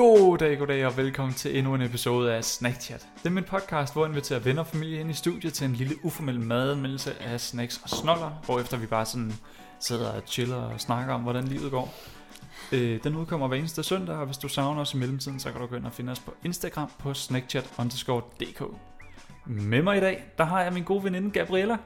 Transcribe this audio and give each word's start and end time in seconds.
God 0.00 0.38
dag, 0.38 0.58
god 0.58 0.66
dag 0.66 0.86
og 0.86 0.96
velkommen 0.96 1.34
til 1.34 1.58
endnu 1.58 1.74
en 1.74 1.82
episode 1.82 2.34
af 2.34 2.44
Snack 2.44 2.80
Chat. 2.80 3.08
Det 3.18 3.26
er 3.26 3.30
min 3.30 3.44
podcast, 3.44 3.92
hvor 3.92 4.04
jeg 4.04 4.08
inviterer 4.08 4.40
venner 4.40 4.62
og 4.62 4.66
familie 4.66 5.00
ind 5.00 5.10
i 5.10 5.14
studiet 5.14 5.54
til 5.54 5.64
en 5.64 5.72
lille 5.72 6.04
uformel 6.04 6.40
madanmeldelse 6.40 7.22
af 7.22 7.40
snacks 7.40 7.80
og 7.82 7.88
snoller, 7.88 8.30
hvorefter 8.44 8.76
vi 8.76 8.86
bare 8.86 9.06
sådan 9.06 9.32
sidder 9.80 10.12
og 10.12 10.22
chiller 10.26 10.56
og 10.56 10.80
snakker 10.80 11.14
om, 11.14 11.20
hvordan 11.20 11.44
livet 11.44 11.70
går. 11.70 11.94
Øh, 12.72 13.04
den 13.04 13.16
udkommer 13.16 13.48
hver 13.48 13.56
eneste 13.56 13.82
søndag, 13.82 14.16
og 14.16 14.26
hvis 14.26 14.36
du 14.36 14.48
savner 14.48 14.80
os 14.80 14.94
i 14.94 14.96
mellemtiden, 14.96 15.40
så 15.40 15.52
kan 15.52 15.60
du 15.60 15.66
gå 15.66 15.76
ind 15.76 15.86
og 15.86 15.92
finde 15.92 16.12
os 16.12 16.20
på 16.20 16.34
Instagram 16.44 16.90
på 16.98 17.14
snackchat 17.14 17.70
underscore 17.78 18.22
dk. 18.40 18.62
Med 19.46 19.82
mig 19.82 19.96
i 19.96 20.00
dag, 20.00 20.24
der 20.38 20.44
har 20.44 20.62
jeg 20.62 20.72
min 20.72 20.84
gode 20.84 21.04
veninde 21.04 21.30
Gabriella. 21.30 21.76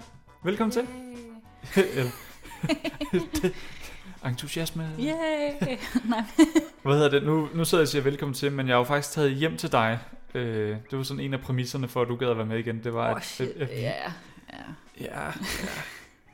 Velkommen 0.45 0.73
til. 0.73 0.87
Entusiasme. 4.29 4.91
Yay! 4.99 5.79
Nej, 6.05 6.25
Hvad 6.85 6.95
hedder 6.95 7.09
det? 7.09 7.23
Nu, 7.23 7.49
nu 7.55 7.65
sidder 7.65 7.83
jeg 7.83 7.85
og 7.85 7.89
siger 7.89 8.03
velkommen 8.03 8.35
til, 8.35 8.53
men 8.53 8.67
jeg 8.69 8.75
har 8.75 8.79
jo 8.79 8.85
faktisk 8.85 9.15
taget 9.15 9.31
hjem 9.35 9.57
til 9.57 9.73
dig. 9.73 9.99
Øh, 10.35 10.77
det 10.91 10.99
var 10.99 11.03
sådan 11.05 11.21
en 11.25 11.35
af 11.35 11.41
præmisserne 11.41 11.89
for, 11.89 12.03
at 12.03 12.09
du 12.09 12.17
gad 12.17 12.29
at 12.29 12.37
være 12.37 12.47
med 12.47 12.59
igen. 12.59 12.85
Det 12.85 12.95
var, 12.95 13.11
oh, 13.11 13.17
at, 13.17 13.25
shit. 13.25 13.49
at, 13.49 13.69
at, 13.69 13.79
Ja, 13.83 13.93
ja. 14.53 14.57
ja, 15.01 15.27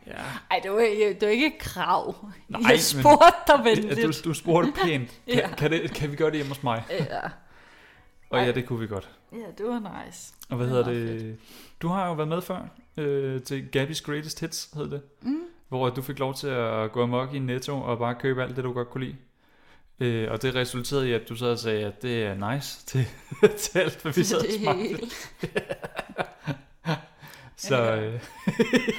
ja. 0.07 0.13
Ej, 0.51 0.61
det 0.63 0.71
var, 0.71 0.79
ikke, 0.81 1.09
det 1.15 1.23
var 1.23 1.29
ikke 1.29 1.47
et 1.47 1.59
krav. 1.59 2.29
Nej, 2.49 2.61
jeg 2.71 2.81
spurgte 2.81 3.27
dig 3.57 3.65
venligt. 3.65 4.03
du, 4.25 4.29
du 4.29 4.35
spurgte 4.35 4.73
pænt. 4.85 5.11
Kan, 5.29 5.37
Ja. 5.39 5.55
kan, 5.55 5.71
det, 5.71 5.91
kan 5.95 6.11
vi 6.11 6.17
gøre 6.17 6.29
det 6.31 6.37
hjemme 6.37 6.49
hos 6.55 6.63
mig? 6.63 6.85
Ja. 6.91 7.05
Og 8.31 8.39
Ej. 8.39 8.45
ja, 8.45 8.53
det 8.53 8.67
kunne 8.67 8.79
vi 8.81 8.87
godt. 8.87 9.09
ja, 9.33 9.39
det 9.59 9.67
var 9.67 10.05
nice. 10.07 10.33
Og 10.51 10.57
hvad 10.57 10.67
Det 10.67 10.75
hedder 10.75 10.91
det? 11.19 11.37
Du 11.83 11.89
har 11.89 12.07
jo 12.07 12.13
været 12.13 12.29
med 12.29 12.43
før 12.43 12.69
øh, 12.97 13.43
til 13.43 13.69
Gabby's 13.77 14.03
Greatest 14.05 14.41
Hits, 14.41 14.71
hed 14.75 14.91
det. 14.91 15.03
Mm. 15.23 15.41
Hvor 15.69 15.91
du 15.91 16.03
fik 16.03 16.19
lov 16.19 16.35
til 16.35 16.49
at 16.49 16.93
gå 16.93 17.03
amok 17.03 17.35
i 17.35 17.39
Netto 17.39 17.77
og 17.81 17.99
bare 17.99 18.15
købe 18.15 18.43
alt 18.43 18.57
det, 18.57 18.65
du 18.65 18.73
godt 18.73 18.91
kunne 18.91 19.05
lide. 19.05 19.17
Øh, 20.01 20.31
og 20.31 20.43
det 20.43 20.55
resulterede 20.55 21.09
i, 21.09 21.13
at 21.13 21.29
du 21.29 21.45
og 21.45 21.59
sagde, 21.59 21.87
at 21.87 22.03
det 22.03 22.23
er 22.23 22.53
nice 22.53 22.85
til, 22.87 23.07
til 23.59 23.79
alt, 23.79 24.03
hvad 24.03 24.13
vi 24.13 24.25
sad 24.25 24.39
og 24.39 24.45
det 24.45 24.55
smagte. 24.55 24.83
hele. 24.83 25.01
Så 27.57 27.95
øh, 27.95 28.21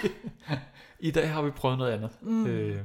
i 1.00 1.12
dag 1.12 1.30
har 1.30 1.42
vi 1.42 1.52
prøvet 1.52 1.78
noget 1.78 1.92
andet. 1.92 2.10
Mm. 2.22 2.48
Øh, 2.48 2.82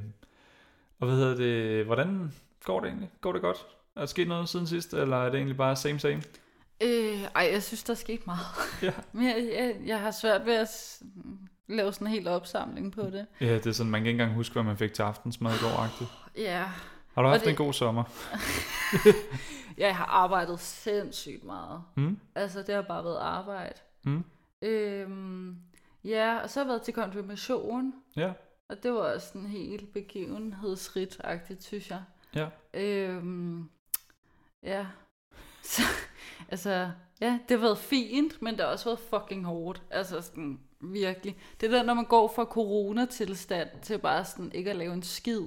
og 0.99 1.07
hvad 1.07 1.17
hedder 1.17 1.35
det? 1.35 1.85
Hvordan 1.85 2.33
går 2.63 2.79
det 2.79 2.87
egentlig? 2.87 3.09
Går 3.21 3.31
det 3.31 3.41
godt? 3.41 3.57
Er 3.95 3.99
der 3.99 4.05
sket 4.05 4.27
noget 4.27 4.49
siden 4.49 4.67
sidst, 4.67 4.93
eller 4.93 5.17
er 5.17 5.29
det 5.29 5.35
egentlig 5.35 5.57
bare 5.57 5.75
same 5.75 5.99
same? 5.99 6.23
Øh, 6.83 7.23
ej, 7.35 7.49
jeg 7.53 7.63
synes, 7.63 7.83
der 7.83 7.93
er 7.93 7.97
sket 7.97 8.27
meget. 8.27 8.45
Ja. 8.81 8.91
Men 9.11 9.25
jeg, 9.25 9.49
jeg, 9.53 9.75
jeg 9.85 9.99
har 9.99 10.11
svært 10.11 10.45
ved 10.45 10.55
at 10.55 10.99
lave 11.67 11.93
sådan 11.93 12.07
en 12.07 12.13
hel 12.13 12.27
opsamling 12.27 12.91
på 12.91 13.01
det. 13.01 13.25
Ja, 13.41 13.53
det 13.53 13.65
er 13.67 13.71
sådan, 13.71 13.91
man 13.91 14.01
kan 14.01 14.07
ikke 14.07 14.21
engang 14.21 14.35
huske, 14.35 14.53
hvad 14.53 14.63
man 14.63 14.77
fik 14.77 14.93
til 14.93 15.03
aftensmad 15.03 15.55
i 15.55 15.57
går. 15.61 15.69
-agtigt. 15.69 16.41
Ja, 16.41 16.63
Har 17.17 17.23
du 17.23 17.29
haft 17.29 17.43
det- 17.43 17.49
en 17.49 17.55
god 17.55 17.73
sommer? 17.73 18.03
jeg 19.77 19.95
har 19.95 20.05
arbejdet 20.05 20.59
sindssygt 20.59 21.43
meget. 21.43 21.83
Hmm? 21.95 22.19
Altså, 22.35 22.61
det 22.61 22.75
har 22.75 22.81
bare 22.81 23.03
været 23.03 23.17
arbejde. 23.17 23.79
Hmm? 24.03 24.23
Øhm, 24.61 25.55
ja, 26.03 26.37
og 26.43 26.49
så 26.49 26.59
har 26.59 26.65
jeg 26.65 26.69
været 26.69 26.81
til 26.81 26.93
konfirmation. 26.93 27.93
Ja. 28.15 28.33
Og 28.69 28.83
det 28.83 28.93
var 28.93 28.99
også 29.13 29.27
sådan 29.27 29.47
helt 29.47 29.93
begivenhedsrigt-agtigt, 29.93 31.63
synes 31.63 31.89
jeg. 31.89 32.03
Ja. 32.35 32.47
Øhm, 32.73 33.69
ja. 34.63 34.85
Så, 35.63 35.81
altså, 36.49 36.91
ja, 37.21 37.39
det 37.49 37.57
har 37.57 37.65
været 37.65 37.77
fint, 37.77 38.41
men 38.41 38.53
det 38.57 38.63
har 38.65 38.71
også 38.71 38.85
været 38.85 38.99
fucking 38.99 39.45
hårdt. 39.45 39.81
Altså 39.89 40.21
sådan, 40.21 40.59
virkelig. 40.81 41.37
Det 41.61 41.67
er 41.73 41.77
der, 41.77 41.83
når 41.83 41.93
man 41.93 42.05
går 42.05 42.33
fra 42.35 42.45
coronatilstand 42.45 43.69
til 43.81 43.97
bare 43.97 44.25
sådan 44.25 44.51
ikke 44.53 44.69
at 44.69 44.75
lave 44.75 44.93
en 44.93 45.03
skid, 45.03 45.41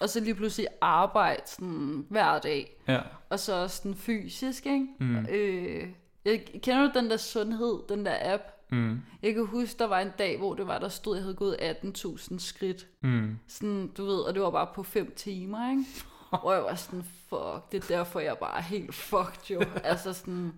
og 0.00 0.08
så 0.08 0.20
lige 0.20 0.34
pludselig 0.34 0.66
arbejde 0.80 1.42
sådan 1.46 2.06
hver 2.08 2.38
dag, 2.38 2.76
Ja. 2.88 3.00
og 3.30 3.38
så 3.38 3.54
også 3.62 3.76
sådan 3.76 3.94
fysisk, 3.94 4.66
ikke? 4.66 4.86
Mm. 5.00 5.26
Øh, 5.30 5.88
jeg, 6.24 6.44
kender 6.62 6.86
du 6.92 6.98
den 6.98 7.10
der 7.10 7.16
sundhed, 7.16 7.78
den 7.88 8.06
der 8.06 8.34
app? 8.34 8.42
Mm. 8.70 9.00
Jeg 9.22 9.34
kan 9.34 9.46
huske, 9.46 9.78
der 9.78 9.86
var 9.86 10.00
en 10.00 10.12
dag, 10.18 10.38
hvor 10.38 10.54
det 10.54 10.66
var, 10.66 10.78
der 10.78 10.88
stod, 10.88 11.14
at 11.14 11.18
jeg 11.18 11.24
havde 11.24 11.36
gået 11.36 11.54
18.000 11.54 12.38
skridt. 12.38 12.86
Mm. 13.00 13.38
Sådan, 13.48 13.86
du 13.96 14.04
ved, 14.04 14.18
og 14.20 14.34
det 14.34 14.42
var 14.42 14.50
bare 14.50 14.68
på 14.74 14.82
5 14.82 15.12
timer, 15.16 15.70
ikke? 15.70 15.84
Og 16.42 16.54
jeg 16.54 16.62
var 16.62 16.74
sådan, 16.74 17.02
fuck, 17.28 17.72
det 17.72 17.84
er 17.84 17.96
derfor, 17.96 18.20
jeg 18.20 18.38
bare 18.38 18.56
er 18.58 18.62
helt 18.62 18.94
fucked, 18.94 19.50
jo. 19.50 19.62
altså 19.84 20.12
sådan, 20.12 20.52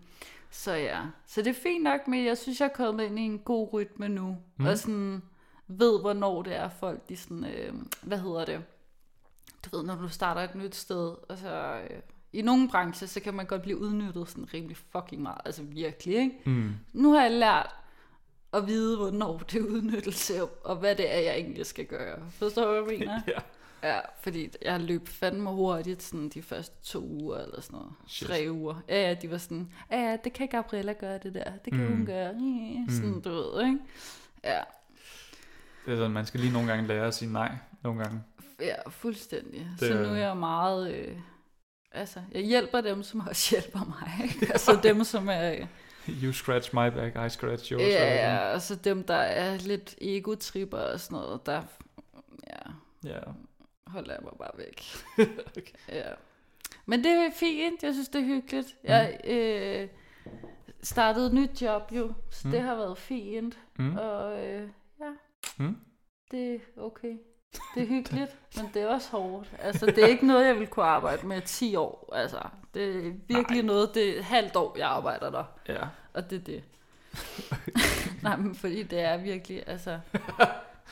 så 0.54 0.72
ja. 0.72 1.00
Så 1.26 1.42
det 1.42 1.50
er 1.50 1.60
fint 1.62 1.84
nok, 1.84 2.09
men 2.09 2.25
jeg 2.25 2.38
synes, 2.38 2.60
jeg 2.60 2.66
er 2.66 2.75
kommet 2.75 3.04
ind 3.04 3.19
i 3.19 3.22
en 3.22 3.38
god 3.38 3.72
rytme 3.72 4.09
nu. 4.09 4.37
Mm. 4.56 4.66
Og 4.66 4.78
sådan, 4.78 5.22
ved, 5.69 6.00
hvornår 6.00 6.42
det 6.42 6.56
er, 6.56 6.69
folk, 6.69 7.09
de 7.09 7.16
sådan, 7.16 7.44
øh, 7.44 7.75
hvad 8.03 8.19
hedder 8.19 8.44
det? 8.44 8.64
Du 9.64 9.76
ved, 9.76 9.87
når 9.87 9.94
du 9.94 10.09
starter 10.09 10.41
et 10.41 10.54
nyt 10.54 10.75
sted, 10.75 11.14
og 11.28 11.38
så... 11.38 11.81
Øh, 11.91 12.00
i 12.32 12.43
nogle 12.43 12.69
brancher, 12.69 13.06
så 13.06 13.20
kan 13.20 13.34
man 13.34 13.47
godt 13.47 13.62
blive 13.62 13.78
udnyttet 13.78 14.28
sådan 14.28 14.54
rimelig 14.54 14.76
fucking 14.76 15.22
meget. 15.22 15.41
Altså 15.44 15.62
virkelig, 15.62 16.16
ikke? 16.16 16.41
Mm. 16.47 16.72
Nu 16.93 17.12
har 17.12 17.22
jeg 17.22 17.31
lært 17.31 17.75
at 18.53 18.66
vide, 18.66 18.97
hvornår 18.97 19.38
det 19.38 19.60
er 19.60 19.64
udnyttelse, 19.64 20.44
og 20.44 20.76
hvad 20.76 20.97
det 20.97 21.14
er, 21.14 21.19
jeg 21.19 21.34
egentlig 21.34 21.66
skal 21.66 21.87
gøre. 21.87 22.31
Forstår 22.31 22.64
du, 22.64 22.82
hvad 22.82 22.93
jeg 22.93 22.98
mener? 22.98 23.20
Ja. 23.28 23.38
Ja, 23.84 24.00
fordi 24.21 24.50
jeg 24.62 24.81
løb 24.81 25.09
fandme 25.09 25.50
hurtigt 25.50 26.03
sådan 26.03 26.28
de 26.28 26.43
første 26.43 26.77
to 26.83 27.00
uger 27.00 27.39
eller 27.39 27.61
sådan 27.61 27.77
noget. 27.77 27.93
Shit. 28.06 28.28
Tre 28.28 28.47
uger. 28.50 28.75
Ja, 28.89 29.09
ja, 29.09 29.15
de 29.15 29.31
var 29.31 29.39
sådan, 29.39 29.72
ja, 29.91 30.11
ja, 30.11 30.17
det 30.25 30.33
kan 30.33 30.49
Gabriella 30.49 30.93
gøre 30.93 31.19
det 31.19 31.34
der. 31.34 31.53
Det 31.65 31.72
kan 31.72 31.83
mm. 31.83 31.89
Mm. 31.89 31.97
hun 31.97 32.06
gøre. 32.06 32.33
Mm. 32.33 32.91
Sådan, 32.91 33.21
du 33.21 33.31
ved, 33.31 33.67
ikke? 33.67 33.78
Ja, 34.44 34.61
Det 35.87 35.93
er 35.93 35.97
sådan, 35.97 36.11
man 36.11 36.27
skal 36.27 36.41
lige 36.41 36.53
nogle 36.53 36.69
gange 36.69 36.87
lære 36.87 37.06
at 37.06 37.15
sige 37.15 37.33
nej. 37.33 37.53
Nogle 37.83 38.03
gange. 38.03 38.23
ja 38.61 38.75
fuldstændig. 38.89 39.69
Det 39.81 39.89
så 39.89 39.94
nu 39.94 40.09
er 40.09 40.15
jeg 40.15 40.37
meget... 40.37 40.94
Øh, 40.94 41.19
altså, 41.93 42.21
jeg 42.33 42.43
hjælper 42.43 42.81
dem, 42.81 43.03
som 43.03 43.21
også 43.21 43.50
hjælper 43.56 43.84
mig. 43.84 44.25
Ikke? 44.25 44.53
altså 44.53 44.81
dem, 44.83 45.05
som 45.05 45.28
er... 45.28 45.67
You 46.09 46.33
scratch 46.33 46.75
my 46.75 46.89
back, 46.91 47.17
I 47.27 47.28
scratch 47.28 47.73
yours. 47.73 47.83
Ja, 47.83 48.15
ja, 48.15 48.53
altså 48.53 48.75
dem, 48.75 49.03
der 49.03 49.15
er 49.15 49.59
lidt 49.59 49.94
egotripper 50.00 50.78
og 50.78 51.00
sådan 51.00 51.17
noget, 51.19 51.47
der... 51.47 51.62
Ja. 52.47 52.71
Ja. 53.05 53.21
Holder 53.94 54.12
jeg 54.15 54.22
mig 54.22 54.32
bare 54.38 54.50
væk. 54.59 54.82
Okay. 55.59 55.72
Ja. 55.88 56.09
Men 56.87 57.05
det 57.05 57.10
er 57.12 57.31
fint, 57.37 57.82
jeg 57.82 57.93
synes, 57.93 58.09
det 58.09 58.21
er 58.21 58.25
hyggeligt. 58.25 58.77
Jeg 58.84 59.21
øh, 59.25 59.88
startede 60.82 61.27
et 61.27 61.32
nyt 61.32 61.62
job 61.62 61.93
jo, 61.93 62.12
så 62.31 62.49
Mm. 62.49 62.53
det 62.53 62.60
har 62.62 62.75
været 62.75 62.99
fint. 62.99 63.59
Mm. 63.78 63.97
Og 63.97 64.47
øh, 64.47 64.69
ja, 65.00 65.10
Mm. 65.59 65.77
det 66.31 66.55
er 66.55 66.59
okay. 66.77 67.16
Det 67.75 67.82
er 67.82 67.87
hyggeligt, 67.97 68.37
men 68.56 68.71
det 68.75 68.82
er 68.82 68.87
også 68.87 69.10
hårdt. 69.10 69.53
Altså, 69.59 69.87
det 69.87 69.99
er 69.99 70.06
ikke 70.06 70.26
noget, 70.26 70.47
jeg 70.47 70.59
vil 70.59 70.66
kunne 70.66 70.84
arbejde 70.87 71.26
med 71.26 71.41
10 71.41 71.76
år. 71.76 72.11
Altså, 72.15 72.38
det 72.75 72.97
er 73.06 73.12
virkelig 73.28 73.62
Nej. 73.62 73.66
noget, 73.66 73.94
det 73.94 74.09
er 74.15 74.19
et 74.19 74.25
halvt 74.25 74.56
år, 74.56 74.78
jeg 74.78 74.88
arbejder 74.88 75.31
der. 75.31 75.44
Ja. 75.69 75.82
Og 76.12 76.31
det 76.31 76.37
er 76.41 76.44
det. 76.44 76.65
Nej, 78.22 78.37
men 78.37 78.55
fordi 78.55 78.82
det 78.82 79.00
er 79.00 79.16
virkelig, 79.16 79.62
altså, 79.66 80.00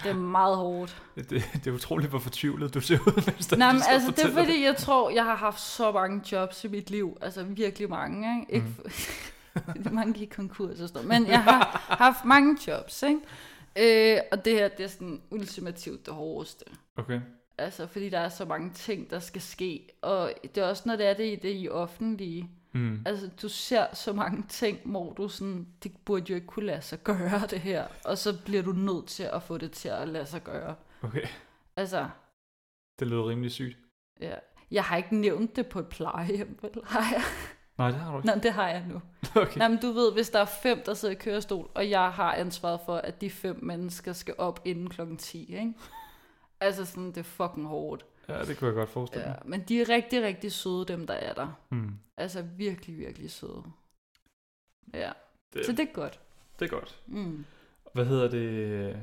det 0.03 0.11
er 0.11 0.15
meget 0.15 0.57
hårdt. 0.57 1.03
Det, 1.15 1.31
det, 1.31 1.67
er 1.67 1.71
utroligt, 1.73 2.11
hvor 2.11 2.19
fortvivlet 2.19 2.75
du 2.75 2.81
ser 2.81 2.99
ud, 2.99 3.23
mens 3.27 3.47
der 3.47 3.57
Nej, 3.57 3.73
men 3.73 3.83
altså, 3.89 4.11
det 4.11 4.25
er 4.25 4.33
fordi, 4.33 4.65
jeg 4.65 4.77
tror, 4.77 5.11
jeg 5.11 5.25
har 5.25 5.37
haft 5.37 5.61
så 5.61 5.93
mange 5.93 6.23
jobs 6.33 6.65
i 6.65 6.69
mit 6.69 6.91
liv. 6.91 7.19
Altså 7.21 7.43
virkelig 7.43 7.89
mange, 7.89 8.41
ikke? 8.41 8.55
ikke 8.55 8.67
Mm. 9.87 9.95
mange 9.95 10.13
gik 10.13 10.29
konkurs 10.37 10.81
og 10.81 10.89
sådan. 10.89 11.09
Men 11.09 11.27
jeg 11.27 11.43
har 11.43 11.85
haft 12.05 12.25
mange 12.25 12.59
jobs, 12.67 13.03
ikke? 13.03 13.21
Øh, 14.17 14.21
og 14.33 14.45
det 14.45 14.53
her, 14.53 14.69
det 14.69 14.85
er 14.85 14.89
sådan 14.89 15.23
ultimativt 15.31 16.07
det 16.07 16.15
hårdeste. 16.15 16.65
Okay. 16.97 17.21
Altså, 17.59 17.87
fordi 17.87 18.09
der 18.09 18.19
er 18.19 18.29
så 18.29 18.45
mange 18.45 18.71
ting, 18.71 19.11
der 19.11 19.19
skal 19.19 19.43
ske. 19.43 19.89
Og 20.03 20.33
det 20.43 20.59
er 20.59 20.67
også, 20.69 20.83
når 20.87 20.97
det 20.97 21.07
er 21.07 21.15
det 21.15 21.33
i 21.33 21.37
det 21.37 21.63
i 21.63 21.69
offentlige. 21.69 22.51
Mm. 22.73 23.03
Altså, 23.07 23.31
du 23.43 23.49
ser 23.49 23.87
så 23.95 24.13
mange 24.13 24.45
ting, 24.49 24.79
hvor 24.85 25.13
du 25.13 25.29
sådan, 25.29 25.67
det 25.83 25.93
burde 26.05 26.25
jo 26.29 26.35
ikke 26.35 26.47
kunne 26.47 26.67
lade 26.67 26.83
sig 26.83 27.03
gøre, 27.03 27.47
det 27.51 27.61
her. 27.61 27.87
Og 28.05 28.19
så 28.19 28.39
bliver 28.45 28.63
du 28.63 28.73
nødt 28.73 29.07
til 29.07 29.23
at 29.23 29.43
få 29.43 29.59
det 29.59 29.73
til 29.73 29.89
at 29.89 30.09
lade 30.09 30.27
sig 30.27 30.43
gøre. 30.45 30.75
Okay. 31.03 31.27
Altså, 31.77 32.09
Det 32.99 33.07
lyder 33.09 33.29
rimelig 33.29 33.51
sygt. 33.53 33.79
ja. 34.21 34.35
Jeg 34.71 34.85
har 34.85 34.97
ikke 34.97 35.17
nævnt 35.17 35.57
det 35.57 35.67
på 35.67 35.79
et 35.79 35.87
plejehjem, 35.87 36.59
vel? 36.63 36.71
Har 36.85 37.15
jeg? 37.15 37.23
Nej, 37.79 37.91
det 37.91 38.01
har 38.01 38.13
du 38.13 38.19
ikke. 38.19 38.27
Nå, 38.29 38.35
det 38.43 38.53
har 38.53 38.69
jeg 38.69 38.85
nu. 38.89 39.01
Okay. 39.43 39.59
Nej, 39.59 39.69
men 39.69 39.79
du 39.83 39.93
ved, 39.93 40.13
hvis 40.13 40.31
der 40.31 40.39
er 40.39 40.45
fem, 40.45 40.83
der 40.87 40.95
sidder 40.95 41.15
i 41.15 41.19
kørestol, 41.19 41.71
og 41.75 41.91
jeg 41.91 42.11
har 42.13 42.35
ansvaret 42.35 42.81
for, 42.87 42.97
at 42.97 43.21
de 43.21 43.31
fem 43.31 43.59
mennesker 43.65 44.13
skal 44.13 44.35
op 44.39 44.61
inden 44.65 44.91
klokken 44.91 45.17
10, 45.17 45.55
ikke? 45.55 45.75
Altså 46.63 46.85
sådan, 46.85 47.07
det 47.07 47.17
er 47.17 47.23
fucking 47.23 47.67
hårdt. 47.67 48.05
Ja, 48.29 48.45
det 48.45 48.59
kunne 48.59 48.69
jeg 48.69 48.75
godt 48.75 48.89
forestille 48.89 49.25
Ja, 49.29 49.29
mig. 49.33 49.39
men 49.45 49.61
de 49.69 49.81
er 49.81 49.89
rigtig, 49.89 50.23
rigtig 50.23 50.53
søde, 50.53 50.85
dem 50.85 51.07
der 51.07 51.15
er 51.15 51.35
der. 51.35 51.59
Mm. 51.71 51.91
Altså 52.17 52.43
virkelig, 52.43 52.99
virkelig 52.99 53.31
søde. 53.31 53.63
Ja, 54.95 55.11
Det, 55.55 55.67
så 55.67 55.73
det 55.73 55.81
er 55.81 55.93
godt. 55.95 56.21
det 56.59 56.65
er 56.65 56.71
godt. 56.71 57.01
Mm. 57.07 57.45
Hvad 57.93 58.05
hedder 58.07 58.29
det? 58.31 58.97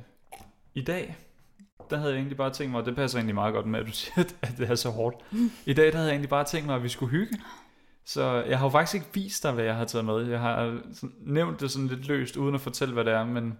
I 0.73 0.81
dag, 0.81 1.17
der 1.89 1.97
havde 1.97 2.11
jeg 2.11 2.17
egentlig 2.17 2.37
bare 2.37 2.49
tænkt 2.53 2.71
mig, 2.71 2.79
og 2.79 2.85
det 2.85 2.95
passer 2.95 3.17
egentlig 3.17 3.35
meget 3.35 3.53
godt 3.53 3.65
med, 3.65 3.79
at 3.79 3.85
du 3.85 3.91
siger, 4.01 4.23
at 4.41 4.53
det 4.57 4.69
er 4.69 4.75
så 4.75 4.89
hårdt. 4.89 5.15
I 5.65 5.73
dag, 5.73 5.85
der 5.85 5.91
havde 5.97 6.07
jeg 6.07 6.13
egentlig 6.13 6.29
bare 6.29 6.43
tænkt 6.45 6.67
mig, 6.67 6.75
at 6.75 6.83
vi 6.83 6.89
skulle 6.89 7.11
hygge. 7.11 7.41
Så 8.05 8.43
jeg 8.47 8.59
har 8.59 8.65
jo 8.65 8.69
faktisk 8.69 8.95
ikke 8.95 9.07
vist 9.13 9.43
dig, 9.43 9.51
hvad 9.51 9.63
jeg 9.65 9.75
har 9.75 9.85
taget 9.85 10.05
med. 10.05 10.27
Jeg 10.27 10.39
har 10.39 10.81
nævnt 11.19 11.59
det 11.59 11.71
sådan 11.71 11.87
lidt 11.87 12.07
løst, 12.07 12.37
uden 12.37 12.55
at 12.55 12.61
fortælle, 12.61 12.93
hvad 12.93 13.05
det 13.05 13.13
er, 13.13 13.25
men 13.25 13.59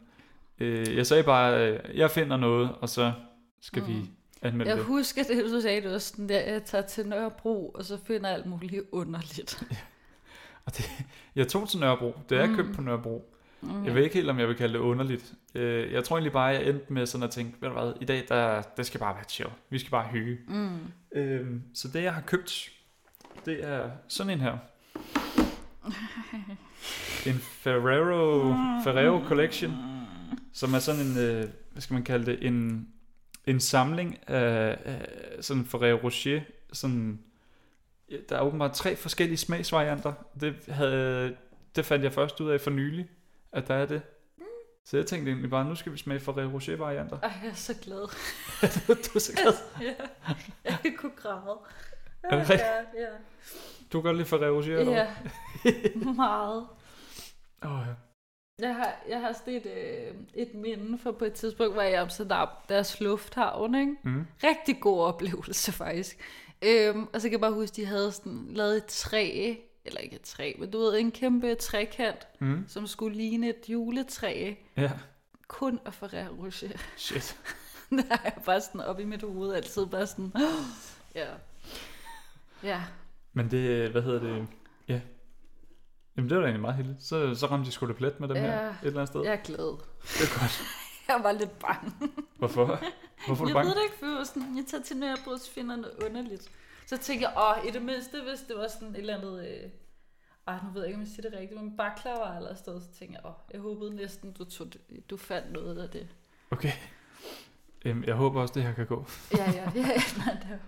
øh, 0.60 0.96
jeg 0.98 1.08
sagde 1.08 1.24
bare, 1.24 1.68
øh, 1.72 1.98
jeg 1.98 2.12
finder 2.12 2.38
noget, 2.38 2.76
og 2.82 2.90
så 2.90 3.14
skal 3.62 3.82
mm. 3.82 3.88
vi 3.88 4.10
anmelde 4.42 4.70
Jeg 4.70 4.78
det. 4.78 4.86
husker 4.86 5.24
det, 5.24 5.46
du 5.52 5.62
sagde, 5.62 5.82
det 5.82 5.92
var 5.92 5.98
sådan 5.98 6.30
der, 6.30 6.40
jeg 6.40 6.64
tager 6.64 6.82
til 6.88 7.08
Nørrebro, 7.08 7.70
og 7.70 7.86
så 7.86 7.98
finder 8.08 8.30
alt 8.30 8.46
muligt 8.46 8.84
underligt. 8.92 9.64
Og 10.66 10.78
det, 10.78 10.92
jeg 11.36 11.48
tog 11.48 11.70
til 11.70 11.80
Nørrebro. 11.80 12.14
Det 12.30 12.38
er 12.38 12.46
Mm. 12.46 12.52
mm. 12.52 12.58
købt 12.58 12.76
på 12.76 12.82
Nørrebro. 12.82 13.34
Mm. 13.62 13.86
Jeg 13.86 13.96
ved 13.96 14.04
ikke 14.04 14.16
helt, 14.16 14.30
om 14.30 14.40
jeg 14.40 14.48
vil 14.48 14.56
kalde 14.56 14.74
det 14.74 14.80
underligt. 14.80 15.34
Øh, 15.56 15.94
Jeg 15.94 16.04
tror 16.04 16.16
egentlig 16.18 16.32
bare, 16.34 16.46
jeg 16.46 16.68
endte 16.70 16.94
med 16.94 17.06
sådan 17.06 17.24
at 17.24 17.32
tænke, 17.32 17.58
ved 17.62 17.70
du 17.70 17.76
hvad, 17.76 17.94
i 18.02 18.06
dag, 18.06 18.26
der, 18.30 18.62
det 18.62 18.86
skal 18.86 19.00
bare 19.00 19.16
være 19.16 19.24
chill. 19.30 19.50
Vi 19.70 19.80
skal 19.80 19.92
bare 19.92 20.08
hygge. 20.08 20.38
Mm. 20.48 20.78
Øhm, 21.16 21.62
så 21.74 21.88
det, 21.88 22.04
jeg 22.04 22.14
har 22.14 22.22
købt, 22.22 22.70
det 23.46 23.64
er 23.66 23.90
sådan 24.08 24.34
en 24.34 24.40
her. 24.42 24.58
En 27.26 27.34
Ferrero, 27.40 28.54
Ferrero 28.84 29.24
Collection, 29.28 29.74
som 30.54 30.74
er 30.74 30.80
sådan 30.80 31.02
en, 31.02 31.18
øh, 31.18 31.46
hvad 31.72 31.82
skal 31.82 31.94
man 31.94 32.04
kalde 32.04 32.26
det, 32.26 32.48
en, 32.48 32.88
en 33.46 33.60
samling 33.60 34.30
af, 34.30 34.78
af 34.86 35.08
sådan 35.44 35.66
Ferrero 35.66 36.00
Rocher, 36.04 36.42
sådan, 36.74 37.20
der 38.30 38.38
er 38.38 38.42
åbenbart 38.42 38.74
tre 38.74 38.96
forskellige 38.96 39.38
smagsvarianter. 39.38 40.14
Det, 40.42 40.56
havde, 40.68 41.38
det 41.76 41.86
fandt 41.86 42.04
jeg 42.04 42.14
først 42.14 42.40
ud 42.42 42.50
af 42.50 42.62
for 42.62 42.72
nylig, 42.72 43.10
at 43.52 43.68
der 43.68 43.76
er 43.76 43.86
det. 43.86 44.02
Så 44.86 44.98
jeg 44.98 45.06
tænkte 45.06 45.32
egentlig 45.32 45.50
bare, 45.50 45.66
nu 45.66 45.76
skal 45.76 45.92
vi 45.92 45.98
smage 45.98 46.20
Ferrero 46.20 46.54
Rocher 46.54 46.78
varianter. 46.78 47.20
Ej, 47.20 47.32
jeg 47.44 47.50
er 47.50 47.56
så 47.56 47.76
glad. 47.82 47.98
du 48.88 49.12
er 49.16 49.20
så 49.20 49.34
glad. 49.34 49.54
ja, 50.66 50.78
jeg 50.84 50.94
kunne 50.98 51.12
græde. 51.16 51.58
Er 52.24 52.30
det 52.30 52.40
rigtigt? 52.40 52.62
Ja, 52.62 53.02
ja. 53.02 53.08
Du 53.94 54.02
kan 54.02 54.04
godt 54.04 54.18
lide 54.18 54.28
Ferrero 54.28 54.56
Rocher, 54.58 54.78
eller 54.80 54.94
ja. 54.94 55.08
meget. 56.16 56.68
Åh, 57.66 57.84
ja. 57.88 57.94
Jeg 58.60 58.76
har, 58.76 58.96
jeg 59.10 59.22
har 59.22 59.34
sådan 59.34 59.54
et, 59.54 59.66
øh, 59.66 60.14
et 60.34 60.54
minde 60.54 60.98
for 60.98 61.12
på 61.12 61.26
et 61.26 61.34
tidspunkt, 61.34 61.74
hvor 61.74 61.82
jeg 61.82 61.92
i 61.92 61.96
Amsterdam, 61.96 62.48
deres 62.70 63.00
lufthavn, 63.00 63.76
ikke? 63.76 63.96
Mm. 64.04 64.26
Rigtig 64.44 64.80
god 64.82 65.02
oplevelse 65.02 65.72
faktisk. 65.72 66.18
Øhm, 66.62 67.08
og 67.14 67.22
så 67.22 67.28
kan 67.28 67.32
jeg 67.32 67.42
bare 67.42 67.52
huske, 67.54 67.76
de 67.76 67.86
havde 67.86 68.12
sådan 68.12 68.48
lavet 68.52 68.78
et 68.78 68.86
træ, 68.86 69.56
eller 69.86 70.00
ikke 70.00 70.16
et 70.16 70.22
træ, 70.22 70.54
men 70.60 70.72
du 70.72 70.78
ved, 70.78 71.00
en 71.00 71.12
kæmpe 71.12 71.56
trekant, 71.56 72.28
Mm. 72.40 72.66
som 72.68 72.88
skulle 72.88 73.18
ligne 73.18 73.50
et 73.50 73.64
juletræ, 73.70 74.54
Ja, 74.78 74.92
kun 75.48 75.80
af 75.86 75.94
Ferrero 75.94 76.46
Rocher. 76.46 76.70
shit. 76.98 77.38
Der 77.92 78.04
er 78.10 78.18
jeg 78.24 78.34
bare 78.46 78.62
sådan 78.62 78.82
op 78.82 79.00
i 79.00 79.04
mit 79.06 79.22
hoved, 79.24 79.54
altid 79.54 79.86
bare 79.86 80.08
sådan, 80.08 80.34
ja. 81.16 81.28
Ja, 82.64 82.82
Men 83.34 83.52
det, 83.52 83.90
hvad 83.90 84.02
hedder 84.02 84.20
det? 84.20 84.48
Ja. 84.88 85.00
Jamen 86.18 86.30
det 86.30 86.38
var 86.38 86.42
da 86.42 86.48
egentlig 86.48 86.62
meget 86.62 86.76
heldigt. 86.76 87.04
Så, 87.04 87.36
så 87.36 87.46
ramte 87.48 87.66
de 87.66 87.72
sgu 87.72 87.88
da 87.88 87.94
plet 87.94 88.20
med 88.20 88.28
dem 88.28 88.38
Ja. 88.38 88.42
her 88.42 88.70
et 88.70 88.76
eller 88.84 89.00
andet 89.00 89.08
sted. 89.08 89.22
jeg 89.24 89.34
er 89.34 89.44
glad. 89.44 89.78
Det 90.04 90.22
er 90.22 90.40
godt. 90.40 90.62
Jeg 91.08 91.20
var 91.24 91.32
lidt 91.32 91.60
bange. 91.60 91.92
Hvorfor? 92.38 92.66
Hvorfor 93.28 93.44
er 93.46 93.46
du 93.46 93.48
jeg 93.48 93.54
bange? 93.54 93.70
ved 93.70 93.76
det 93.76 93.84
ikke, 93.84 93.98
for 94.00 94.06
jeg 94.06 94.58
jeg 94.58 94.66
tager 94.68 94.84
til 94.84 94.98
Nørrebro, 94.98 95.38
så 95.38 95.52
finder 95.52 95.76
jeg 95.76 95.82
noget 95.82 96.04
underligt. 96.06 96.52
Så 96.88 96.98
tænkte 96.98 97.28
jeg, 97.28 97.58
åh, 97.58 97.68
i 97.68 97.72
det 97.72 97.82
mindste, 97.82 98.22
hvis 98.30 98.40
det 98.48 98.56
var 98.58 98.68
sådan 98.68 98.88
et 98.90 98.98
eller 98.98 99.18
andet, 99.18 99.48
øh, 99.48 99.70
ej, 100.48 100.56
nu 100.64 100.70
ved 100.74 100.82
jeg 100.82 100.88
ikke, 100.88 100.96
om 100.96 101.02
jeg 101.02 101.08
siger 101.16 101.30
det 101.30 101.40
rigtigt, 101.40 101.62
men 101.62 101.78
baklava 101.78 102.38
eller 102.38 102.56
sted, 102.56 102.82
så 102.82 102.88
tænkte 103.00 103.20
jeg, 103.24 103.26
åh, 103.26 103.36
jeg 103.54 103.62
håbede 103.62 103.96
næsten, 103.96 104.32
du, 104.32 104.44
tog, 104.44 104.68
det- 104.74 105.10
du 105.10 105.18
fandt 105.18 105.52
noget 105.52 105.78
af 105.84 105.90
det. 105.90 106.08
Okay. 106.52 106.72
Øhm, 107.86 108.04
jeg 108.04 108.16
håber 108.16 108.42
også, 108.42 108.54
det 108.54 108.64
her 108.64 108.74
kan 108.74 108.86
gå. 108.86 109.06
Ja, 109.38 109.52
ja, 109.52 109.72
ja, 109.76 109.82
nej, 110.26 110.34
det 110.42 110.48
var- 110.50 110.60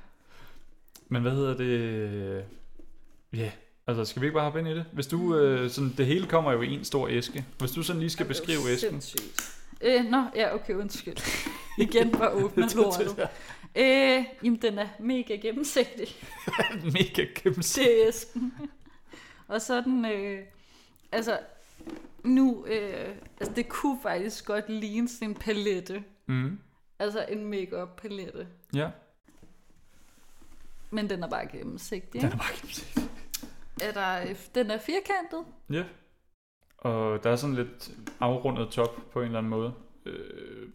Men 1.08 1.22
hvad 1.22 1.32
hedder 1.32 1.58
det? 1.58 2.46
Ja, 3.34 3.52
altså 3.88 4.06
skal 4.06 4.22
vi 4.22 4.26
ikke 4.28 4.34
bare 4.36 4.44
hoppe 4.44 4.60
ind 4.60 4.68
i 4.68 4.76
det? 4.76 4.86
Hvis 4.94 5.08
du, 5.08 5.36
øh, 5.36 5.70
sådan, 5.70 5.94
det 5.98 6.06
hele 6.06 6.28
kommer 6.28 6.52
jo 6.52 6.62
i 6.62 6.74
en 6.74 6.84
stor 6.84 7.08
æske. 7.08 7.46
Hvis 7.60 7.72
du 7.72 7.84
sådan 7.84 8.00
lige 8.00 8.10
skal 8.10 8.28
det 8.28 8.28
beskrive 8.28 8.70
æsken. 8.70 9.02
Øh, 9.82 10.06
nå, 10.06 10.24
ja, 10.36 10.56
okay, 10.56 10.74
undskyld. 10.74 11.18
Igen 11.78 12.12
bare 12.12 12.30
åbne 12.32 12.68
lortet. 12.76 13.30
Øh, 13.76 14.26
jamen, 14.44 14.62
den 14.62 14.78
er 14.78 14.88
mega 15.00 15.36
gennemsigtig. 15.36 16.08
Mega 16.94 17.26
gennemsigtig. 17.36 17.86
til 17.86 18.08
æsken. 18.08 18.54
og 19.48 19.62
så 19.62 19.74
er 19.74 19.82
den, 19.82 20.06
øh, 20.06 20.40
altså, 21.12 21.40
nu, 22.24 22.66
øh, 22.66 23.08
altså 23.40 23.54
det 23.56 23.70
kunne 23.70 24.00
faktisk 24.02 24.46
godt 24.46 24.70
ligne 24.70 25.10
sådan 25.10 25.30
en 25.30 25.36
palette. 25.36 26.04
Mm. 26.26 26.60
Altså 27.00 27.26
en 27.30 27.46
make 27.46 27.88
palette. 27.98 28.48
Ja, 28.74 28.90
Men 30.90 31.10
den 31.10 31.24
er 31.24 31.28
bare 31.28 31.48
gennemsigtig. 31.48 32.22
den 32.22 32.24
ikke? 32.24 32.34
er 32.34 32.38
bare 32.38 32.54
gennemsigtig. 32.56 33.01
Er 33.82 33.92
der, 33.92 34.30
øh, 34.30 34.36
den 34.56 34.72
er 34.72 34.78
firkantet. 34.78 35.46
Ja. 35.70 35.84
Og 36.78 37.24
der 37.24 37.30
er 37.30 37.36
sådan 37.36 37.56
lidt 37.56 37.92
afrundet 38.20 38.70
top 38.70 39.12
på 39.12 39.20
en 39.20 39.26
eller 39.26 39.38
anden 39.38 39.50
måde. 39.50 39.74
Øh, 40.06 40.70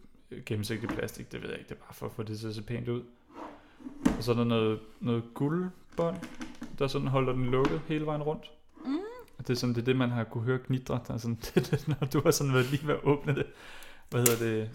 gennemsigtig 0.45 0.89
plastik, 0.89 1.31
det 1.31 1.41
ved 1.41 1.49
jeg 1.49 1.59
ikke. 1.59 1.69
Det 1.69 1.75
er 1.75 1.79
bare 1.79 1.93
for 1.93 2.05
at 2.05 2.11
få 2.11 2.23
det 2.23 2.39
til 2.39 2.47
at 2.47 2.55
se 2.55 2.61
pænt 2.61 2.87
ud. 2.87 3.03
Og 4.17 4.23
så 4.23 4.31
er 4.31 4.35
der 4.35 4.43
noget, 4.43 4.79
noget 4.99 5.23
guldbånd, 5.33 6.17
der 6.79 6.87
sådan 6.87 7.07
holder 7.07 7.33
den 7.33 7.45
lukket 7.45 7.81
hele 7.87 8.05
vejen 8.05 8.23
rundt. 8.23 8.51
Mm. 8.85 8.97
Og 9.37 9.47
det 9.47 9.49
er 9.49 9.57
sådan, 9.57 9.75
det 9.75 9.81
er 9.81 9.85
det, 9.85 9.95
man 9.95 10.09
har 10.09 10.23
kunne 10.23 10.43
høre 10.43 10.59
knitre. 10.59 10.99
Der 11.07 11.13
er 11.13 11.17
sådan, 11.17 11.39
det, 11.55 11.71
det, 11.71 11.87
når 11.87 12.07
du 12.13 12.21
har 12.21 12.31
sådan 12.31 12.53
været 12.53 12.71
lige 12.71 12.87
ved 12.87 12.93
at 12.93 13.03
åbne 13.03 13.35
det. 13.35 13.45
Hvad 14.09 14.19
hedder 14.19 14.45
det? 14.45 14.69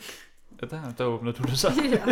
Ja, 0.63 0.67
der, 0.67 0.93
der 0.93 1.05
åbner 1.05 1.33
du 1.33 1.43
det 1.43 1.59
så. 1.59 1.69
Ja. 1.93 2.05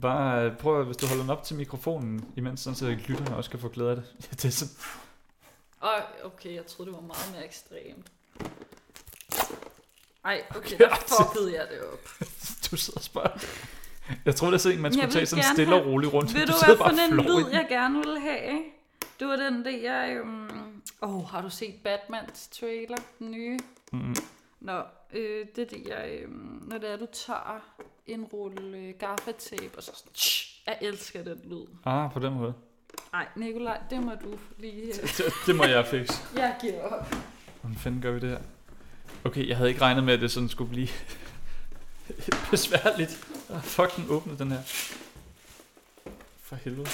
Bare 0.00 0.44
øh, 0.44 0.56
prøv, 0.56 0.84
hvis 0.84 0.96
du 0.96 1.06
holder 1.06 1.22
den 1.22 1.30
op 1.30 1.42
til 1.44 1.56
mikrofonen, 1.56 2.24
imens 2.36 2.60
sådan, 2.60 2.74
så 2.76 2.86
lytterne 3.08 3.36
også 3.36 3.50
kan 3.50 3.58
få 3.60 3.68
glæde 3.68 3.90
af 3.90 3.96
det. 3.96 4.04
Ja, 4.20 4.26
det 4.32 4.44
er 4.44 4.50
sådan, 4.50 4.74
Ej, 5.82 6.02
okay, 6.24 6.54
jeg 6.54 6.66
troede, 6.66 6.90
det 6.90 6.96
var 6.96 7.06
meget 7.06 7.32
mere 7.34 7.44
ekstremt. 7.44 8.06
Ej, 10.24 10.42
okay, 10.56 10.78
der 10.78 10.94
fuckede 10.96 11.54
jeg 11.54 11.66
det 11.70 11.80
op. 11.92 12.08
du 12.70 12.76
sidder 12.76 12.98
og 12.98 13.04
spørger. 13.04 13.38
Jeg 14.24 14.36
troede, 14.36 14.58
det 14.58 14.66
er 14.66 14.70
en, 14.70 14.80
man 14.82 14.92
skulle 14.92 15.10
tage 15.10 15.26
sådan 15.26 15.44
stille 15.54 15.74
og 15.74 15.80
have- 15.80 15.90
roligt 15.92 16.12
rundt. 16.12 16.34
Ved 16.34 16.46
du, 16.46 16.52
sidder 16.52 16.66
hvad 16.66 16.76
for 16.76 16.84
og 16.84 16.90
en 17.10 17.16
lyd, 17.16 17.50
jeg 17.52 17.66
gerne 17.68 17.98
ville 17.98 18.20
have? 18.20 18.62
Det 19.20 19.28
var 19.28 19.36
den 19.36 19.64
der, 19.64 19.70
jeg... 19.70 20.20
Um... 20.22 20.82
Oh, 21.00 21.24
har 21.28 21.42
du 21.42 21.50
set 21.50 21.74
Batmans 21.84 22.48
trailer, 22.48 22.96
den 23.18 23.30
nye? 23.30 23.58
Mm, 23.92 24.14
Nå, 24.60 24.82
øh, 25.12 25.46
det 25.56 25.62
er 25.62 25.66
det, 25.68 25.86
jeg... 25.88 26.18
Øh, 26.22 26.28
når 26.68 26.78
det 26.78 26.90
er, 26.92 26.96
du 26.96 27.06
tager 27.26 27.60
en 28.06 28.24
rulle 28.24 28.78
øh, 28.78 28.94
gaffatape, 28.98 29.70
og 29.76 29.82
så 29.82 29.90
sådan... 29.94 30.12
Tsh, 30.14 30.62
jeg 30.66 30.78
elsker 30.80 31.22
den 31.24 31.40
lyd. 31.44 31.64
ah, 31.84 32.12
på 32.12 32.18
den 32.20 32.32
måde. 32.32 32.54
Nej, 33.12 33.26
Nikolaj, 33.36 33.80
det 33.90 34.02
må 34.02 34.12
du 34.24 34.38
lige... 34.58 34.82
Øh, 34.82 35.02
Det, 35.16 35.24
det 35.46 35.56
må 35.56 35.64
jeg 35.64 35.86
fikse. 35.86 36.14
jeg 36.36 36.56
giver 36.60 36.82
op. 36.82 37.14
Hvordan 37.60 37.76
fanden 37.78 38.02
gør 38.02 38.12
vi 38.12 38.20
det 38.20 38.30
her? 38.30 38.38
Okay, 39.24 39.48
jeg 39.48 39.56
havde 39.56 39.70
ikke 39.70 39.80
regnet 39.82 40.04
med, 40.04 40.14
at 40.14 40.20
det 40.20 40.30
sådan 40.32 40.48
skulle 40.48 40.70
blive 40.70 40.88
besværligt. 42.50 43.26
Ah, 43.50 43.62
fuck, 43.62 43.96
den 43.96 44.06
åbnede 44.08 44.38
den 44.38 44.50
her. 44.52 44.62
For 46.42 46.56
helvede. 46.56 46.88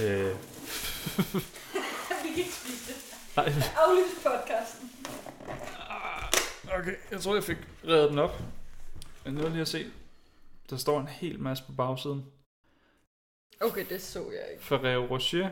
Øh, 0.00 0.04
Vi 2.22 2.28
kan 2.28 2.36
ikke 2.36 2.52
spise 2.52 2.92
det. 2.92 2.96
nej, 3.36 3.44
Aflyst 3.46 4.22
podcasten. 4.22 4.90
Okay, 6.78 6.94
jeg 7.10 7.20
tror, 7.20 7.34
jeg 7.34 7.44
fik 7.44 7.56
reddet 7.88 8.10
den 8.10 8.18
op. 8.18 8.30
Men 9.24 9.34
nu 9.34 9.48
lige 9.48 9.60
at 9.60 9.68
se. 9.68 9.86
Der 10.70 10.76
står 10.76 11.00
en 11.00 11.08
hel 11.08 11.40
masse 11.40 11.64
på 11.66 11.72
bagsiden. 11.72 12.24
Okay, 13.60 13.84
det 13.88 14.02
så 14.02 14.18
jeg 14.30 14.52
ikke. 14.52 14.64
Ferrero 14.64 15.06
Rocher, 15.10 15.50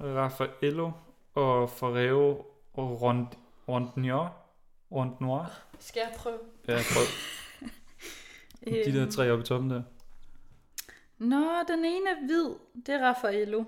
Raffaello 0.00 0.90
og 1.34 1.70
Ferrero 1.70 2.46
Rond 2.78 3.26
Rondnoir. 3.68 4.28
Rondnoir. 4.92 5.62
Skal 5.78 6.00
jeg 6.00 6.12
prøve? 6.16 6.38
Ja, 6.68 6.78
prøv. 6.94 7.02
De 8.84 8.92
der 9.00 9.10
tre 9.10 9.30
oppe 9.32 9.42
i 9.42 9.46
toppen 9.46 9.70
der. 9.70 9.82
Nå, 11.18 11.46
den 11.68 11.84
ene 11.84 12.10
er 12.10 12.26
hvid. 12.26 12.54
Det 12.86 12.94
er 12.94 13.08
Raffaello. 13.08 13.64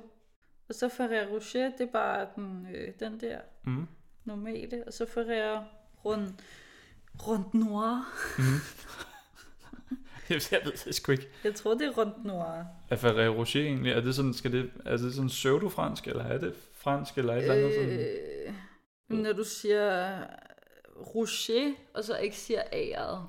Og 0.68 0.74
så 0.74 0.88
Ferrero 0.88 1.34
Rocher, 1.34 1.70
det 1.70 1.80
er 1.80 1.92
bare 1.92 2.26
den, 2.36 2.66
øh, 2.74 2.92
den 3.00 3.20
der 3.20 3.40
Mm. 3.64 3.88
normale. 4.24 4.84
Og 4.86 4.92
så 4.92 5.06
Ferrero 5.06 5.62
Rund, 6.04 6.28
Rund 7.26 7.44
Noir. 7.54 8.04
Mm. 8.38 10.34
jeg 10.52 10.60
ved 10.64 10.72
det 10.84 10.94
sgu 10.94 11.12
ikke. 11.12 11.28
Jeg 11.44 11.54
tror, 11.54 11.74
det 11.74 11.82
er 11.86 11.90
Rund 11.90 12.12
Noir. 12.24 12.64
Er 12.90 12.96
Ferrero 12.96 13.32
Rocher 13.34 13.62
egentlig, 13.62 13.92
er 13.92 14.00
det 14.00 14.14
sådan, 14.14 14.34
skal 14.34 14.52
det, 14.52 14.70
er 14.86 14.96
det 14.96 15.14
sådan 15.14 15.28
pseudo-fransk, 15.28 16.06
eller 16.06 16.24
er 16.24 16.38
det 16.38 16.54
fransk, 16.74 17.18
eller 17.18 17.34
et 17.34 17.42
eller 17.42 17.54
andet 17.54 17.74
sådan? 17.74 17.98
Øh, 19.10 19.18
når 19.24 19.32
du 19.32 19.44
siger 19.44 20.16
Rocher, 21.14 21.72
og 21.94 22.04
så 22.04 22.16
ikke 22.16 22.36
siger 22.36 22.62
æret, 22.72 23.26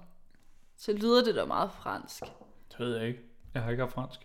så 0.77 0.93
lyder 0.93 1.23
det 1.23 1.35
da 1.35 1.45
meget 1.45 1.71
fransk. 1.71 2.23
Det 2.71 2.79
ved 2.79 2.97
jeg 2.97 3.07
ikke. 3.07 3.19
Jeg 3.53 3.61
har 3.63 3.69
ikke 3.71 3.81
haft 3.83 3.93
fransk. 3.93 4.19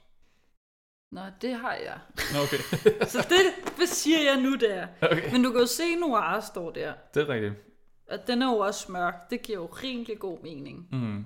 Nå, 1.12 1.20
det 1.42 1.54
har 1.54 1.74
jeg. 1.74 1.98
Nå, 2.34 2.38
okay. 2.42 2.58
Så 3.12 3.26
det, 3.28 3.72
hvad 3.76 3.86
siger 3.86 4.18
jeg 4.32 4.42
nu 4.42 4.54
der? 4.56 4.86
okay. 5.02 5.32
Men 5.32 5.42
du 5.42 5.50
kan 5.50 5.60
jo 5.60 5.66
se, 5.66 5.96
Noir 5.96 6.40
står 6.40 6.70
der. 6.70 6.92
Det 7.14 7.22
er 7.22 7.28
rigtigt. 7.28 7.54
Og 8.10 8.26
den 8.26 8.42
er 8.42 8.46
jo 8.46 8.58
også 8.58 8.92
mørk. 8.92 9.30
Det 9.30 9.42
giver 9.42 9.58
jo 9.58 9.66
rimelig 9.66 10.18
god 10.18 10.38
mening. 10.42 10.88
Mm. 10.92 11.24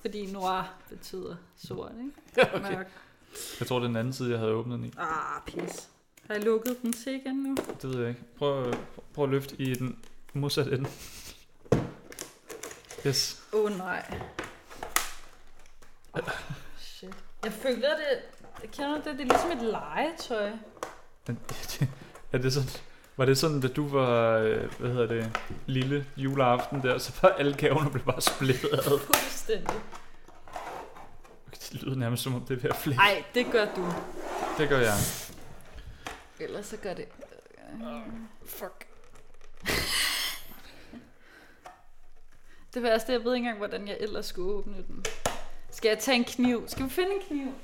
Fordi 0.00 0.32
noir 0.32 0.74
betyder 0.88 1.36
sort, 1.56 1.92
ikke? 1.98 2.12
Ja, 2.36 2.56
okay. 2.56 2.72
Mørk. 2.72 2.90
Jeg 3.60 3.68
tror, 3.68 3.78
det 3.78 3.84
er 3.84 3.88
den 3.88 3.96
anden 3.96 4.12
side, 4.12 4.30
jeg 4.30 4.38
havde 4.38 4.52
åbnet 4.52 4.78
den 4.78 4.86
i. 4.86 4.92
Ah, 4.98 5.42
pis. 5.46 5.88
Har 6.26 6.34
jeg 6.34 6.44
lukket 6.44 6.82
den 6.82 6.92
til 6.92 7.14
igen 7.14 7.36
nu? 7.36 7.56
Det 7.82 7.90
ved 7.90 8.00
jeg 8.00 8.08
ikke. 8.08 8.20
Prøv, 8.38 8.74
prøv 9.14 9.24
at 9.24 9.30
løfte 9.30 9.56
i 9.56 9.74
den 9.74 9.98
modsatte 10.32 10.72
ende. 10.72 10.88
Yes. 13.06 13.42
Åh 13.52 13.64
oh, 13.64 13.78
nej. 13.78 14.20
Jeg 17.44 17.52
føler 17.52 17.88
det... 17.96 18.06
Jeg 18.62 18.70
kender 18.70 18.94
det, 18.94 19.04
det 19.04 19.20
er 19.20 19.24
ligesom 19.24 19.50
et 19.50 19.62
legetøj. 19.62 20.50
Er 22.32 22.38
det 22.38 22.52
sådan, 22.52 22.68
var 23.18 23.24
det 23.24 23.38
sådan, 23.38 23.60
da 23.60 23.68
du 23.68 23.88
var, 23.88 24.36
øh, 24.36 24.74
hvad 24.78 24.90
hedder 24.90 25.06
det, 25.06 25.40
lille 25.66 26.06
juleaften 26.16 26.82
der, 26.82 26.98
så 26.98 27.12
var 27.22 27.28
alle 27.28 27.56
gaverne 27.56 27.90
blev 27.90 28.04
bare 28.04 28.20
splittet 28.20 28.72
ad? 28.72 28.98
Fuldstændig. 28.98 29.80
Det 31.50 31.82
lyder 31.82 31.96
nærmest 31.96 32.22
som 32.22 32.34
om 32.34 32.40
det 32.40 32.56
er 32.56 32.60
ved 32.60 32.70
at 32.70 32.76
flække. 32.76 32.98
Nej, 33.02 33.24
det 33.34 33.46
gør 33.52 33.64
du. 33.76 33.92
Det 34.58 34.68
gør 34.68 34.78
jeg. 34.78 34.94
Ellers 36.40 36.66
så 36.66 36.76
gør 36.76 36.94
det... 36.94 37.04
Fuck. 38.46 38.86
Det 42.74 42.82
værste, 42.82 43.12
jeg 43.12 43.24
ved 43.24 43.34
ikke 43.34 43.44
engang, 43.44 43.58
hvordan 43.58 43.88
jeg 43.88 43.96
ellers 44.00 44.26
skulle 44.26 44.52
åbne 44.52 44.76
den. 44.88 45.04
Skal 45.70 45.88
jeg 45.88 45.98
tage 45.98 46.16
en 46.16 46.24
kniv? 46.24 46.64
Skal 46.68 46.84
vi 46.84 46.90
finde 46.90 47.10
en 47.10 47.20
kniv? 47.28 47.54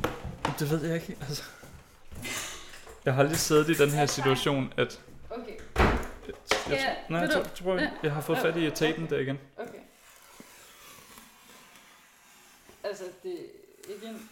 Det 0.59 0.71
ved 0.71 0.85
jeg 0.85 0.95
ikke, 0.95 1.17
altså. 1.21 1.43
Jeg 3.05 3.15
har 3.15 3.23
aldrig 3.23 3.39
siddet 3.39 3.69
i 3.69 3.75
den 3.83 3.91
her 3.91 4.07
situation, 4.07 4.73
at... 4.77 5.01
Okay, 5.37 5.57
Jeg, 6.27 6.35
Ja, 6.69 6.95
nej, 7.11 7.21
jeg 7.21 7.29
ved 7.29 7.45
tror, 7.55 7.75
jeg, 7.77 7.93
jeg 8.03 8.13
har 8.13 8.21
fået 8.21 8.39
fat 8.39 8.57
i 8.57 8.71
tapen 8.71 9.11
der 9.11 9.19
igen. 9.19 9.39
okay. 9.57 9.79
Altså, 12.85 13.05
det 13.23 13.33
er 13.89 13.95
ikke 13.95 14.07
en... 14.07 14.31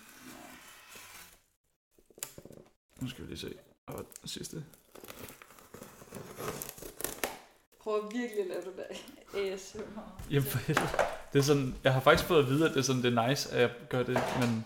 Nu 3.00 3.09
skal 3.09 3.25
vi 3.25 3.28
lige 3.28 3.38
se. 3.38 3.54
Og 3.87 3.99
den 4.21 4.28
sidste. 4.28 4.64
Prøv 7.80 7.97
at 7.97 8.02
virkelig 8.14 8.47
lave 8.49 8.61
det 8.61 8.76
der 8.76 9.54
ASMR. 9.54 10.00
Jamen 10.30 10.49
for 10.49 10.59
helvede. 10.59 10.88
Det 11.32 11.38
er 11.38 11.42
sådan, 11.42 11.75
jeg 11.85 11.92
har 11.92 12.00
faktisk 12.00 12.28
fået 12.28 12.42
at 12.42 12.49
vide, 12.49 12.64
at 12.68 12.71
det 12.71 12.78
er 12.78 12.82
sådan, 12.82 13.02
det 13.02 13.18
er 13.18 13.28
nice, 13.28 13.50
at 13.50 13.61
jeg 13.61 13.71
gør 13.88 14.02
det, 14.02 14.21
men... 14.40 14.64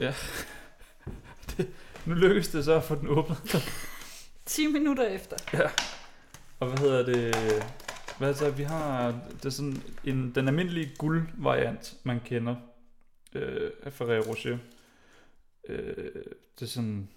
Ja. 0.00 0.14
Det, 1.56 1.74
nu 2.06 2.14
lykkedes 2.14 2.48
det 2.48 2.64
så 2.64 2.72
at 2.72 2.84
få 2.84 2.94
den 2.94 3.08
åbnet. 3.08 3.38
10 4.46 4.66
minutter 4.66 5.04
efter. 5.08 5.36
Og 6.60 6.68
hvad 6.68 6.78
hedder 6.78 7.04
det? 7.04 7.34
Hvad 8.18 8.34
det, 8.34 8.58
vi 8.58 8.62
har, 8.62 9.20
det 9.32 9.44
er 9.44 9.50
sådan 9.50 9.82
en, 10.04 10.34
den 10.34 10.48
almindelige 10.48 10.92
guldvariant, 10.98 11.94
man 12.04 12.20
kender 12.24 12.56
øh, 13.34 13.70
af 13.82 13.92
Ferrero 13.92 14.30
Rocher. 14.30 14.58
Øh, 15.68 15.96
det 16.58 16.62
er 16.62 16.66
sådan, 16.66 17.08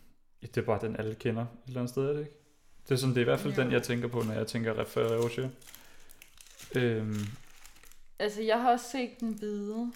ja, 0.41 0.47
det 0.47 0.57
er 0.57 0.65
bare 0.65 0.79
den, 0.81 0.95
alle 0.95 1.15
kender 1.15 1.41
et 1.41 1.47
eller 1.67 1.79
andet 1.79 1.89
sted, 1.89 2.03
er 2.03 2.13
det 2.13 2.19
ikke? 2.19 2.31
Det 2.83 2.91
er 2.91 2.95
sådan, 2.95 3.09
det 3.15 3.17
er 3.17 3.21
i 3.21 3.29
hvert 3.29 3.39
fald 3.39 3.53
Ja. 3.53 3.63
den, 3.63 3.71
jeg 3.71 3.83
tænker 3.83 4.07
på, 4.07 4.21
når 4.21 4.33
jeg 4.33 4.47
tænker 4.47 4.83
Ferrero 4.83 5.23
Rocher. 5.23 5.49
Øhm, 6.75 7.25
Altså, 8.19 8.41
jeg 8.41 8.61
har 8.61 8.71
også 8.71 8.85
set 8.91 9.19
den 9.19 9.33
hvide 9.33 9.91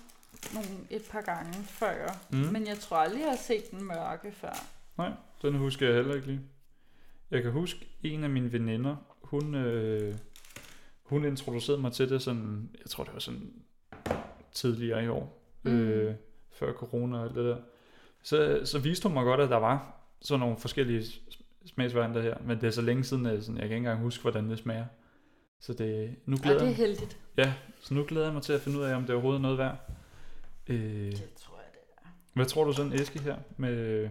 nogle, 0.53 0.69
et 0.89 1.03
par 1.12 1.21
gange 1.21 1.53
før. 1.63 2.17
Mm. 2.29 2.38
Men 2.38 2.67
jeg 2.67 2.79
tror 2.79 2.98
aldrig, 2.98 3.19
jeg 3.21 3.29
har 3.29 3.38
set 3.38 3.71
den 3.71 3.83
mørke 3.83 4.31
før. 4.31 4.65
Nej, 4.98 5.12
den 5.41 5.55
husker 5.55 5.86
jeg 5.86 5.95
heller 5.95 6.15
ikke 6.15 6.27
lige. 6.27 6.41
Jeg 7.31 7.41
kan 7.43 7.51
huske, 7.51 7.88
en 8.03 8.24
af 8.24 8.29
mine 8.29 8.53
veninder, 8.53 8.95
hun, 9.21 9.55
øh, 9.55 10.15
hun 11.03 11.25
introducerede 11.25 11.81
mig 11.81 11.91
til 11.91 12.09
det 12.09 12.21
sådan, 12.21 12.69
jeg 12.79 12.86
tror 12.89 13.03
det 13.03 13.13
var 13.13 13.19
sådan 13.19 13.53
tidligere 14.51 15.03
i 15.03 15.07
år, 15.07 15.43
mm. 15.63 15.71
Øh, 15.71 16.15
før 16.51 16.74
corona 16.74 17.17
og 17.17 17.24
alt 17.24 17.36
det 17.36 17.45
der. 17.45 17.57
Så, 18.24 18.62
så 18.65 18.79
viste 18.79 19.03
hun 19.07 19.13
mig 19.13 19.24
godt, 19.24 19.39
at 19.39 19.50
der 19.50 19.57
var 19.57 19.95
sådan 20.21 20.39
nogle 20.39 20.57
forskellige 20.57 21.05
smagsvarianter 21.65 22.21
her, 22.21 22.38
men 22.45 22.62
det 22.62 22.67
er 22.67 22.71
så 22.71 22.81
længe 22.81 23.03
siden, 23.03 23.25
at 23.25 23.43
sådan, 23.43 23.55
jeg 23.55 23.67
kan 23.67 23.77
ikke 23.77 23.88
engang 23.88 24.00
huske, 24.01 24.21
hvordan 24.21 24.50
det 24.50 24.57
smager. 24.59 24.86
Så 25.59 25.74
det, 25.74 26.15
nu 26.25 26.38
glæder, 26.43 26.57
det 26.59 26.65
er 26.65 26.67
jeg, 26.67 26.75
heldigt. 26.75 27.17
så 27.81 27.93
nu 27.93 28.05
glæder 28.07 28.25
jeg 28.25 28.33
mig 28.33 28.43
til 28.43 28.53
at 28.53 28.62
finde 28.62 28.77
ud 28.79 28.83
af, 28.83 28.95
om 28.95 29.01
det 29.01 29.12
overhovedet 29.12 29.38
er 29.39 29.41
noget 29.41 29.57
værd. 29.57 29.77
Øh, 30.67 30.77
Det 31.12 31.33
tror 31.38 31.55
jeg, 31.57 31.65
det 31.74 31.79
er. 31.98 32.09
hvad 32.33 32.45
tror 32.45 32.63
du 32.63 32.74
sådan 32.74 32.91
en 32.93 33.00
æske 33.00 33.19
her 33.19 33.38
med 33.57 34.09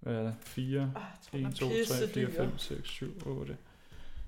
hvad 0.00 0.14
er 0.14 0.22
det, 0.22 0.34
4, 0.40 0.92
Oh, 0.96 1.02
jeg 1.02 1.12
tror, 1.22 1.38
1, 1.38 1.44
den 1.44 1.52
2, 1.52 1.66
er 1.66 1.70
3, 1.70 2.08
4, 2.08 2.26
pissedyr. 2.26 2.30
5, 2.30 2.58
6, 2.58 2.88
7, 2.88 3.26
8. 3.26 3.56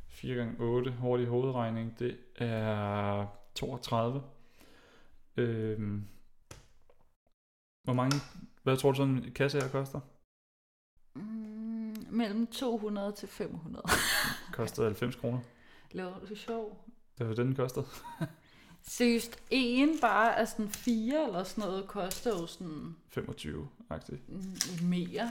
4 0.09 0.35
gange 0.35 0.55
8, 0.61 0.91
hurtig 0.93 1.27
hovedregning, 1.27 1.99
det 1.99 2.17
er 2.37 3.27
32. 3.55 4.23
Øhm, 5.37 6.05
hvor 7.85 7.93
mange, 7.93 8.17
hvad 8.63 8.77
tror 8.77 8.91
du 8.93 8.97
sådan 8.97 9.15
en 9.15 9.33
kasse 9.33 9.61
her 9.61 9.69
koster? 9.69 10.01
Mm, 11.15 11.97
mellem 12.11 12.47
200 12.47 13.13
til 13.13 13.29
500. 13.29 13.85
Koster 14.53 14.85
90 14.85 15.17
kroner. 15.17 15.41
Laver 15.93 16.19
du 16.29 16.35
sjov? 16.35 16.85
Det 17.19 17.29
var 17.29 17.35
det, 17.35 17.45
den 17.47 17.55
kostede. 17.55 17.87
Seriøst, 18.83 19.43
en 19.51 19.89
bare 20.01 20.37
af 20.39 20.49
sådan 20.49 20.69
fire 20.69 21.25
eller 21.27 21.45
sådan 21.45 21.69
noget, 21.69 21.87
koster 21.89 22.31
jo 22.31 22.47
sådan 22.47 22.97
25-agtigt. 23.19 24.21
mm, 24.29 24.87
mere. 24.89 25.31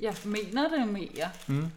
Jeg 0.00 0.14
mener 0.24 0.68
det 0.68 0.78
er 0.80 0.84
mere. 0.84 1.30
Mm. 1.48 1.70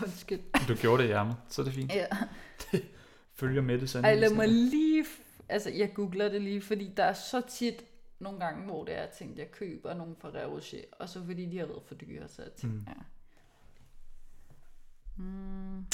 Undskyld. 0.04 0.66
Du 0.68 0.74
gjorde 0.74 1.02
det 1.02 1.08
i 1.08 1.12
ærmet, 1.12 1.36
så 1.48 1.62
er 1.62 1.64
det 1.64 1.74
fint. 1.74 1.92
Ja. 1.92 2.06
Følger 3.34 3.62
med 3.62 3.78
det 3.80 3.94
Ej, 3.94 4.14
lad 4.14 4.30
mig 4.34 4.48
lige... 4.48 5.02
f- 5.04 5.22
Altså, 5.50 5.70
jeg 5.70 5.94
googler 5.94 6.28
det 6.28 6.42
lige, 6.42 6.62
fordi 6.62 6.92
der 6.96 7.04
er 7.04 7.12
så 7.12 7.42
tit 7.50 7.84
nogle 8.18 8.40
gange, 8.40 8.64
hvor 8.64 8.84
det 8.84 8.98
er, 8.98 9.06
tænkte, 9.18 9.42
jeg 9.42 9.50
køber 9.50 9.94
nogle 9.94 10.16
Ferrero 10.20 10.54
Rocher, 10.54 10.80
og 10.92 11.08
så 11.08 11.24
fordi 11.24 11.46
de 11.46 11.58
har 11.58 11.66
været 11.66 11.82
for 11.86 11.94
dyre, 11.94 12.28
så 12.28 12.42
jeg 12.42 12.52
tænkte, 12.52 12.78
Mm. 12.78 12.84
mm. 12.84 12.86
ja. 12.88 12.94
Mm. 15.16 15.86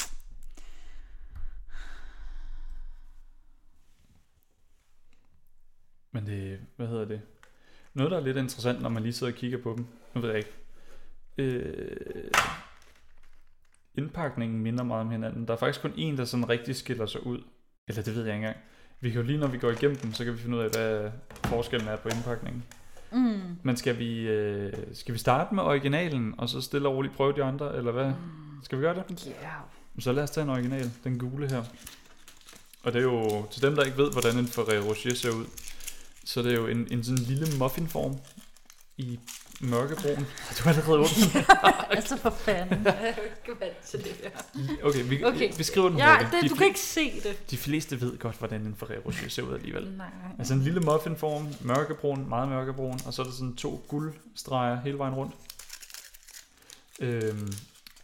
Men 6.13 6.27
det, 6.27 6.61
hvad 6.77 6.87
hedder 6.89 7.05
det? 7.05 7.23
Noget, 7.95 8.11
der 8.11 8.19
er 8.19 8.25
lidt 8.25 8.37
interessant, 8.37 8.83
når 8.83 8.89
man 8.89 9.03
lige 9.03 9.13
sidder 9.13 9.33
og 9.33 9.39
kigger 9.39 9.59
på 9.59 9.75
dem. 9.77 9.87
Nu 10.15 10.21
ved 10.21 10.31
jeg 10.31 10.39
ikke. 10.39 10.53
Øh, 11.39 12.31
indpakningen 13.95 14.61
minder 14.61 14.85
meget 14.85 15.01
om 15.01 15.11
hinanden. 15.11 15.47
Der 15.47 15.53
er 15.53 15.59
faktisk 15.59 15.83
kun 15.83 15.93
en, 15.97 16.17
der 16.17 16.25
sådan 16.25 16.49
rigtig 16.49 16.77
skiller 16.77 17.07
sig 17.07 17.27
ud. 17.27 17.39
Eller 17.89 18.03
det 18.03 18.15
ved 18.15 18.25
jeg 18.25 18.35
ikke 18.35 18.47
engang. 18.47 18.57
Vi 19.01 19.11
kan 19.11 19.21
jo 19.21 19.27
lige, 19.27 19.39
når 19.39 19.47
vi 19.47 19.59
går 19.59 19.71
igennem 19.71 19.97
dem, 19.97 20.13
så 20.13 20.25
kan 20.25 20.33
vi 20.33 20.39
finde 20.39 20.57
ud 20.57 20.63
af, 20.63 20.71
hvad 20.71 21.11
forskellen 21.45 21.89
er 21.89 21.97
på 21.97 22.09
indpakningen. 22.09 22.65
Mm. 23.13 23.57
Men 23.63 23.77
skal 23.77 23.99
vi, 23.99 24.21
øh, 24.21 24.73
skal 24.93 25.15
vi 25.15 25.19
starte 25.19 25.55
med 25.55 25.63
originalen, 25.63 26.35
og 26.39 26.49
så 26.49 26.61
stille 26.61 26.89
og 26.89 26.97
roligt 26.97 27.15
prøve 27.15 27.33
de 27.33 27.43
andre, 27.43 27.77
eller 27.77 27.93
hvad? 27.93 28.13
Skal 28.63 28.79
vi 28.79 28.83
gøre 28.83 28.95
det? 28.95 29.27
Ja. 29.27 29.51
Så 29.99 30.13
lad 30.13 30.23
os 30.23 30.31
tage 30.31 30.45
en 30.45 30.51
original, 30.51 30.91
den 31.05 31.19
gule 31.19 31.51
her. 31.51 31.63
Og 32.83 32.93
det 32.93 32.99
er 32.99 33.03
jo, 33.03 33.47
til 33.51 33.63
dem 33.63 33.75
der 33.75 33.83
ikke 33.83 33.99
ved, 33.99 34.13
hvordan 34.13 34.39
en 34.39 34.47
Ferrero 34.47 34.89
Rocher 34.89 35.15
ser 35.15 35.31
ud, 35.31 35.45
så 36.25 36.43
det 36.43 36.53
er 36.53 36.57
jo 36.57 36.67
en, 36.67 36.89
en 36.91 37.05
sådan 37.05 37.19
lille 37.25 37.47
muffinform 37.59 38.19
i 38.97 39.19
mørkebrun. 39.61 40.27
Du 40.59 40.63
har 40.63 40.71
allerede 40.71 40.99
åbnet. 40.99 41.47
altså 41.91 42.17
for 42.17 42.31
fanden. 42.31 42.85
Jeg 42.85 42.97
er 43.01 43.07
jo 43.17 43.23
ikke 43.23 43.61
vant 43.61 43.77
til 43.87 43.99
det 44.05 44.13
her. 44.23 44.31
Okay, 44.85 45.05
vi, 45.09 45.25
Okay. 45.25 45.53
vi 45.57 45.63
skriver 45.63 45.89
den 45.89 45.99
Ja, 45.99 46.13
hurtigt. 46.15 46.33
det, 46.33 46.43
de, 46.43 46.49
du 46.49 46.55
kan 46.55 46.67
ikke 46.67 46.81
se 46.81 47.21
det. 47.21 47.51
de 47.51 47.57
fleste 47.57 48.01
ved 48.01 48.19
godt, 48.19 48.37
hvordan 48.39 48.61
en 48.61 48.75
Ferrero 48.77 49.01
Rocher 49.07 49.29
ser 49.29 49.43
ud 49.43 49.55
alligevel. 49.55 49.93
Nej. 49.97 50.07
Altså 50.39 50.55
en 50.55 50.63
lille 50.63 50.81
muffinform, 50.81 51.49
mørkebrun, 51.61 52.29
meget 52.29 52.49
mørkebrun, 52.49 52.99
og 53.07 53.15
så 53.15 53.23
er 53.23 53.27
der 53.27 53.33
sådan 53.33 53.57
to 53.57 53.85
guldstreger 53.89 54.81
hele 54.81 54.99
vejen 54.99 55.15
rundt. 55.15 55.35
Øhm, 57.01 57.53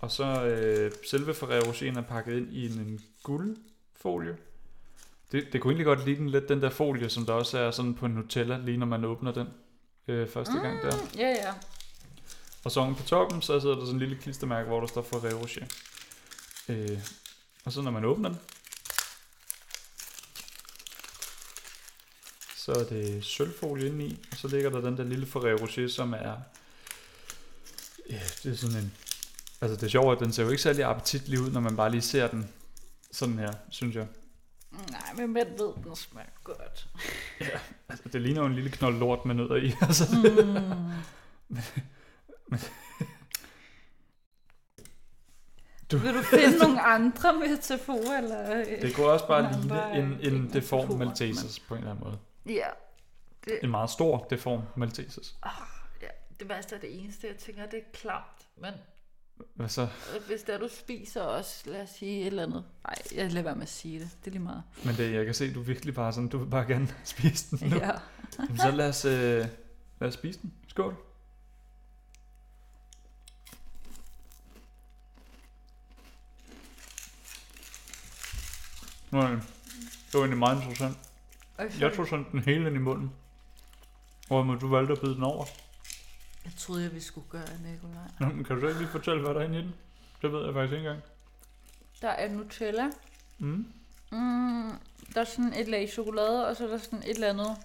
og 0.01 0.11
så 0.11 0.25
øh, 0.45 0.93
selve 1.11 1.35
Ferrero 1.35 1.69
Rocher 1.69 1.93
er 1.97 2.01
pakket 2.03 2.37
ind 2.37 2.53
i 2.53 2.67
en, 2.67 2.73
en 2.73 3.01
guldfolie. 3.23 4.37
Det, 5.33 5.53
det 5.53 5.61
kunne 5.61 5.71
egentlig 5.71 5.87
godt 5.87 6.05
ligne 6.05 6.31
lidt 6.31 6.49
den 6.49 6.63
der 6.63 6.71
folie, 6.71 7.11
som 7.11 7.27
der 7.27 7.33
også 7.33 7.59
er 7.59 7.71
sådan 7.71 7.95
på 7.95 8.07
en 8.07 8.13
Nutella, 8.13 8.59
lige 8.59 8.77
når 8.77 8.87
man 8.87 9.05
åbner 9.05 9.33
den 9.33 9.49
øh, 10.09 10.29
første 10.29 10.53
mm. 10.53 10.61
gang 10.61 10.83
der. 10.83 10.97
Ja, 11.17 11.29
ja. 11.29 11.53
Og 12.65 12.71
så 12.71 12.95
på 12.99 13.03
toppen, 13.03 13.43
så 13.43 13.61
sidder 13.61 13.75
der 13.75 13.81
sådan 13.81 13.95
en 13.95 13.99
lille 13.99 14.17
klistermærke, 14.17 14.69
hvor 14.69 14.81
der 14.81 14.87
står 14.87 15.03
Ferrero 15.03 15.41
Rocher. 15.43 15.67
Øh, 16.69 16.99
og 17.65 17.73
så 17.73 17.83
når 17.83 17.91
man 17.91 18.05
åbner 18.05 18.29
den, 18.29 18.39
så 22.57 22.73
er 22.73 22.85
det 22.85 23.25
sølvfolie 23.25 23.87
indeni, 23.87 24.19
og 24.33 24.37
så 24.37 24.49
ligger 24.49 24.71
der 24.71 24.81
den 24.81 24.97
der 24.97 25.05
lille 25.05 25.27
Ferrero 25.27 25.63
Rocher, 25.63 25.89
som 25.89 26.13
er... 26.13 26.35
Ja, 28.11 28.21
det 28.43 28.53
er 28.53 28.57
sådan 28.57 28.77
en... 28.77 28.93
Altså 29.61 29.77
det 29.77 29.83
er 29.83 29.89
sjovt, 29.89 30.13
at 30.13 30.25
den 30.25 30.33
ser 30.33 30.43
jo 30.43 30.51
ikke 30.51 30.63
særlig 30.63 30.85
appetitlig 30.85 31.41
ud, 31.41 31.51
når 31.51 31.61
man 31.61 31.77
bare 31.77 31.91
lige 31.91 32.03
ser 32.03 32.29
den 32.29 32.49
sådan 33.13 33.39
her, 33.39 33.53
synes 33.71 33.97
jeg. 33.97 34.07
Men 35.21 35.33
hvem 35.33 35.47
ved, 35.59 35.73
den 35.85 35.97
smager 35.97 36.29
godt. 36.45 36.89
Altså, 37.89 38.09
det 38.13 38.21
ligner 38.23 38.41
jo 38.41 38.47
en 38.47 38.55
lille 38.55 38.71
knold 38.71 38.99
lort 38.99 39.25
med 39.25 39.35
nødder 39.35 39.57
i. 39.57 39.73
Altså, 39.83 40.05
Mm. 41.49 42.59
Du- 45.93 45.99
Vil 45.99 46.15
du 46.15 46.23
finde 46.23 46.59
nogle 46.59 46.81
andre 46.83 47.33
metaforer? 47.39 48.19
Eller? 48.19 48.65
det 48.81 48.95
kunne 48.95 49.07
også 49.07 49.27
bare 49.27 49.53
ligne 49.53 49.95
en, 49.95 50.33
en 50.35 50.53
deform 50.53 50.99
Maltesers 50.99 51.59
på 51.61 51.75
en 51.75 51.79
eller 51.79 51.91
anden 51.91 52.05
måde. 52.05 52.19
Ja. 52.47 52.67
En 53.63 53.71
meget 53.71 53.91
stor 53.91 54.27
deform 54.31 54.63
Maltesers. 54.77 55.37
ja. 56.03 56.09
Det 56.41 56.49
værste 56.49 56.77
er 56.77 56.81
det 56.81 57.01
eneste, 57.03 57.27
jeg 57.27 57.37
tænker, 57.37 57.67
det 57.67 57.79
er 57.79 57.83
klamt. 57.93 58.47
Men 58.57 58.73
Hvad 59.55 59.69
så? 59.69 59.89
Hvis 60.27 60.43
der 60.43 60.59
du 60.59 60.69
spiser 60.69 61.23
også, 61.23 61.71
lad 61.71 61.83
os 61.83 61.91
sige 61.91 62.21
et 62.21 62.27
eller 62.27 62.43
andet. 62.43 62.65
Nej, 62.87 62.95
jeg 63.15 63.33
lader 63.33 63.43
være 63.43 63.55
med 63.55 63.63
at 63.63 63.69
sige 63.69 64.01
det. 64.01 64.09
Det 64.21 64.27
er 64.27 64.31
lige 64.31 64.43
meget. 64.43 64.63
Men 64.85 64.95
det, 64.95 65.13
jeg 65.13 65.25
kan 65.25 65.35
se, 65.35 65.55
du 65.55 65.61
virkelig 65.61 65.95
bare 65.95 66.13
sådan, 66.13 66.29
du 66.29 66.39
vil 66.39 66.51
bare 66.51 66.67
gerne 66.67 66.89
spise 67.05 67.57
den 67.57 67.69
nu. 67.71 67.77
Ja. 67.77 67.91
Jamen, 68.39 68.59
så 68.59 68.71
lad 68.71 68.89
os, 68.89 69.05
øh, 69.05 69.47
lad 70.01 70.09
os 70.09 70.15
spise 70.15 70.41
den. 70.43 70.53
Skål. 70.69 70.97
Nej, 79.11 79.31
det 79.31 80.15
var 80.15 80.21
egentlig 80.21 80.39
meget 80.39 80.57
interessant. 80.57 80.99
Jeg 81.81 81.93
tog 81.97 82.07
sådan 82.07 82.27
den 82.33 82.41
hele 82.41 82.67
ind 82.67 82.77
i 82.77 82.79
munden. 82.79 83.13
Hvor 84.27 84.43
må 84.43 84.55
du 84.55 84.69
valgte 84.69 84.93
at 84.93 85.01
bide 85.01 85.15
den 85.15 85.23
over. 85.23 85.45
Jeg 86.45 86.53
troede, 86.59 86.83
jeg 86.83 86.95
vi 86.95 87.01
skulle 87.01 87.27
gøre, 87.31 87.47
Nikolaj. 87.65 88.09
Nå, 88.21 88.27
men 88.27 88.45
kan 88.45 88.57
du 88.57 88.61
så 88.63 88.67
ikke 88.69 88.81
lige 88.81 88.91
fortælle, 88.91 89.23
hvad 89.23 89.35
der 89.35 89.41
er 89.41 89.45
inde 89.45 89.59
i 89.59 89.63
den? 89.63 89.75
Det 90.23 90.33
ved 90.33 90.45
jeg 90.45 90.55
faktisk 90.55 90.73
ikke 90.73 90.89
engang. 90.89 91.03
Der 92.03 92.09
er 92.09 92.29
Nutella. 92.29 92.91
Mm. 93.39 93.73
Mm, 94.11 94.71
der 95.15 95.21
er 95.21 95.25
sådan 95.25 95.53
et 95.55 95.69
lag 95.69 95.89
chokolade, 95.89 96.49
og 96.49 96.57
så 96.57 96.65
er 96.65 96.69
der 96.71 96.79
sådan 96.79 96.99
et 96.99 97.09
eller 97.11 97.29
andet. 97.29 97.57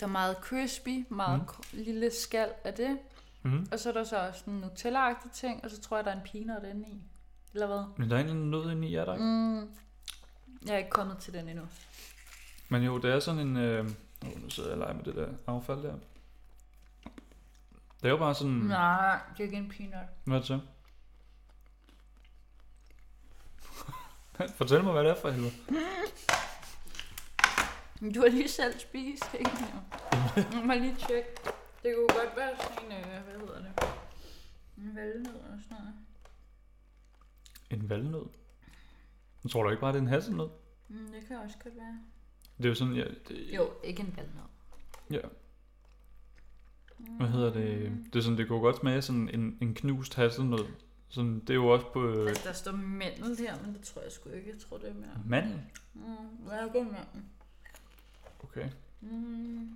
Der 0.00 0.06
er 0.06 0.10
meget 0.10 0.36
crispy, 0.36 1.06
meget 1.10 1.40
Mm. 1.40 1.46
lille 1.72 2.10
skal 2.22 2.48
af 2.64 2.74
det. 2.74 2.98
Mm. 3.42 3.68
Og 3.72 3.78
så 3.78 3.88
er 3.88 3.92
der 3.92 4.04
så 4.04 4.16
også 4.26 4.38
sådan 4.40 4.54
en 4.54 4.64
Nutella-agtig 4.64 5.30
ting, 5.34 5.64
og 5.64 5.70
så 5.70 5.80
tror 5.80 5.96
jeg, 5.96 6.04
der 6.04 6.10
er 6.10 6.16
en 6.16 6.28
peanut 6.32 6.64
inde 6.74 6.88
i. 6.88 7.02
Eller 7.54 7.66
hvad? 7.66 7.84
Men 7.96 8.10
der 8.10 8.16
er 8.16 8.20
egentlig 8.20 8.36
noget 8.46 8.72
inde 8.72 8.88
i, 8.88 8.94
er 8.94 9.04
der 9.04 9.12
ikke? 9.14 9.24
Mm, 9.24 9.58
jeg 10.66 10.74
er 10.74 10.78
ikke 10.78 10.90
kommet 10.90 11.18
til 11.18 11.32
den 11.32 11.48
endnu. 11.48 11.64
Men 12.68 12.82
jo, 12.82 12.98
det 12.98 13.10
er 13.10 13.20
sådan 13.20 13.40
en... 13.40 13.56
Øh... 13.56 13.90
Oh, 14.26 14.42
nu 14.42 14.50
sidder 14.50 14.68
jeg 14.68 14.78
og 14.78 14.80
leger 14.80 14.94
med 14.94 15.04
det 15.04 15.14
der 15.14 15.28
affald 15.46 15.82
der. 15.82 15.94
Det 18.02 18.04
er 18.04 18.10
jo 18.10 18.16
bare 18.16 18.34
sådan... 18.34 18.52
Nej, 18.52 19.20
det 19.32 19.40
er 19.40 19.44
ikke 19.44 19.56
en 19.56 19.68
peanut. 19.68 20.06
Hvad 20.24 20.36
er 20.36 20.40
det 20.40 20.46
så? 20.46 20.60
Fortæl 24.54 24.84
mig, 24.84 24.92
hvad 24.92 25.04
det 25.04 25.10
er 25.10 25.20
for 25.20 25.30
helvede. 25.30 25.52
Du 28.14 28.20
har 28.20 28.28
lige 28.28 28.48
selv 28.48 28.78
spist, 28.78 29.34
ikke? 29.34 29.50
Nu 30.52 30.64
må 30.64 30.72
jeg 30.72 30.82
lige 30.82 30.96
tjekke. 31.08 31.28
Det 31.82 31.94
kunne 31.96 32.18
godt 32.24 32.36
være 32.36 32.56
sådan 32.60 32.92
en, 32.92 32.92
øh, 32.98 33.22
hvad 33.24 33.34
hedder 33.40 33.58
det? 33.58 33.72
En 34.76 34.96
valnød 34.96 35.34
eller 35.34 35.58
sådan 35.62 35.76
noget. 35.78 35.94
En 37.70 37.90
valnød? 37.90 38.26
Jeg 39.44 39.50
tror 39.50 39.62
du 39.62 39.70
ikke 39.70 39.80
bare, 39.80 39.92
det 39.92 39.98
er 39.98 40.02
en 40.02 40.08
hasselnød? 40.08 40.48
Mm, 40.88 41.06
det 41.12 41.26
kan 41.28 41.36
også 41.36 41.56
godt 41.64 41.76
være. 41.76 42.00
Det 42.58 42.64
er 42.64 42.68
jo 42.68 42.74
sådan, 42.74 42.94
ja, 42.94 43.04
det, 43.28 43.54
Jo, 43.54 43.72
ikke 43.84 44.00
en 44.02 44.16
valnød. 44.16 44.42
ja. 45.10 45.28
Hvad 46.98 47.28
hedder 47.28 47.52
det? 47.52 47.92
Det 48.12 48.18
er 48.18 48.22
sådan, 48.22 48.38
det 48.38 48.48
kunne 48.48 48.60
godt 48.60 48.76
smage 48.80 49.02
sådan 49.02 49.28
en, 49.34 49.58
en 49.60 49.74
knust 49.74 50.14
hasselnød. 50.14 50.64
Sådan, 51.08 51.40
det 51.40 51.50
er 51.50 51.54
jo 51.54 51.68
også 51.68 51.86
på 51.92 52.06
øh, 52.08 52.28
Altså, 52.28 52.48
der 52.48 52.52
står 52.54 52.72
mandel 52.72 53.36
her, 53.38 53.54
men 53.64 53.74
det 53.74 53.82
tror 53.82 54.02
jeg 54.02 54.12
sgu 54.12 54.30
ikke. 54.30 54.50
Jeg 54.50 54.58
tror, 54.68 54.78
det 54.78 54.88
er 54.88 54.94
mere. 54.94 55.08
mandel. 55.26 55.60
Mm, 55.94 56.02
hvad 56.46 56.58
er 56.58 56.62
det 56.64 56.74
mandel? 56.74 57.22
Okay. 58.44 58.68
Mm. 59.00 59.70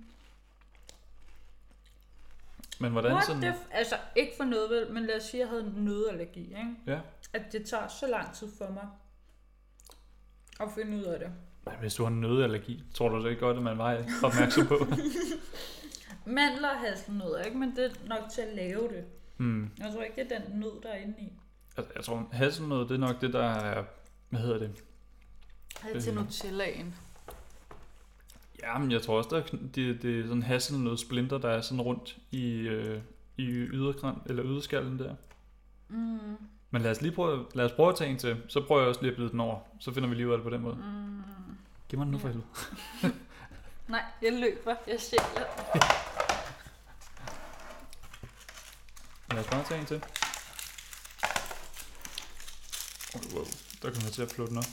Men 2.79 2.91
hvordan 2.91 3.11
What 3.13 3.25
sådan... 3.25 3.53
f- 3.53 3.67
altså, 3.71 3.95
ikke 4.15 4.31
for 4.37 4.43
noget 4.43 4.69
vel, 4.69 4.93
men 4.93 5.05
lad 5.05 5.15
os 5.17 5.23
sige, 5.23 5.43
at 5.43 5.49
jeg 5.49 5.57
havde 5.59 5.83
nødallergi, 5.83 6.39
ikke? 6.41 6.75
Ja. 6.87 6.99
At 7.33 7.51
det 7.51 7.65
tager 7.65 7.87
så 7.87 8.07
lang 8.07 8.33
tid 8.35 8.47
for 8.57 8.71
mig 8.73 8.87
at 10.59 10.67
finde 10.75 10.97
ud 10.97 11.03
af 11.03 11.19
det. 11.19 11.31
Men 11.65 11.73
Hvis 11.79 11.93
du 11.95 12.03
har 12.03 12.09
nødallergi, 12.09 12.83
tror 12.93 13.09
du 13.09 13.21
så 13.21 13.27
ikke 13.27 13.39
godt, 13.39 13.57
at 13.57 13.63
man 13.63 13.77
var 13.77 14.03
opmærksom 14.23 14.67
på? 14.67 14.75
Mandler 16.25 16.69
og 16.69 16.79
hasselnødder, 16.79 17.41
ikke? 17.43 17.57
Men 17.57 17.75
det 17.75 17.85
er 17.85 18.07
nok 18.07 18.29
til 18.33 18.41
at 18.41 18.55
lave 18.55 18.81
det. 18.81 19.03
hmm. 19.37 19.69
Jeg 19.79 19.91
tror 19.93 20.01
ikke, 20.03 20.23
det 20.23 20.31
er 20.37 20.41
den 20.49 20.59
nød, 20.59 20.81
der 20.83 20.89
er 20.89 20.97
inde 20.97 21.15
i. 21.19 21.31
Altså, 21.77 21.91
jeg 21.95 22.03
tror, 22.03 22.27
hasselnød, 22.31 22.79
det 22.79 22.91
er 22.91 22.97
nok 22.97 23.21
det, 23.21 23.33
der 23.33 23.43
er... 23.43 23.83
Hvad 24.29 24.39
hedder 24.39 24.57
det? 24.59 24.71
Det 25.83 25.95
er 25.95 25.99
til 26.01 26.09
Øh. 26.13 26.19
Nutellaen. 26.23 26.95
Ja, 28.63 28.77
men 28.77 28.91
jeg 28.91 29.01
tror 29.01 29.17
også, 29.17 29.29
der 29.29 29.37
er, 29.37 29.43
det, 29.75 30.01
det 30.01 30.19
er 30.19 30.23
sådan 30.27 30.43
hasselnød 30.43 30.97
splinter, 30.97 31.37
der 31.37 31.49
er 31.49 31.61
sådan 31.61 31.81
rundt 31.81 32.17
i, 32.31 32.51
øh, 32.59 33.01
i 33.37 33.43
yderkran, 33.51 34.15
eller 34.25 34.45
yderskallen 34.45 34.99
der. 34.99 35.15
Mm. 35.89 36.17
Men 36.71 36.81
lad 36.81 36.91
os 36.91 37.01
lige 37.01 37.11
prøve, 37.11 37.45
lad 37.55 37.65
os 37.65 37.71
prøve 37.71 37.89
at 37.89 37.95
tage 37.95 38.09
en 38.11 38.17
til. 38.17 38.37
Så 38.47 38.63
prøver 38.67 38.81
jeg 38.81 38.89
også 38.89 39.01
lige 39.01 39.11
at 39.11 39.15
blide 39.15 39.31
den 39.31 39.39
over. 39.39 39.59
Så 39.79 39.93
finder 39.93 40.09
vi 40.09 40.15
lige 40.15 40.27
ud 40.27 40.31
af 40.31 40.37
det 40.37 40.43
på 40.43 40.49
den 40.49 40.61
måde. 40.61 40.75
Mm. 40.75 41.21
Giv 41.89 41.99
mig 41.99 42.05
den 42.05 42.11
nu 42.11 42.17
for 42.17 42.27
helvede. 42.27 42.47
Nej, 43.93 44.05
jeg 44.21 44.33
løber. 44.33 44.75
Jeg 44.87 45.01
ser 45.01 45.21
Lad 49.33 49.39
os 49.43 49.49
bare 49.49 49.63
tage 49.63 49.79
en 49.79 49.85
til. 49.85 50.03
Oh, 53.15 53.35
wow. 53.35 53.45
Der 53.81 53.89
kommer 53.89 54.03
jeg 54.03 54.13
til 54.13 54.21
at 54.21 54.31
flå 54.31 54.47
den 54.47 54.57
op. 54.57 54.63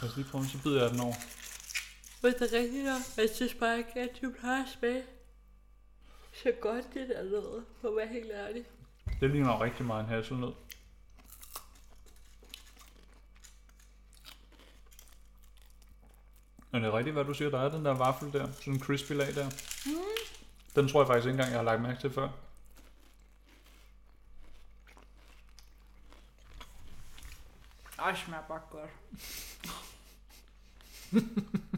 Lad 0.00 0.10
os 0.10 0.16
lige 0.16 0.28
prøve, 0.30 0.46
så 0.46 0.62
bider 0.62 0.82
jeg 0.82 0.90
den 0.90 1.00
over. 1.00 1.14
Men 2.22 2.32
det 2.32 2.54
er 2.54 2.58
rigtigt 2.58 2.84
nok. 2.84 3.02
Jeg 3.16 3.28
synes 3.34 3.54
bare 3.54 3.78
ikke, 3.78 4.00
at 4.00 4.10
du 4.22 4.32
plejer 4.40 4.62
at 4.62 4.68
smage 4.78 5.02
så 6.32 6.52
godt 6.60 6.94
det 6.94 7.08
der 7.08 7.22
lød, 7.22 7.64
for 7.80 7.88
at 7.88 7.96
være 7.96 8.08
helt 8.08 8.30
ærlig. 8.32 8.64
Det 9.20 9.30
ligner 9.30 9.62
rigtig 9.62 9.86
meget 9.86 10.04
en 10.04 10.10
hasselnød. 10.10 10.52
Men 16.70 16.82
det 16.82 16.88
er 16.88 16.96
rigtigt, 16.96 17.14
hvad 17.14 17.24
du 17.24 17.34
siger, 17.34 17.50
der 17.50 17.58
er 17.58 17.68
den 17.68 17.84
der 17.84 17.94
vaffel 17.94 18.32
der, 18.32 18.52
sådan 18.52 18.74
en 18.74 18.80
crispy 18.80 19.12
lag 19.12 19.34
der. 19.34 19.50
Mm. 19.86 19.92
Den 20.74 20.88
tror 20.88 21.00
jeg 21.00 21.06
faktisk 21.06 21.26
ikke 21.26 21.30
engang, 21.30 21.50
jeg 21.50 21.58
har 21.58 21.64
lagt 21.64 21.82
mærke 21.82 22.00
til 22.00 22.10
før. 22.10 22.28
Ej, 27.98 28.14
smager 28.14 28.42
bare 28.48 28.60
godt. 28.70 28.90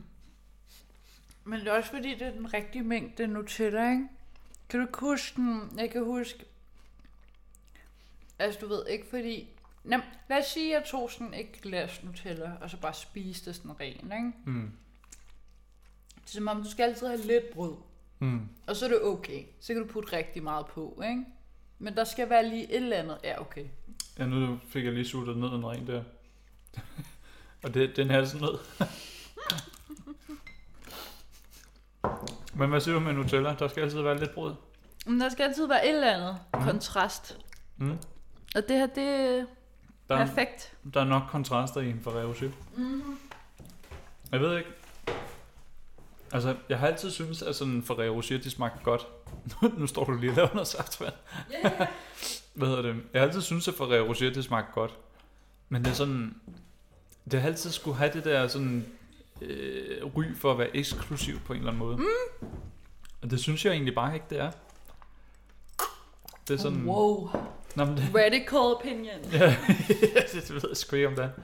Men 1.45 1.61
det 1.61 1.69
er 1.69 1.73
også 1.73 1.91
fordi, 1.91 2.11
det 2.15 2.23
er 2.23 2.31
den 2.31 2.55
rigtige 2.55 2.83
mængde 2.83 3.27
Nutella, 3.27 3.91
ikke? 3.91 4.09
Kan 4.69 4.81
du 4.81 4.87
ikke 4.87 4.99
huske 5.01 5.37
den? 5.37 5.73
Jeg 5.77 5.91
kan 5.91 6.05
huske... 6.05 6.45
Altså, 8.39 8.61
du 8.61 8.69
ved 8.69 8.87
ikke, 8.87 9.07
fordi... 9.11 9.49
Nå, 9.85 9.97
lad 10.31 10.39
os 10.39 10.47
sige, 10.47 10.77
at 10.77 10.81
jeg 10.83 10.89
tog 10.91 11.11
sådan 11.11 11.35
et 11.35 11.53
glas 11.63 12.03
Nutella, 12.05 12.53
og 12.61 12.71
så 12.71 12.77
bare 12.77 12.95
spiste 12.95 13.55
sådan 13.55 13.81
ren, 13.81 14.13
ikke? 14.13 14.33
Mm. 14.47 14.71
Det 16.15 16.27
er 16.27 16.31
som 16.31 16.49
om, 16.49 16.63
du 16.63 16.71
skal 16.71 16.83
altid 16.85 17.07
have 17.07 17.21
lidt 17.21 17.51
brød. 17.55 17.75
Mm. 18.19 18.49
Og 18.67 18.77
så 18.77 18.85
er 18.85 18.89
det 18.89 19.03
okay. 19.03 19.45
Så 19.61 19.73
kan 19.75 19.83
du 19.83 19.89
putte 19.93 20.17
rigtig 20.17 20.43
meget 20.43 20.67
på, 20.67 21.03
ikke? 21.05 21.25
Men 21.79 21.97
der 21.97 22.05
skal 22.05 22.31
være 22.31 22.49
lige 22.49 22.65
et 22.71 22.77
eller 22.77 22.97
andet. 22.97 23.19
Ja, 23.25 23.41
okay. 23.41 23.65
Ja, 24.19 24.27
nu 24.27 24.59
fik 24.69 24.85
jeg 24.85 24.93
lige 24.93 25.05
suttet 25.09 25.37
ned 25.37 25.49
en 25.49 25.67
ren 25.67 25.87
der. 25.87 26.03
Og 27.65 27.75
det, 27.75 27.97
den 27.97 28.27
sådan 28.27 28.41
noget. 28.41 28.61
Men 32.55 32.71
hvad 32.71 32.81
siger 32.81 32.95
du 32.95 33.01
med 33.01 33.13
Nutella? 33.13 33.55
Der 33.59 33.69
skal 33.69 33.83
altid 33.83 34.01
være 34.03 34.19
lidt 34.19 34.35
brød. 34.35 34.55
Men 35.07 35.21
der 35.21 35.29
skal 35.29 35.45
altid 35.45 35.67
være 35.67 35.87
et 35.89 35.95
eller 35.95 36.13
andet 36.15 36.39
Mhm. 36.55 36.65
kontrast. 36.65 37.39
Mm. 37.77 37.99
Og 38.55 38.69
det 38.69 38.77
her, 38.77 38.87
det 38.87 39.47
Der, 40.11 40.17
er, 40.17 40.27
perfekt. 40.27 40.73
der 40.95 41.01
er 41.01 41.05
nok 41.05 41.23
kontraster 41.29 41.81
i 41.81 41.91
en 41.91 42.01
Ferrero 42.05 42.29
Rocher. 42.29 42.51
Mm-hmm. 42.77 43.19
Jeg 44.33 44.41
ved 44.41 44.59
ikke. 44.59 44.71
Altså, 46.33 46.57
jeg 46.69 46.79
har 46.79 46.87
altid 46.87 47.11
syntes, 47.11 47.43
at 47.43 47.57
sådan 47.57 47.73
en 47.73 47.83
Ferrero 47.83 48.15
Rocher, 48.15 48.39
de 48.39 48.51
smagte 48.51 48.85
godt. 48.85 49.07
nu 49.79 49.87
står 49.87 50.05
du 50.05 50.13
lige 50.13 50.31
og 50.31 50.37
laver 50.37 50.49
noget 50.53 50.67
saftvand. 50.67 51.13
Yeah. 51.65 51.89
Hvad 52.55 52.69
hedder 52.69 52.83
det? 52.83 52.97
Jeg 53.13 53.21
har 53.21 53.27
altid 53.27 53.41
syntes, 53.41 53.69
at 53.69 53.75
Ferrero 53.75 54.09
Rocher, 54.09 54.33
det 54.33 54.45
smagte 54.45 54.73
godt. 54.73 54.99
Men 55.69 55.85
det 55.85 55.91
er 55.91 55.95
sådan... 55.95 56.35
Det 57.31 57.41
har 57.41 57.49
altid 57.49 57.71
skulle 57.71 57.97
have 57.97 58.13
det 58.13 58.25
der 58.25 58.49
sådan... 58.49 58.87
Øh, 59.41 60.17
ry 60.17 60.25
for 60.37 60.53
at 60.53 60.59
være 60.59 60.77
eksklusiv 60.77 61.41
på 61.41 61.53
en 61.53 61.59
eller 61.59 61.73
anden 61.73 61.87
måde. 61.87 61.97
Mm. 61.97 62.49
Og 63.23 63.31
det 63.31 63.41
synes 63.41 63.65
jeg 63.65 63.73
egentlig 63.73 63.95
bare 63.95 64.15
ikke, 64.15 64.27
det 64.31 64.41
er. 64.41 64.51
Det 66.49 66.55
er 66.55 66.59
sådan... 66.59 66.85
Wow. 66.85 67.31
Nå, 67.77 67.85
men 67.85 67.97
det, 67.97 68.05
Radical 68.15 68.59
opinion. 68.59 69.21
ja, 69.33 69.47
det 70.33 70.51
ved 70.55 70.61
jeg 70.69 70.77
sgu 70.77 70.97
ikke 70.97 71.09
om 71.09 71.15
det 71.15 71.25
er. 71.25 71.29
Jeg 71.29 71.35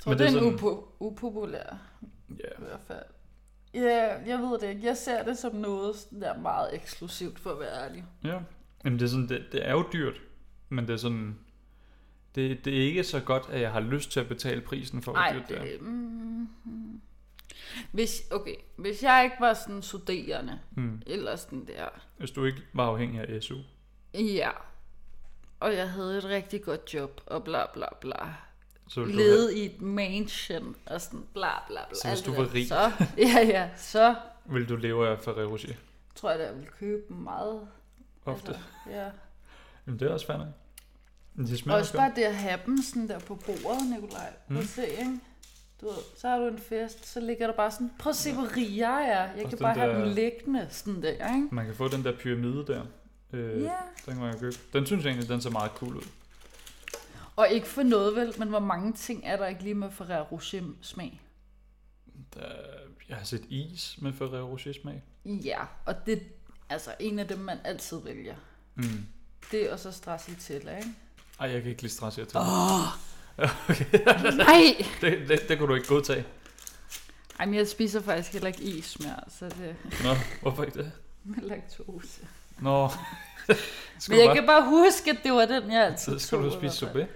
tror, 0.00 0.10
Men 0.10 0.18
det 0.18 0.26
er, 0.26 0.30
det 0.30 0.38
er 0.38 0.42
en 0.50 0.58
sådan- 0.58 0.72
upo- 0.72 0.84
upopulær 1.00 1.78
Ja. 2.30 2.34
i 2.58 2.64
hvert 2.68 2.80
fald. 2.86 3.02
Ja, 3.74 4.14
jeg 4.26 4.38
ved 4.38 4.58
det 4.58 4.68
ikke. 4.70 4.86
Jeg 4.86 4.96
ser 4.96 5.24
det 5.24 5.38
som 5.38 5.54
noget 5.54 5.96
der 6.20 6.38
meget 6.38 6.74
eksklusivt, 6.74 7.38
for 7.38 7.50
at 7.50 7.60
være 7.60 7.84
ærlig. 7.84 8.04
Ja. 8.24 8.38
Jamen 8.84 8.98
det 8.98 9.04
er, 9.04 9.08
sådan, 9.10 9.28
det, 9.28 9.46
det 9.52 9.68
er 9.68 9.72
jo 9.72 9.84
dyrt, 9.92 10.20
men 10.68 10.86
det 10.86 10.92
er 10.92 10.96
sådan... 10.96 11.38
Det, 12.34 12.64
det 12.64 12.76
er 12.78 12.80
ikke 12.86 13.04
så 13.04 13.20
godt, 13.20 13.42
at 13.50 13.60
jeg 13.60 13.72
har 13.72 13.80
lyst 13.80 14.10
til 14.10 14.20
at 14.20 14.28
betale 14.28 14.60
prisen 14.60 15.02
for, 15.02 15.12
hvor 15.12 15.20
Nej, 15.20 15.32
dyrt 15.32 15.48
det 15.48 15.74
er. 15.74 15.78
mm, 15.80 16.48
mm. 16.64 17.00
Hvis, 17.92 18.22
okay, 18.30 18.54
hvis 18.76 19.02
jeg 19.02 19.24
ikke 19.24 19.36
var 19.40 19.54
sådan 19.54 19.82
studerende, 19.82 20.58
Hmm. 20.70 21.02
eller 21.06 21.36
sådan 21.36 21.66
der, 21.66 21.88
Hvis 22.18 22.30
du 22.30 22.44
ikke 22.44 22.58
var 22.72 22.86
afhængig 22.86 23.20
af 23.20 23.42
SU. 23.42 23.56
ja, 24.14 24.50
og 25.60 25.74
jeg 25.74 25.90
havde 25.90 26.18
et 26.18 26.24
rigtig 26.24 26.62
godt 26.62 26.94
job, 26.94 27.20
og 27.26 27.44
bla 27.44 27.66
bla 27.74 27.86
bla, 28.00 28.34
Så 28.88 29.00
du 29.00 29.06
levede 29.06 29.58
i 29.58 29.64
et 29.66 29.82
mansion, 29.82 30.76
og 30.86 31.00
sådan 31.00 31.24
bla 31.34 31.48
bla 31.66 31.80
bla. 31.88 31.98
Så 32.02 32.08
hvis 32.08 32.20
du 32.22 32.30
det 32.30 32.38
var 32.38 32.54
rig. 32.54 32.68
Så, 32.68 32.92
ja, 33.26 33.46
ja, 33.46 33.68
så 33.76 34.02
have, 34.02 34.14
ville 34.52 34.68
du 34.68 34.76
leve 34.76 35.08
af 35.08 35.18
Ferrero 35.18 35.50
Rocher. 35.50 35.74
tror 36.14 36.30
jeg, 36.30 36.40
at 36.40 36.46
jeg 36.46 36.54
ville 36.54 36.70
købe 36.80 37.12
meget 37.14 37.60
ofte. 38.24 38.48
Altså, 38.48 38.62
ja. 38.90 39.08
Men 39.84 39.98
det 39.98 40.08
er 40.08 40.12
også 40.12 40.26
fandme. 40.26 40.52
Men 41.34 41.46
de 41.46 41.56
smager 41.58 41.78
Også 41.78 41.96
bare 41.96 42.12
det 42.16 42.22
at 42.22 42.34
have 42.34 42.60
dem 42.66 42.78
sådan 42.82 43.08
der 43.08 43.18
på 43.18 43.34
bordet, 43.34 43.90
Nikolaj. 43.90 44.32
Mm. 44.48 44.56
Mm. 44.56 44.62
Se, 44.62 44.86
ikke? 44.88 45.20
Du 45.80 45.86
ved, 45.86 45.96
så 46.16 46.28
har 46.28 46.38
du 46.38 46.46
en 46.46 46.58
fest, 46.58 47.06
så 47.12 47.20
ligger 47.20 47.46
der 47.46 47.54
bare 47.54 47.70
sådan, 47.70 47.90
prøv 47.98 48.10
at 48.10 48.16
se, 48.16 48.34
hvor 48.34 48.56
rig 48.56 48.76
jeg 48.78 49.02
er. 49.08 49.34
Jeg 49.36 49.44
Også 49.44 49.56
kan 49.56 49.58
bare 49.64 49.74
have 49.74 49.92
der- 49.92 50.04
dem 50.04 50.14
liggende 50.14 50.66
sådan 50.70 51.02
der, 51.02 51.10
ikke? 51.34 51.48
Man 51.52 51.66
kan 51.66 51.74
få 51.74 51.88
den 51.88 52.04
der 52.04 52.16
pyramide 52.16 52.64
der. 52.66 52.82
Øh, 53.32 53.62
Ja. 53.62 53.72
Den 54.06 54.14
kan 54.14 54.22
man 54.22 54.38
købe. 54.38 54.56
Den 54.72 54.86
synes 54.86 55.04
jeg 55.04 55.10
egentlig, 55.10 55.28
den 55.28 55.40
ser 55.42 55.50
meget 55.50 55.70
cool 55.74 55.96
ud. 55.96 56.02
Og 57.36 57.48
ikke 57.50 57.66
for 57.66 57.82
noget 57.82 58.16
vel, 58.16 58.34
men 58.38 58.48
hvor 58.48 58.58
mange 58.58 58.92
ting 58.92 59.22
er 59.24 59.36
der 59.36 59.46
ikke 59.46 59.62
lige 59.62 59.74
med 59.74 59.90
Ferrero 59.90 60.24
Rocher 60.32 60.62
smag? 60.82 61.20
Der, 62.34 62.52
jeg 63.08 63.16
har 63.16 63.24
set 63.24 63.44
is 63.48 63.98
med 64.02 64.12
Ferrero 64.12 64.50
Rocher 64.50 64.72
smag. 64.82 65.02
Ja, 65.24 65.58
og 65.84 66.06
det 66.06 66.12
er 66.12 66.20
altså 66.68 66.94
en 67.00 67.18
af 67.18 67.28
dem, 67.28 67.38
man 67.38 67.58
altid 67.64 67.96
vælger. 68.04 68.34
Mm. 68.74 69.06
Det 69.50 69.66
er 69.68 69.72
også 69.72 69.92
stracciatella, 69.92 70.76
ikke? 70.76 70.88
Ej, 71.40 71.50
jeg 71.50 71.62
kan 71.62 71.70
ikke 71.70 71.82
lide 71.82 71.92
stress, 71.92 72.18
jeg 72.18 72.28
til. 72.28 72.40
Nej! 74.36 74.86
Det, 75.00 75.28
det, 75.28 75.48
det 75.48 75.58
kunne 75.58 75.68
du 75.68 75.74
ikke 75.74 75.88
godtage. 75.88 76.24
Ej, 77.38 77.46
men 77.46 77.54
jeg 77.54 77.68
spiser 77.68 78.02
faktisk 78.02 78.32
heller 78.32 78.48
ikke 78.48 78.62
is 78.62 79.00
mere, 79.00 79.20
så 79.38 79.44
det 79.44 79.76
Nå, 80.04 80.14
hvorfor 80.42 80.64
ikke 80.64 80.78
det? 80.78 80.92
med 81.24 81.42
laktose. 81.42 82.20
Nå. 82.60 82.88
Men 83.48 83.56
Skulle 83.98 84.20
jeg 84.20 84.28
du 84.28 84.34
kan 84.34 84.46
bare 84.46 84.64
huske, 84.64 85.10
at 85.10 85.16
det 85.24 85.32
var 85.32 85.44
den, 85.46 85.72
jeg 85.72 85.84
altid 85.84 86.12
bare, 86.12 86.20
så 86.20 86.26
skal 86.26 86.38
du 86.38 86.50
spise 86.52 86.76
sorbet. 86.76 87.06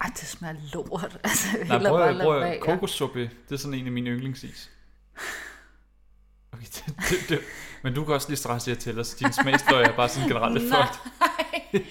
Ej, 0.00 0.10
det 0.20 0.28
smager 0.28 0.54
lort. 0.74 1.18
Altså, 1.24 1.46
Nej, 1.68 1.78
prøv, 1.78 1.90
bare 1.98 2.08
at- 2.08 2.16
lade 2.16 2.26
prøv 2.28 2.40
være. 2.40 2.54
at- 2.54 2.60
kokossorbet. 2.60 3.30
Det 3.48 3.54
er 3.54 3.58
sådan 3.58 3.74
en 3.78 3.86
af 3.86 3.92
mine 3.92 4.10
yndlingsis. 4.10 4.70
Okay, 6.52 6.66
det, 6.74 6.84
det, 7.10 7.28
det, 7.28 7.40
men 7.82 7.94
du 7.94 8.04
kan 8.04 8.14
også 8.14 8.28
lide 8.28 8.40
stress, 8.40 8.68
jeg 8.68 8.78
tæller, 8.78 9.02
så 9.02 9.16
din 9.20 9.32
smagsløg 9.32 9.82
er 9.84 9.96
bare 9.96 10.08
sådan 10.08 10.28
generelt 10.28 10.68
Nej. 10.70 10.86
fucked. 10.86 11.86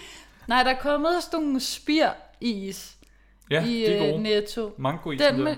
Nej, 0.47 0.63
der 0.63 0.71
er 0.71 0.79
kommet 0.79 1.23
sådan 1.23 1.39
nogle 1.39 1.59
spir 1.59 2.07
is 2.41 2.97
Ja, 3.51 3.63
i 3.65 3.67
de 3.67 3.85
er 3.85 4.03
øh, 4.03 4.09
gode. 4.11 4.23
Netto. 4.23 4.75
Mangoisen 4.77 5.27
Den 5.27 5.37
der. 5.37 5.43
med, 5.43 5.55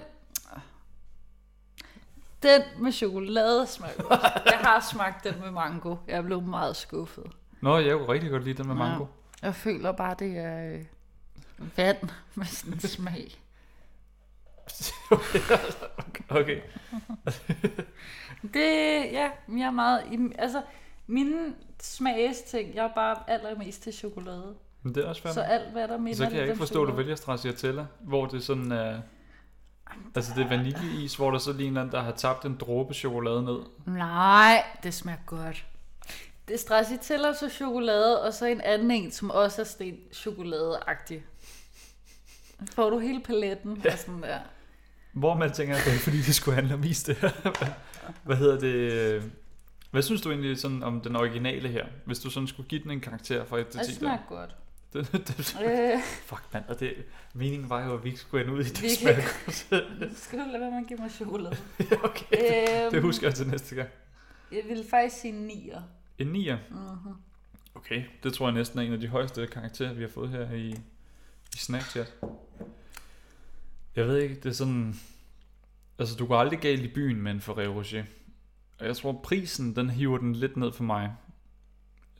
den 2.43 2.61
med 2.79 2.91
chokolade 2.91 3.67
smager 3.67 4.03
godt. 4.03 4.21
Jeg 4.45 4.57
har 4.61 4.87
smagt 4.91 5.23
den 5.23 5.33
med 5.41 5.51
mango. 5.51 5.95
Jeg 6.07 6.23
blev 6.23 6.41
meget 6.41 6.75
skuffet. 6.75 7.23
Nå, 7.61 7.77
jeg 7.77 7.97
kunne 7.97 8.09
rigtig 8.09 8.29
godt 8.31 8.43
lide 8.43 8.57
den 8.57 8.67
med 8.67 8.75
mango. 8.75 9.05
Jeg 9.41 9.55
føler 9.55 9.91
bare, 9.91 10.15
det 10.19 10.37
er 10.37 10.73
øh, 10.73 10.85
vand 11.77 12.09
med 12.35 12.45
sådan 12.45 12.73
en 12.73 12.79
smag. 12.79 13.31
Okay. 16.29 16.61
Det, 18.41 18.65
ja, 19.11 19.29
jeg 19.47 19.65
er 19.65 19.71
meget... 19.71 20.03
Altså, 20.37 20.61
mine 21.07 21.53
smagsting, 21.81 22.75
jeg 22.75 22.85
er 22.85 22.93
bare 22.95 23.15
allermest 23.27 23.83
til 23.83 23.93
chokolade. 23.93 24.55
Men 24.83 24.95
det 24.95 25.03
er 25.05 25.09
også 25.09 25.21
Så 25.21 25.33
fandme. 25.33 25.45
alt, 25.45 25.71
hvad 25.71 25.87
der 25.87 25.97
minder 25.97 26.17
Så 26.17 26.23
kan 26.25 26.33
jeg 26.35 26.43
ikke 26.43 26.57
forstå, 26.57 26.83
at 26.83 26.89
du 26.89 26.95
vælger 26.95 27.15
stracciatella, 27.15 27.85
hvor 27.99 28.25
det 28.25 28.43
sådan 28.43 28.71
er... 28.71 28.99
Altså 30.15 30.31
det 30.35 30.43
er 30.43 30.49
vaniljeis, 30.49 31.15
hvor 31.15 31.31
der 31.31 31.37
så 31.37 31.53
lige 31.53 31.61
en 31.67 31.67
eller 31.67 31.81
anden, 31.81 31.95
der 31.95 32.01
har 32.01 32.11
tabt 32.11 32.45
en 32.45 32.57
dråbe 32.57 32.93
chokolade 32.93 33.43
ned. 33.43 33.59
Nej, 33.85 34.63
det 34.83 34.93
smager 34.93 35.19
godt. 35.25 35.65
Det 36.47 36.53
er 36.53 36.59
stracciatella 36.59 37.33
så 37.33 37.49
chokolade, 37.49 38.23
og 38.23 38.33
så 38.33 38.45
en 38.45 38.61
anden 38.61 38.91
en, 38.91 39.11
som 39.11 39.31
også 39.31 39.61
er 39.61 39.65
sten 39.65 39.97
chokoladeagtig. 40.13 41.23
Får 42.75 42.89
du 42.89 42.99
hele 42.99 43.19
paletten 43.19 43.81
ja. 43.83 43.91
og 43.91 43.97
sådan 43.97 44.21
der. 44.21 44.39
Hvor 45.11 45.35
man 45.35 45.51
tænker, 45.51 45.75
at 45.75 45.81
det 45.85 45.93
er 45.93 45.99
fordi, 45.99 46.17
det 46.17 46.35
skulle 46.35 46.55
handle 46.55 46.73
om 46.73 46.83
is 46.83 47.03
det 47.03 47.15
her. 47.17 47.29
Hvad 48.23 48.35
hedder 48.35 48.59
det? 48.59 49.31
Hvad 49.91 50.01
synes 50.01 50.21
du 50.21 50.31
egentlig 50.31 50.57
sådan 50.59 50.83
om 50.83 51.01
den 51.01 51.15
originale 51.15 51.69
her? 51.69 51.85
Hvis 52.05 52.19
du 52.19 52.29
sådan 52.29 52.47
skulle 52.47 52.69
give 52.69 52.83
den 52.83 52.91
en 52.91 53.01
karakter 53.01 53.45
fra 53.45 53.57
1 53.57 53.67
til 53.67 53.79
Det 53.79 53.87
10 53.87 53.95
smager 53.95 54.17
der. 54.17 54.23
godt. 54.29 54.55
Det, 54.93 55.11
det, 55.11 55.57
Øh, 55.65 55.99
fuck 56.03 56.43
mand, 56.53 56.65
og 56.67 56.79
det, 56.79 56.93
meningen 57.33 57.69
var 57.69 57.85
jo, 57.85 57.93
at 57.97 58.03
vi 58.03 58.09
ikke 58.09 58.21
skulle 58.21 58.43
ende 58.43 58.55
ud 58.55 58.59
i 58.59 58.63
det 58.63 58.97
kan- 58.99 59.15
godt. 59.15 60.17
skal 60.23 60.39
du 60.39 60.43
lade 60.47 60.59
være 60.61 60.71
med 60.71 60.77
at 60.81 60.87
give 60.87 60.99
mig 60.99 61.11
chokolade? 61.11 61.57
okay, 62.03 62.25
Øhm, 62.85 62.91
det 62.93 63.01
husker 63.01 63.27
jeg 63.27 63.35
til 63.35 63.47
næste 63.47 63.75
gang. 63.75 63.89
Jeg 64.51 64.61
vil 64.67 64.85
faktisk 64.89 65.21
sige 65.21 65.47
9'er. 65.47 65.81
En 66.17 66.35
9'er. 66.35 66.55
Mhm. 66.69 67.13
Okay, 67.75 68.03
det 68.23 68.33
tror 68.33 68.47
jeg 68.47 68.53
næsten 68.53 68.79
er 68.79 68.83
en 68.83 68.93
af 68.93 68.99
de 68.99 69.07
højeste 69.07 69.47
karakterer, 69.47 69.93
vi 69.93 70.01
har 70.01 70.09
fået 70.09 70.29
her 70.29 70.51
i, 70.51 70.69
i 71.55 71.57
Snapchat. 71.57 72.13
Jeg 73.95 74.07
ved 74.07 74.17
ikke, 74.17 74.35
det 74.35 74.45
er 74.45 74.51
sådan... 74.53 74.95
Altså, 75.99 76.15
du 76.15 76.25
går 76.25 76.37
aldrig 76.37 76.59
galt 76.59 76.81
i 76.81 76.87
byen 76.87 77.21
med 77.21 77.31
en 77.31 77.41
Ferrero 77.41 77.73
Rocher. 77.73 78.03
Og 78.79 78.85
jeg 78.85 78.95
tror, 78.97 79.19
prisen, 79.23 79.75
den 79.75 79.89
hiver 79.89 80.17
den 80.17 80.33
lidt 80.35 80.57
ned 80.57 80.71
for 80.71 80.83
mig. 80.83 81.11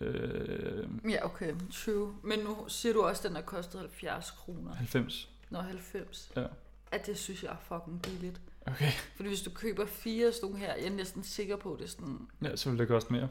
Øh, 0.02 0.88
Ja, 1.10 1.26
okay, 1.26 1.54
true. 1.74 2.16
Men 2.24 2.40
nu 2.40 2.66
siger 2.68 2.94
du 2.94 3.02
også, 3.02 3.20
at 3.22 3.28
den 3.28 3.36
har 3.36 3.42
kostet 3.44 3.80
70 3.82 4.32
kroner. 4.32 4.74
90. 4.76 5.30
Nå, 5.50 5.60
90. 5.60 6.32
Ja. 6.36 6.46
At 6.92 7.06
det 7.06 7.18
synes 7.18 7.44
jeg 7.44 7.52
er 7.52 7.58
fucking 7.62 8.02
billigt. 8.02 8.42
Okay. 8.68 8.92
Fordi 9.16 9.30
hvis 9.30 9.42
du 9.42 9.50
køber 9.50 9.86
fire 9.86 10.34
sådan 10.34 10.56
her, 10.56 10.76
jeg 10.76 10.86
er 10.86 10.90
næsten 10.90 11.24
sikker 11.24 11.56
på, 11.58 11.74
at 11.74 11.80
det 11.80 11.86
er 11.86 11.90
sådan, 11.90 12.28
Ja, 12.44 12.56
så 12.56 12.70
vil 12.70 12.80
det 12.80 12.88
koste 12.88 13.14
mere. 13.14 13.30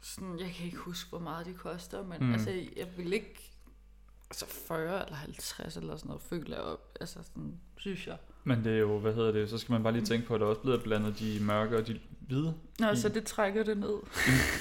sådan, 0.00 0.38
jeg 0.38 0.50
kan 0.54 0.66
ikke 0.66 0.78
huske, 0.78 1.10
hvor 1.10 1.18
meget 1.18 1.46
de 1.46 1.54
koster, 1.54 2.02
men 2.04 2.18
Mm. 2.20 2.26
mm. 2.26 2.32
altså, 2.32 2.50
jeg 2.76 2.88
vil 2.96 3.12
ikke, 3.12 3.50
altså 4.30 4.46
40 4.46 5.02
eller 5.04 5.16
50 5.16 5.76
eller 5.76 5.96
sådan 5.96 6.08
noget, 6.08 6.22
føler 6.22 6.56
jeg 6.56 6.64
op, 6.64 6.96
altså 7.00 7.18
sådan, 7.22 7.60
synes 7.76 8.06
jeg. 8.06 8.16
Men 8.44 8.64
det 8.64 8.72
er 8.72 8.78
jo, 8.78 8.98
hvad 8.98 9.14
hedder 9.14 9.32
det, 9.32 9.50
så 9.50 9.58
skal 9.58 9.72
man 9.72 9.82
bare 9.82 9.92
lige 9.92 10.04
tænke 10.04 10.26
på, 10.26 10.34
at 10.34 10.40
der 10.40 10.46
også 10.46 10.60
bliver 10.60 10.78
blandet 10.82 11.18
de 11.18 11.38
mørke 11.42 11.76
og 11.76 11.86
de 11.86 12.00
hvide. 12.28 12.54
Nå, 12.78 12.90
i. 12.90 12.96
så 12.96 13.08
det 13.08 13.24
trækker 13.24 13.62
det 13.64 13.78
ned. 13.78 13.94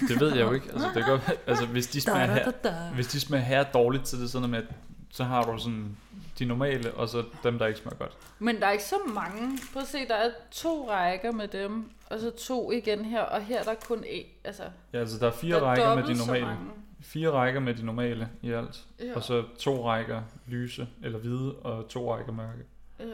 Det 0.08 0.20
ved 0.20 0.36
jeg 0.36 0.46
jo 0.48 0.52
ikke. 0.52 0.72
Altså, 0.72 0.90
det 0.96 1.06
godt, 1.06 1.22
altså 1.48 1.66
hvis 1.66 1.88
de 1.88 2.02
smager 2.02 2.26
her, 2.26 2.94
hvis 2.94 3.08
de 3.08 3.20
smager 3.20 3.44
her 3.44 3.64
dårligt, 3.64 4.08
så 4.08 4.16
er 4.18 4.20
det 4.20 4.30
sådan 4.30 4.50
noget 4.50 4.64
med, 4.64 4.70
at 4.70 4.76
så 5.12 5.24
har 5.24 5.44
du 5.44 5.58
sådan 5.58 5.98
de 6.40 6.46
normale, 6.46 6.94
og 6.94 7.10
så 7.10 7.24
dem, 7.44 7.60
der 7.60 7.68
ikke 7.68 7.80
smager 7.80 7.96
godt. 7.98 8.18
Men 8.40 8.60
der 8.60 8.68
er 8.68 8.72
ikke 8.72 8.84
så 8.84 8.96
mange. 9.08 9.60
Prøv 9.74 9.82
at 9.82 9.88
se, 9.88 9.98
der 10.08 10.16
er 10.16 10.30
to 10.52 10.90
rækker 10.92 11.32
med 11.32 11.48
dem, 11.48 11.92
og 12.10 12.20
så 12.20 12.32
to 12.32 12.72
igen 12.72 13.06
her, 13.06 13.22
og 13.22 13.42
her 13.42 13.60
er 13.60 13.64
der 13.64 13.74
kun 13.88 14.00
én. 14.00 14.26
Altså, 14.44 14.64
Ja, 14.94 15.00
altså 15.00 15.20
der 15.20 15.28
er 15.28 15.32
fire 15.32 15.56
der 15.56 15.62
er 15.62 15.66
rækker 15.66 15.96
med 15.96 16.04
de 16.04 16.18
normale. 16.18 16.58
Fire 17.02 17.32
rækker 17.32 17.60
med 17.60 17.74
de 17.74 17.86
normale 17.86 18.30
i 18.42 18.52
alt. 18.52 18.84
Ja. 19.00 19.16
Og 19.16 19.24
så 19.24 19.44
to 19.60 19.88
rækker 19.88 20.22
lyse 20.48 20.88
eller 21.04 21.20
hvide, 21.20 21.56
og 21.56 21.88
to 21.88 22.16
rækker 22.16 22.32
mørke. 22.32 22.64
Ja. 23.00 23.06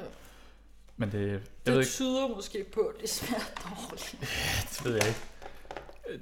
Men 0.98 1.12
det, 1.12 1.20
jeg 1.32 1.40
Det 1.66 1.74
ved 1.74 1.80
ikke, 1.80 1.92
tyder 1.92 2.28
måske 2.28 2.66
på, 2.74 2.80
at 2.80 3.02
det 3.02 3.10
smager 3.10 3.44
dårligt. 3.64 4.16
det 4.74 4.86
ved 4.86 4.94
jeg 4.96 5.08
ikke. 5.08 5.20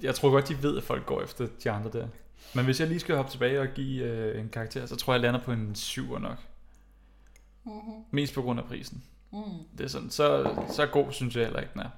Jeg 0.02 0.16
tror 0.16 0.30
godt, 0.30 0.48
de 0.48 0.64
ved, 0.64 0.78
at 0.78 0.84
folk 0.84 1.06
går 1.06 1.22
efter 1.22 1.48
de 1.64 1.72
andre 1.72 1.90
der. 1.94 2.08
Men 2.54 2.66
hvis 2.66 2.80
jeg 2.80 2.88
lige 2.88 3.00
skal 3.00 3.16
hoppe 3.16 3.32
tilbage 3.32 3.62
og 3.62 3.68
give 3.76 4.04
øh, 4.04 4.42
en 4.42 4.50
karakter, 4.50 4.86
så 4.86 4.96
tror 4.96 5.14
jeg, 5.14 5.22
jeg 5.24 5.32
lander 5.32 5.46
på 5.46 5.52
en 5.52 5.72
7'er 5.78 6.20
nok. 6.20 6.38
Mm-hmm. 7.64 8.04
Mest 8.12 8.34
på 8.34 8.42
grund 8.42 8.60
af 8.60 8.66
prisen. 8.66 9.04
Mm. 9.32 9.40
Det 9.78 9.84
er 9.84 9.88
sådan, 9.88 10.10
så, 10.10 10.56
så 10.70 10.86
god 10.86 11.12
synes 11.12 11.36
jeg 11.36 11.44
heller 11.44 11.60
ikke, 11.60 11.74
den 11.74 11.82
er. 11.82 11.90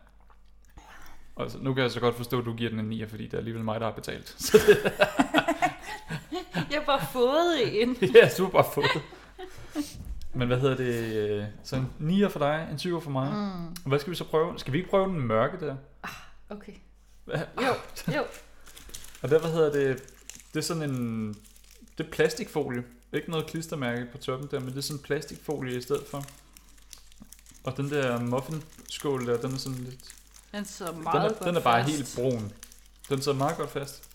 Og 1.36 1.52
så, 1.52 1.58
nu 1.58 1.74
kan 1.74 1.84
jeg 1.84 1.92
så 1.92 2.00
godt 2.00 2.16
forstå, 2.16 2.40
at 2.40 2.46
du 2.46 2.54
giver 2.54 2.70
den 2.70 2.80
en 2.80 3.02
9'er, 3.02 3.06
fordi 3.10 3.24
det 3.24 3.34
er 3.34 3.38
alligevel 3.38 3.64
mig, 3.64 3.80
der 3.80 3.86
har 3.86 3.94
betalt. 3.94 4.36
Så 4.38 4.58
det, 4.68 4.78
Jeg 6.72 6.80
har 6.80 6.86
bare 6.86 7.06
fået 7.14 7.82
en. 7.82 7.98
ja, 8.02 8.30
bare 8.52 8.66
fået. 8.74 9.02
Men 10.36 10.48
hvad 10.48 10.60
hedder 10.60 10.76
det? 10.76 11.14
øh, 11.16 11.46
Så 11.64 11.76
en 11.76 11.90
9'er 12.00 12.28
for 12.28 12.40
dig, 12.40 12.68
en 12.72 12.76
7'er 12.78 13.00
for 13.00 13.10
mig. 13.12 13.34
Mm. 13.34 13.90
Hvad 13.90 14.00
skal 14.00 14.12
vi 14.12 14.16
så 14.16 14.24
prøve? 14.24 14.60
Skal 14.60 14.74
vi 14.74 14.78
ikke 14.78 14.90
prøve 14.90 15.06
den 15.08 15.22
mørke 15.22 15.66
der? 15.66 15.76
Okay. 16.50 16.74
Hvad? 17.26 17.40
Jo, 17.62 17.74
jo. 18.16 18.24
Og 19.22 19.30
der, 19.30 19.40
hvad 19.40 19.52
hedder 19.52 19.72
det? 19.72 20.04
Det 20.54 20.60
er 20.60 20.64
sådan 20.64 20.90
en... 20.90 21.28
Det 21.98 22.06
er 22.06 22.12
plastikfolie. 22.12 22.84
Ikke 23.14 23.30
noget 23.32 23.46
klistermærke 23.46 24.06
på 24.12 24.18
toppen 24.18 24.48
der, 24.52 24.60
men 24.60 24.70
det 24.70 24.78
er 24.78 24.82
sådan 24.82 24.98
en 25.00 25.04
plastikfolie 25.04 25.78
i 25.78 25.82
stedet 25.82 26.04
for. 26.08 26.24
Og 27.64 27.78
den 27.78 27.90
der 27.90 28.20
muffinskål 28.20 29.28
der, 29.28 29.38
den 29.38 29.54
er 29.54 29.58
sådan 29.58 29.78
lidt... 29.80 30.16
Den 30.52 30.66
sidder 30.66 30.92
Den 30.92 31.04
meget 31.04 31.24
er, 31.26 31.28
godt 31.30 31.44
den 31.44 31.56
er 31.56 31.62
bare 31.62 31.84
fast. 31.84 31.96
helt 31.96 32.14
brun. 32.16 32.52
Den 33.10 33.22
sidder 33.22 33.38
meget 33.38 33.58
godt 33.58 33.70
fast. 33.72 34.10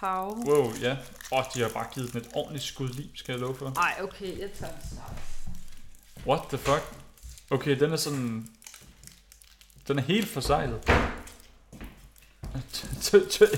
Hav. 0.00 0.36
Wow, 0.46 0.72
ja. 0.80 0.96
Åh, 1.32 1.38
oh, 1.38 1.44
de 1.54 1.60
har 1.62 1.68
bare 1.68 1.86
givet 1.94 2.12
den 2.12 2.20
et 2.20 2.28
ordentligt 2.34 2.64
skud 2.64 2.88
liv, 2.88 3.06
skal 3.14 3.32
jeg 3.32 3.40
love 3.40 3.56
for. 3.56 3.72
Ej, 3.76 3.98
okay, 4.02 4.40
jeg 4.40 4.50
tager 4.58 4.72
den 4.72 4.80
snart. 4.92 5.12
What 6.26 6.40
the 6.48 6.58
fuck? 6.58 6.82
Okay, 7.50 7.80
den 7.80 7.92
er 7.92 7.96
sådan... 7.96 8.48
Den 9.88 9.98
er 9.98 10.02
helt 10.02 10.28
forsejlet. 10.28 10.80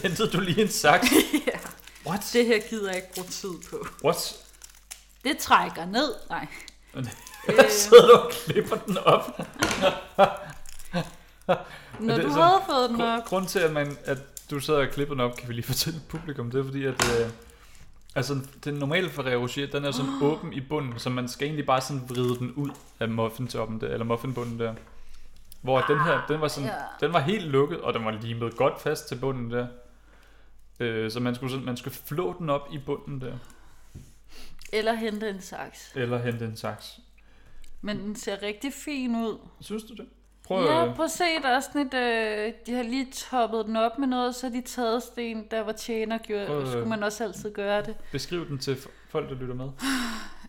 Hentede 0.03 0.31
du 0.31 0.41
lige 0.41 0.63
en 0.63 0.69
saks? 0.69 1.07
ja. 1.47 1.59
What? 2.07 2.31
Det 2.33 2.47
her 2.47 2.69
gider 2.69 2.87
jeg 2.89 2.97
ikke 2.97 3.13
bruge 3.15 3.27
tid 3.29 3.53
på. 3.71 3.87
What? 4.05 4.37
Det 5.25 5.39
trækker 5.39 5.87
ned. 5.87 6.15
Nej. 6.31 6.47
Øh, 7.49 7.71
Sidder 7.71 8.07
du 8.07 8.13
og 8.13 8.31
klipper 8.33 8.77
den 8.77 8.99
op? 8.99 9.39
når 12.01 12.19
du 12.19 12.29
havde 12.29 12.63
fået 12.67 12.91
den 12.91 13.01
op. 13.01 13.25
Grunden 13.25 13.49
til, 13.49 13.59
at, 13.59 13.73
man, 13.73 13.99
at 14.05 14.19
du 14.51 14.61
sidder 14.61 14.81
og 14.81 14.89
klipper 14.93 15.15
den 15.15 15.21
op, 15.21 15.37
kan 15.37 15.49
vi 15.49 15.55
lige 15.55 15.65
fortælle 15.67 16.01
publikum, 16.09 16.51
det 16.51 16.61
er 16.61 16.65
fordi, 16.65 16.85
at 16.85 17.05
øh, 17.21 17.31
altså, 18.15 18.37
den 18.65 18.75
normale 18.75 19.11
Ferrero 19.11 19.43
Rocher, 19.43 19.67
den 19.67 19.85
er 19.85 19.91
sådan 19.91 20.13
åben 20.23 20.53
i 20.53 20.61
bunden, 20.61 20.99
så 20.99 21.11
man 21.11 21.29
skal 21.29 21.47
egentlig 21.47 21.67
bare 21.67 21.81
sådan 21.81 22.03
vride 22.09 22.39
den 22.39 22.53
ud 22.53 22.71
af 23.01 23.09
muffintoppen 23.09 23.81
der, 23.81 23.89
eller 23.89 24.05
muffinbunden 24.05 24.59
der. 24.59 24.75
Hvor 25.63 25.81
den 25.81 26.01
her, 26.01 26.27
den 26.29 26.41
var, 26.41 26.49
sådan, 26.49 26.69
Ja. 26.69 27.07
den 27.07 27.13
var 27.13 27.21
helt 27.21 27.45
lukket, 27.45 27.81
og 27.81 27.95
den 27.95 28.05
var 28.05 28.11
limet 28.11 28.57
godt 28.57 28.81
fast 28.83 29.09
til 29.09 29.17
bunden 29.17 29.51
der. 29.51 29.67
Øh, 30.81 31.11
så 31.11 31.21
man 31.21 31.35
skulle, 31.35 31.51
sådan, 31.51 31.67
man 31.67 31.77
skulle 31.77 31.95
flå 31.95 32.37
den 32.39 32.51
op 32.51 32.69
i 32.73 32.79
bunden 32.79 33.21
der. 33.21 33.33
Eller 34.73 34.93
hente 34.95 35.29
en 35.31 35.41
saks. 35.41 35.93
Eller 35.95 36.19
hente 36.19 36.45
en 36.45 36.57
saks. 36.57 37.01
Men 37.81 37.99
den 37.99 38.17
ser 38.17 38.43
rigtig 38.43 38.73
fin 38.73 39.17
ud. 39.17 39.39
Synes 39.61 39.83
du 39.83 39.95
det? 39.95 40.07
Prøv 40.49 40.65
Ja, 40.65 40.89
at... 40.89 40.95
prøv 40.95 41.05
at 41.05 41.11
se, 41.11 41.25
der 41.43 41.49
er 41.49 41.61
sådan 41.61 41.87
et, 41.87 41.95
øh, 41.95 42.53
de 42.67 42.75
har 42.75 42.83
lige 42.83 43.13
toppet 43.13 43.67
den 43.67 43.77
op 43.77 43.99
med 43.99 44.07
noget, 44.09 44.35
så 44.35 44.47
har 44.47 44.55
de 44.55 44.61
taget 44.61 45.03
sten, 45.03 45.45
der 45.51 45.61
var 45.61 45.73
tjener 45.73 46.19
gjorde, 46.19 46.47
Prøv, 46.47 46.61
øh, 46.61 46.67
skulle 46.69 46.89
man 46.89 47.03
også 47.03 47.25
altid 47.25 47.53
gøre 47.53 47.83
det. 47.83 47.97
Beskriv 48.13 48.49
den 48.49 48.59
til 48.59 48.77
folk, 49.09 49.29
der 49.29 49.35
lytter 49.35 49.55
med. 49.55 49.65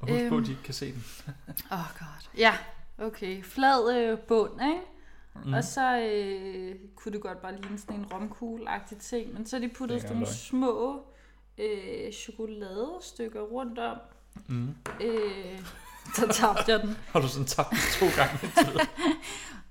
Og 0.01 0.09
husk 0.09 0.11
på, 0.29 0.35
Øhm. 0.35 0.37
at 0.37 0.45
de 0.45 0.51
ikke 0.51 0.63
kan 0.63 0.73
se 0.73 0.85
den. 0.91 1.03
Åh, 1.71 1.79
oh 1.79 1.85
godt. 1.99 2.29
Ja, 2.37 2.53
okay. 2.97 3.43
Flad 3.43 3.95
øh, 3.97 4.17
bund, 4.19 4.51
ikke? 4.61 4.81
Mm. 5.45 5.53
Og 5.53 5.63
så 5.63 5.97
øh, 5.99 6.75
kunne 6.95 7.11
det 7.13 7.21
godt 7.21 7.41
bare 7.41 7.55
ligne 7.61 7.77
sådan 7.79 7.95
en 7.95 8.05
romkugle-agtig 8.13 8.97
ting, 9.01 9.33
men 9.33 9.45
så 9.45 9.55
har 9.55 9.61
de 9.67 9.73
puttet 9.77 9.95
Det 9.95 10.01
sådan 10.01 10.15
nogle 10.15 10.33
små 10.33 11.03
øh, 11.57 12.11
chokoladestykker 12.13 13.41
rundt 13.41 13.79
om. 13.79 13.97
Mm. 14.47 14.75
Øh, 15.01 15.59
så 16.15 16.27
tabte 16.27 16.71
jeg 16.71 16.81
den. 16.81 16.97
Har 17.13 17.19
du 17.21 17.27
sådan 17.27 17.45
tabt 17.45 17.75
to 17.99 18.05
gange? 18.17 18.39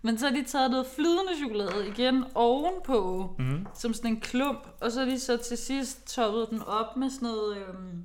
Men 0.02 0.18
så 0.18 0.28
har 0.28 0.34
de 0.36 0.44
taget 0.44 0.70
noget 0.70 0.86
flydende 0.86 1.36
chokolade 1.38 1.88
igen 1.88 2.24
ovenpå, 2.34 3.34
Mm. 3.38 3.66
som 3.74 3.94
sådan 3.94 4.10
en 4.10 4.20
klump, 4.20 4.68
og 4.80 4.92
så 4.92 4.98
har 5.00 5.06
de 5.06 5.20
så 5.20 5.36
til 5.36 5.58
sidst 5.58 6.06
toppet 6.14 6.46
den 6.50 6.62
op 6.62 6.96
med 6.96 7.10
sådan 7.10 7.28
noget, 7.28 7.56
øhm, 7.56 8.04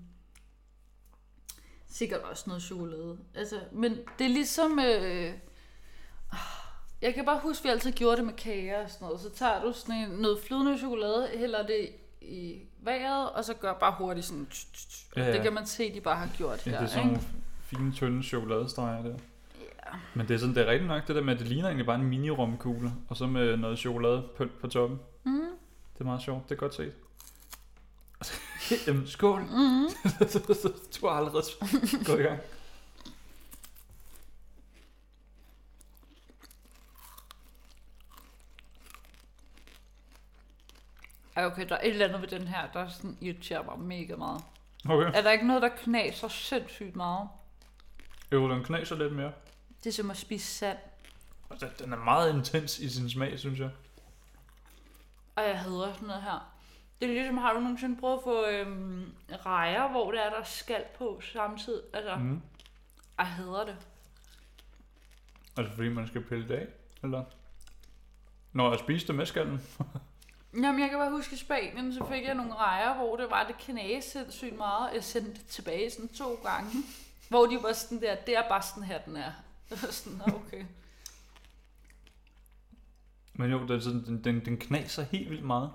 sikkert 1.87 2.19
også 2.21 2.43
noget 2.47 2.63
chokolade. 2.63 3.17
Altså, 3.35 3.55
men 3.71 3.97
det 4.19 4.25
er 4.25 4.29
ligesom, 4.29 4.79
øh, 4.79 5.31
jeg 7.01 7.13
kan 7.13 7.25
bare 7.25 7.39
huske, 7.43 7.61
at 7.61 7.63
vi 7.63 7.69
altid 7.69 7.91
gjorde 7.91 8.17
det 8.17 8.25
med 8.25 8.33
kager 8.33 8.83
og 8.83 8.89
sådan 8.89 9.05
noget. 9.05 9.21
Så 9.21 9.29
tager 9.29 9.61
du 9.63 9.73
sådan 9.73 9.95
en, 9.95 10.09
noget 10.09 10.39
flydende 10.47 10.77
chokolade, 10.77 11.27
hælder 11.37 11.65
det 11.67 11.89
i 12.21 12.61
vejret, 12.79 13.29
og 13.29 13.43
så 13.45 13.53
gør 13.53 13.73
bare 13.73 13.95
hurtigt 13.97 14.25
sådan, 14.25 14.45
tsk, 14.45 14.73
tsk, 14.73 14.89
tsk. 14.89 15.15
Ja, 15.17 15.23
ja. 15.25 15.33
det 15.33 15.41
kan 15.41 15.53
man 15.53 15.65
se, 15.65 15.93
de 15.93 16.01
bare 16.01 16.15
har 16.15 16.29
gjort 16.37 16.65
Ja, 16.67 16.71
her. 16.71 16.77
det 16.79 16.85
er 16.85 16.89
sådan 16.89 17.09
ikke? 17.09 17.13
nogle 17.13 17.27
fine, 17.61 17.91
tynde 17.93 18.23
chokoladestreger 18.23 19.01
der. 19.03 19.15
Men 20.13 20.27
det 20.27 20.33
er 20.33 20.37
sådan, 20.37 20.55
det 20.55 20.63
er 20.67 20.71
rigtigt 20.71 20.87
nok, 20.87 21.07
det 21.07 21.15
der 21.15 21.23
med, 21.23 21.33
at 21.33 21.39
det 21.39 21.47
ligner 21.47 21.67
egentlig 21.67 21.85
bare 21.85 21.99
en 21.99 22.09
mini-romkugle, 22.09 22.91
og 23.09 23.17
så 23.17 23.27
med 23.27 23.57
noget 23.57 23.79
chokolade 23.79 24.23
på, 24.37 24.45
på 24.61 24.67
toppen. 24.67 24.99
Mm. 25.23 25.41
Det 25.93 26.01
er 26.01 26.05
meget 26.05 26.21
sjovt, 26.21 26.49
det 26.49 26.55
er 26.55 26.59
godt 26.59 26.75
set. 26.75 26.93
Jamen, 28.87 29.07
skål! 29.07 29.41
Mm. 29.41 29.87
du 31.01 31.07
har 31.07 31.15
allerede 31.15 31.43
gået 32.07 32.19
i 32.19 32.23
gang. 32.23 32.39
Ej, 41.35 41.45
okay, 41.45 41.69
der 41.69 41.75
er 41.75 41.81
et 41.81 41.89
eller 41.89 42.07
andet 42.07 42.21
ved 42.21 42.39
den 42.39 42.47
her, 42.47 42.67
der 42.73 42.87
sådan 42.89 43.17
irriterer 43.21 43.63
mig 43.63 43.79
mega 43.79 44.15
meget. 44.15 44.41
Okay. 44.89 45.11
Er 45.13 45.21
der 45.21 45.31
ikke 45.31 45.47
noget, 45.47 45.61
der 45.61 45.69
knaser 45.69 46.27
sindssygt 46.27 46.95
meget? 46.95 47.29
Jo, 48.31 48.51
den 48.51 48.63
knaser 48.63 48.95
lidt 48.95 49.13
mere. 49.13 49.31
Det 49.83 49.89
er 49.89 49.93
som 49.93 50.11
at 50.11 50.17
spise 50.17 50.45
sand. 50.47 50.77
Og 51.49 51.61
den- 51.61 51.69
Den 51.79 51.93
er 51.93 51.97
meget 51.97 52.33
intens 52.35 52.79
i 52.79 52.89
sin 52.89 53.09
smag, 53.09 53.39
synes 53.39 53.59
jeg. 53.59 53.69
Og 55.35 55.43
jeg 55.43 55.59
hader 55.59 55.93
sådan 55.93 56.07
noget 56.07 56.23
her. 56.23 56.49
Det 57.01 57.09
er 57.09 57.13
ligesom, 57.13 57.37
har 57.37 57.53
du 57.53 57.59
nogensinde 57.59 57.99
prøvet 57.99 58.17
at 58.17 58.23
få 58.23 58.47
øhm, 58.47 59.13
rejer, 59.45 59.89
hvor 59.91 60.11
det 60.11 60.25
er, 60.25 60.29
der 60.29 60.37
er 60.39 60.43
skal 60.43 60.83
på 60.97 61.21
samtidig? 61.33 61.81
Altså, 61.93 62.15
mm. 62.15 62.21
Mm. 62.23 62.41
jeg 63.17 63.27
hader 63.27 63.65
det. 63.65 63.75
Altså 65.57 65.75
fordi 65.75 65.89
man 65.89 66.07
skal 66.07 66.23
pille 66.23 66.47
det 66.47 66.53
af, 66.55 66.67
eller? 67.03 67.23
Når 68.53 68.69
jeg 68.69 68.79
spiste 68.79 69.07
det 69.07 69.15
med 69.15 69.25
skallen. 69.25 69.61
Jamen, 70.63 70.79
jeg 70.81 70.89
kan 70.89 70.99
bare 70.99 71.11
huske 71.11 71.33
i 71.33 71.37
Spanien, 71.37 71.93
så 71.93 72.05
fik 72.11 72.23
jeg 72.23 72.33
nogle 72.35 72.55
rejer, 72.55 72.93
hvor 72.95 73.15
det 73.15 73.29
var 73.31 73.47
det 73.47 73.57
knæse 73.57 74.09
sindssygt 74.11 74.57
meget. 74.57 74.93
Jeg 74.93 75.03
sendte 75.03 75.33
det 75.33 75.45
tilbage 75.47 75.91
sådan 75.91 76.07
to 76.07 76.33
gange. 76.43 76.71
Hvor 77.29 77.45
de 77.45 77.59
var 77.63 77.73
sådan 77.73 78.01
der, 78.01 78.15
det 78.15 78.37
er 78.37 78.47
bare 78.49 78.61
sådan 78.61 78.83
her, 78.83 78.97
den 79.01 79.15
er. 79.17 79.31
Sådan, 79.91 80.17
"Nå, 80.27 80.33
okay. 80.33 80.65
Men 83.33 83.51
jo, 83.51 83.67
den, 83.67 83.81
den, 84.05 84.23
den, 84.23 84.45
den 84.45 84.57
knaser 84.57 85.03
helt 85.03 85.29
vildt 85.29 85.45
meget. 85.45 85.71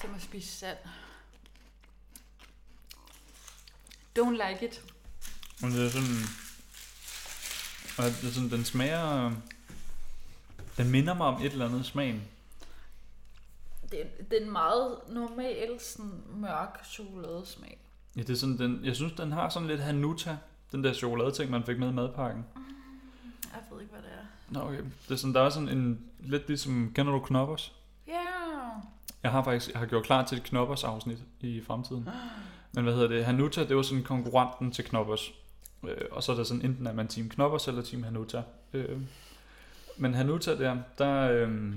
Som 0.00 0.14
at 0.14 0.22
spise 0.22 0.48
sand. 0.58 0.78
Don't 4.18 4.48
like 4.50 4.66
it. 4.66 4.82
Men 5.60 5.70
det 5.70 5.86
er 5.86 5.90
sådan... 5.90 6.16
Og 7.98 8.04
det 8.04 8.28
er 8.28 8.32
sådan, 8.32 8.50
den 8.50 8.64
smager... 8.64 9.32
Den 10.76 10.90
minder 10.90 11.14
mig 11.14 11.26
om 11.26 11.42
et 11.42 11.52
eller 11.52 11.68
andet 11.68 11.86
smagen. 11.86 12.22
Det 13.90 14.30
det 14.30 14.38
er 14.38 14.44
en 14.44 14.52
meget 14.52 14.98
normal, 15.08 15.80
sådan 15.80 16.22
mørk 16.28 16.84
chokoladesmag. 16.84 17.78
Ja, 18.16 18.20
det 18.22 18.30
er 18.30 18.34
sådan, 18.36 18.58
den, 18.58 18.84
jeg 18.84 18.96
synes, 18.96 19.12
den 19.12 19.32
har 19.32 19.48
sådan 19.48 19.68
lidt 19.68 19.80
Hanuta. 19.80 20.36
Den 20.74 20.84
der 20.84 20.92
chokoladeting, 20.92 21.50
man 21.50 21.64
fik 21.64 21.78
med 21.78 21.88
i 21.88 21.92
madpakken. 21.92 22.44
Jeg 23.52 23.60
ved 23.70 23.80
ikke, 23.80 23.92
hvad 23.92 24.02
det 24.02 24.10
er. 24.10 24.24
Nå, 24.48 24.60
okay. 24.60 24.84
Det 25.08 25.10
er 25.10 25.16
sådan, 25.16 25.34
der 25.34 25.40
er 25.40 25.50
sådan 25.50 25.68
en... 25.68 26.00
Lidt 26.20 26.48
ligesom... 26.48 26.92
Kender 26.94 27.12
du 27.12 27.18
Knoppers? 27.18 27.74
Ja. 28.06 28.12
Yeah. 28.12 28.82
Jeg 29.22 29.30
har 29.30 29.44
faktisk 29.44 29.72
jeg 29.72 29.78
har 29.78 29.86
gjort 29.86 30.04
klar 30.04 30.24
til 30.24 30.38
et 30.38 30.44
Knoppers 30.44 30.84
afsnit 30.84 31.18
i 31.40 31.60
fremtiden. 31.60 32.08
Men 32.74 32.84
hvad 32.84 32.94
hedder 32.94 33.08
det? 33.08 33.24
Hanuta, 33.24 33.64
det 33.64 33.76
var 33.76 33.82
sådan 33.82 34.04
konkurrenten 34.04 34.72
til 34.72 34.84
Knoppers. 34.84 35.32
Øh, 35.88 35.96
og 36.10 36.22
så 36.22 36.32
er 36.32 36.36
der 36.36 36.44
sådan, 36.44 36.64
enten 36.64 36.86
er 36.86 36.92
man 36.92 37.08
team 37.08 37.28
Knoppers 37.28 37.68
eller 37.68 37.82
team 37.82 38.02
Hanuta. 38.02 38.42
Øh, 38.72 39.00
men 39.96 40.14
Hanuta 40.14 40.58
der, 40.58 40.76
der 40.98 41.30
øh, 41.30 41.74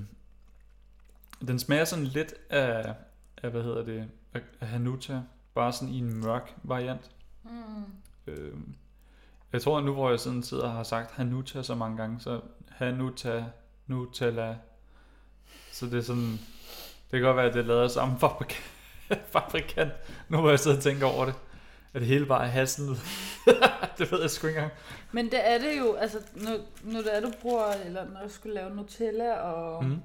den 1.46 1.58
smager 1.58 1.84
sådan 1.84 2.04
lidt 2.04 2.34
af, 2.50 2.94
af, 3.42 3.50
hvad 3.50 3.62
hedder 3.62 3.84
det, 3.84 4.08
af 4.60 4.68
Hanuta. 4.68 5.22
Bare 5.54 5.72
sådan 5.72 5.94
i 5.94 5.98
en 5.98 6.20
mørk 6.20 6.54
variant. 6.62 7.10
Mm. 7.44 7.84
Øh, 8.26 8.52
jeg 9.52 9.62
tror 9.62 9.80
nu, 9.80 9.92
hvor 9.92 10.10
jeg 10.10 10.20
sådan 10.20 10.42
sidder 10.42 10.64
og 10.64 10.72
har 10.72 10.82
sagt 10.82 11.10
Hanuta 11.10 11.62
så 11.62 11.74
mange 11.74 11.96
gange, 11.96 12.20
så 12.20 12.40
Hanuta, 12.68 13.44
Nutella. 13.86 14.56
Så 15.72 15.86
det 15.86 15.94
er 15.94 16.02
sådan, 16.02 16.32
det 17.10 17.10
kan 17.10 17.22
godt 17.22 17.36
være, 17.36 17.46
at 17.46 17.54
det 17.54 17.60
er 17.60 17.64
lavet 17.64 17.82
af 17.82 17.90
samme 17.90 18.18
fabrikant, 18.18 18.64
fabrikant 19.32 19.92
nu 20.28 20.40
hvor 20.40 20.50
jeg 20.50 20.58
sidder 20.58 20.76
og 20.76 20.82
tænker 20.82 21.06
over 21.06 21.24
det. 21.24 21.34
At 21.94 22.00
det 22.00 22.08
hele 22.08 22.26
bare 22.26 22.44
er 22.44 22.48
hasselnød. 22.48 22.96
det 23.98 24.12
ved 24.12 24.20
jeg 24.20 24.30
sgu 24.30 24.46
ikke 24.46 24.58
engang. 24.58 24.78
Men 25.12 25.24
det 25.24 25.50
er 25.50 25.58
det 25.58 25.78
jo, 25.78 25.94
altså, 25.94 26.18
når, 26.34 26.56
når 26.82 27.00
det 27.00 27.16
er, 27.16 27.20
du 27.20 27.32
bruger, 27.42 27.72
eller 27.72 28.04
når 28.04 28.22
du 28.22 28.28
skulle 28.28 28.54
lave 28.54 28.76
Nutella 28.76 29.32
og. 29.34 29.84
Mm. 29.84 30.02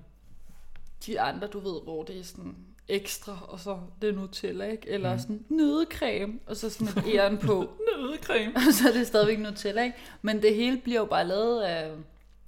de 1.06 1.22
andre, 1.22 1.48
du 1.48 1.60
ved, 1.60 1.84
hvor 1.84 2.04
det 2.04 2.20
er 2.20 2.24
sådan 2.24 2.56
ekstra, 2.88 3.46
og 3.48 3.60
så 3.60 3.80
det 4.02 4.10
er 4.10 4.14
Nutella, 4.14 4.66
ikke? 4.66 4.90
Eller 4.90 5.14
Mm. 5.14 5.20
sådan 5.20 5.46
nødecreme, 5.50 6.40
og 6.46 6.56
så 6.56 6.70
sådan 6.70 6.88
et 6.88 7.16
æren 7.16 7.38
på, 7.38 7.70
Nødecreme. 7.98 8.56
og 8.68 8.74
så 8.74 8.88
er 8.90 8.94
det 8.94 9.08
stadigvæk 9.08 9.40
Nutella, 9.40 9.84
ikke? 9.84 9.98
Men 10.22 10.42
det 10.42 10.56
hele 10.56 10.78
bliver 10.84 11.00
jo 11.00 11.06
bare 11.06 11.28
lavet 11.28 11.62
af 11.62 11.92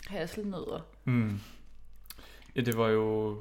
hasselnødder. 0.07 0.79
Mm. 1.05 1.39
Ja, 2.55 2.61
det 2.61 2.77
var 2.77 2.89
jo... 2.89 3.37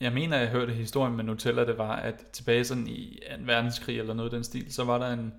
Jeg 0.00 0.12
mener, 0.12 0.36
jeg 0.38 0.48
hørte 0.48 0.72
historien 0.72 1.16
med 1.16 1.24
Nutella, 1.24 1.64
det 1.66 1.78
var, 1.78 1.96
at 1.96 2.26
tilbage 2.32 2.64
sådan 2.64 2.86
i 2.86 3.18
2. 3.30 3.42
verdenskrig 3.44 3.98
eller 3.98 4.14
noget 4.14 4.32
i 4.32 4.34
den 4.36 4.44
stil, 4.44 4.72
så 4.72 4.84
var 4.84 4.98
der 4.98 5.12
en, 5.12 5.32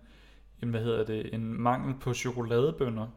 en 0.63 0.69
hvad 0.69 0.81
hedder 0.81 1.03
det, 1.05 1.33
en 1.33 1.62
mangel 1.62 1.95
på 1.99 2.13
chokoladebønner. 2.13 3.07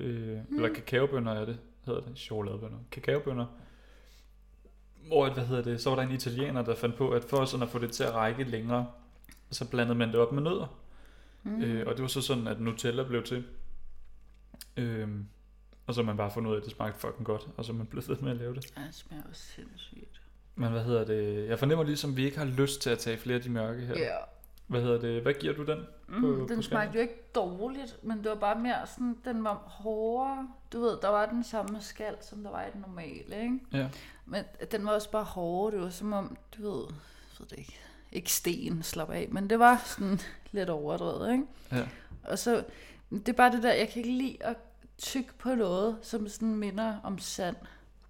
Øh, 0.00 0.38
mm. 0.48 0.56
Eller 0.56 0.68
kakaobønner 0.74 1.32
er 1.32 1.44
det, 1.44 1.58
hedder 1.86 2.00
det. 2.00 2.18
Chokoladebønner. 2.18 2.78
Kakaobønner. 2.90 3.46
Hvor, 5.06 5.30
hvad 5.30 5.46
hedder 5.46 5.62
det, 5.62 5.80
så 5.80 5.90
var 5.90 5.96
der 5.96 6.02
en 6.02 6.14
italiener, 6.14 6.62
der 6.62 6.74
fandt 6.74 6.96
på, 6.96 7.10
at 7.10 7.24
for 7.24 7.44
sådan 7.44 7.62
at 7.62 7.68
få 7.68 7.78
det 7.78 7.92
til 7.92 8.04
at 8.04 8.14
række 8.14 8.44
længere, 8.44 8.86
så 9.50 9.70
blandede 9.70 9.98
man 9.98 10.08
det 10.08 10.16
op 10.16 10.32
med 10.32 10.42
nødder. 10.42 10.78
Mm. 11.42 11.62
Øh, 11.62 11.86
og 11.86 11.94
det 11.94 12.02
var 12.02 12.08
så 12.08 12.22
sådan, 12.22 12.46
at 12.46 12.60
Nutella 12.60 13.02
blev 13.02 13.22
til. 13.22 13.44
Øh, 14.76 15.08
og 15.86 15.94
så 15.94 16.02
man 16.02 16.16
bare 16.16 16.30
fundet 16.30 16.50
ud 16.50 16.54
af, 16.54 16.60
at 16.60 16.64
det 16.64 16.72
smagte 16.72 17.00
fucking 17.00 17.24
godt, 17.24 17.48
og 17.56 17.64
så 17.64 17.72
man 17.72 17.86
blevet 17.86 18.08
ved 18.08 18.16
med 18.16 18.30
at 18.30 18.36
lave 18.36 18.54
det. 18.54 18.72
Ja, 18.76 18.82
det 18.82 18.94
smager 18.94 19.22
også 19.30 19.42
sindssygt. 19.42 20.20
Men 20.54 20.72
hvad 20.72 20.84
hedder 20.84 21.04
det? 21.04 21.48
Jeg 21.48 21.58
fornemmer 21.58 21.84
ligesom, 21.84 22.10
at 22.10 22.16
vi 22.16 22.24
ikke 22.24 22.38
har 22.38 22.44
lyst 22.44 22.80
til 22.80 22.90
at 22.90 22.98
tage 22.98 23.16
flere 23.16 23.36
af 23.36 23.42
de 23.42 23.50
mørke 23.50 23.86
her. 23.86 23.98
Ja. 23.98 24.16
Hvad 24.66 24.82
hedder 24.82 25.00
det? 25.00 25.22
Hvad 25.22 25.34
giver 25.34 25.54
du 25.54 25.64
den? 25.66 25.78
Mm, 26.08 26.20
på- 26.20 26.46
den 26.48 26.56
på 26.56 26.62
smagte 26.62 26.94
jo 26.94 27.00
ikke 27.00 27.22
dårligt, 27.34 27.98
men 28.02 28.18
det 28.18 28.28
var 28.28 28.34
bare 28.34 28.58
mere 28.58 28.86
sådan, 28.86 29.16
den 29.24 29.44
var 29.44 29.54
hårdere. 29.54 30.48
Du 30.72 30.80
ved, 30.80 30.98
der 31.02 31.08
var 31.08 31.26
den 31.26 31.44
samme 31.44 31.80
skal, 31.80 32.14
som 32.20 32.42
der 32.42 32.50
var 32.50 32.62
i 32.62 32.70
den 32.72 32.80
normale, 32.80 33.42
ikke? 33.42 33.58
Ja. 33.72 33.88
Men 34.26 34.44
den 34.72 34.86
var 34.86 34.92
også 34.92 35.10
bare 35.10 35.24
hårdere. 35.24 35.76
Det 35.76 35.84
var 35.84 35.90
som 35.90 36.12
om, 36.12 36.36
du 36.58 36.62
ved, 36.62 36.84
jeg 36.88 37.38
ved 37.38 37.46
det 37.46 37.58
ikke, 37.58 37.78
ikke 38.12 38.32
sten 38.32 38.82
slap 38.82 39.10
af, 39.10 39.28
men 39.30 39.50
det 39.50 39.58
var 39.58 39.82
sådan 39.84 40.20
lidt 40.52 40.70
overdrevet, 40.70 41.32
ikke? 41.32 41.44
Ja. 41.72 41.86
Og 42.24 42.38
så, 42.38 42.64
det 43.10 43.28
er 43.28 43.32
bare 43.32 43.52
det 43.52 43.62
der, 43.62 43.72
jeg 43.72 43.88
kan 43.88 44.02
ikke 44.04 44.18
lide 44.18 44.36
at 44.40 44.56
tykke 44.98 45.30
på 45.38 45.54
noget, 45.54 45.96
som 46.02 46.28
sådan 46.28 46.54
minder 46.54 46.96
om 47.04 47.18
sand. 47.18 47.56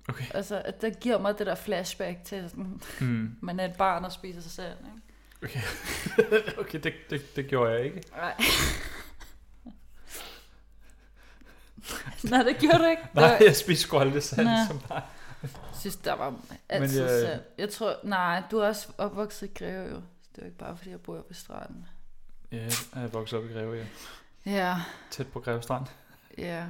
Okay. 0.08 0.24
Altså, 0.34 0.62
at 0.64 0.82
der 0.82 0.90
giver 0.90 1.18
mig 1.18 1.38
det 1.38 1.46
der 1.46 1.54
flashback 1.54 2.24
til, 2.24 2.50
sådan, 2.50 2.80
Mm. 3.00 3.36
man 3.40 3.60
er 3.60 3.64
et 3.64 3.76
barn 3.78 4.04
og 4.04 4.12
spiser 4.12 4.40
sig 4.40 4.50
sand, 4.50 4.78
ikke? 4.86 5.05
Okay, 5.46 5.60
okay 6.60 6.78
det, 6.82 6.94
det, 7.10 7.36
det 7.36 7.46
gjorde 7.46 7.72
jeg 7.72 7.84
ikke. 7.84 8.02
Nej. 8.16 8.34
Nej, 12.30 12.42
det 12.42 12.56
gjorde 12.60 12.78
du 12.78 12.86
ikke. 12.86 13.02
Nej, 13.14 13.38
Det 13.38 13.44
jeg 13.46 13.56
spiste 13.56 13.82
sgu 13.82 13.98
aldrig 13.98 14.22
sand 14.22 14.48
Nå. 14.48 14.56
som 14.68 14.80
barn. 14.88 15.02
Jeg 15.42 15.50
synes, 15.80 15.96
der 15.96 16.12
var 16.12 16.34
altid 16.68 17.02
jeg- 17.02 17.10
jeg... 17.12 17.20
sand. 17.28 17.40
Jeg 17.58 17.70
tror, 17.70 17.96
nej, 18.04 18.42
du 18.50 18.58
er 18.58 18.66
også 18.68 18.88
opvokset 18.98 19.46
i 19.50 19.52
Greve 19.58 19.82
jo. 19.90 19.96
Det 19.96 20.38
er 20.38 20.42
jo 20.42 20.44
ikke 20.44 20.58
bare, 20.58 20.76
fordi 20.76 20.90
jeg 20.90 21.00
bor 21.00 21.14
ved 21.14 21.34
stranden. 21.34 21.86
Ja, 22.52 22.56
jeg 22.94 23.02
er 23.02 23.06
vokset 23.06 23.38
op 23.38 23.44
i 23.44 23.48
Greve, 23.52 23.76
ja. 23.76 23.84
Ja, 24.52 24.76
Tæt 25.10 25.26
på 25.26 25.40
Greve 25.40 25.62
Strand. 25.62 25.86
ja. 26.38 26.64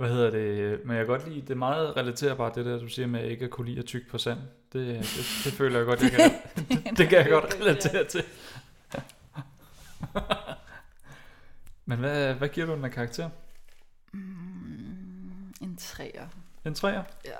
Hvad 0.00 0.08
hedder 0.10 0.30
det? 0.30 0.80
Men 0.84 0.96
jeg 0.96 1.06
kan 1.06 1.18
godt 1.18 1.28
lide, 1.28 1.40
det 1.40 1.50
er 1.50 1.54
meget 1.54 1.96
relaterbart, 1.96 2.54
det 2.54 2.66
der, 2.66 2.78
du 2.78 2.88
siger 2.88 3.06
med 3.06 3.30
ikke 3.30 3.44
at 3.44 3.50
kunne 3.50 3.68
lide 3.68 3.78
at 3.78 3.84
tykke 3.84 4.08
på 4.08 4.18
sand. 4.18 4.38
Det, 4.72 4.86
det, 4.86 5.00
det 5.44 5.52
føler 5.52 5.78
jeg 5.78 5.86
godt, 5.86 6.02
jeg 6.02 6.10
kan, 6.10 6.30
det 6.98 7.08
kan 7.08 7.18
jeg 7.18 7.28
godt 7.28 7.56
relatere 7.60 8.04
til. 8.04 8.24
Men 11.86 11.98
hvad, 11.98 12.34
hvad 12.34 12.48
giver 12.48 12.66
du 12.66 12.72
den 12.72 12.84
af 12.84 12.90
karakter? 12.90 13.30
Mm, 14.12 15.54
en 15.60 15.76
træer. 15.76 16.28
En 16.64 16.74
træer? 16.74 17.02
Ja. 17.24 17.38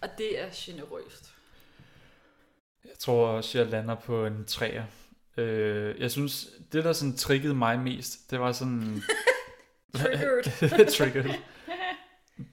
Og 0.00 0.08
det 0.18 0.42
er 0.42 0.48
generøst. 0.54 1.34
Jeg 2.84 2.92
tror 2.98 3.28
også, 3.28 3.58
jeg 3.58 3.66
lander 3.66 3.94
på 3.94 4.26
en 4.26 4.44
træer. 4.44 4.84
Øh, 5.36 6.00
jeg 6.00 6.10
synes, 6.10 6.48
det 6.72 6.84
der 6.84 6.92
sådan 6.92 7.16
triggede 7.16 7.54
mig 7.54 7.78
mest, 7.78 8.30
det 8.30 8.40
var 8.40 8.52
sådan... 8.52 9.02
Triggered. 9.94 10.86
Triggered. 10.96 11.34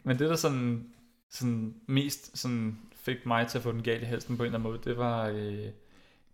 Men 0.04 0.20
det 0.20 0.30
der 0.30 0.36
sådan, 0.36 0.86
sådan 1.30 1.76
mest 1.88 2.38
sådan 2.38 2.78
fik 2.96 3.26
mig 3.26 3.48
til 3.48 3.58
at 3.58 3.64
få 3.64 3.72
den 3.72 3.84
galt 3.84 4.02
i 4.02 4.06
halsen 4.06 4.38
på 4.38 4.44
en 4.44 4.46
eller 4.46 4.60
anden 4.60 4.72
måde, 4.72 4.82
det 4.84 4.98
var, 4.98 5.28
øh, 5.28 5.66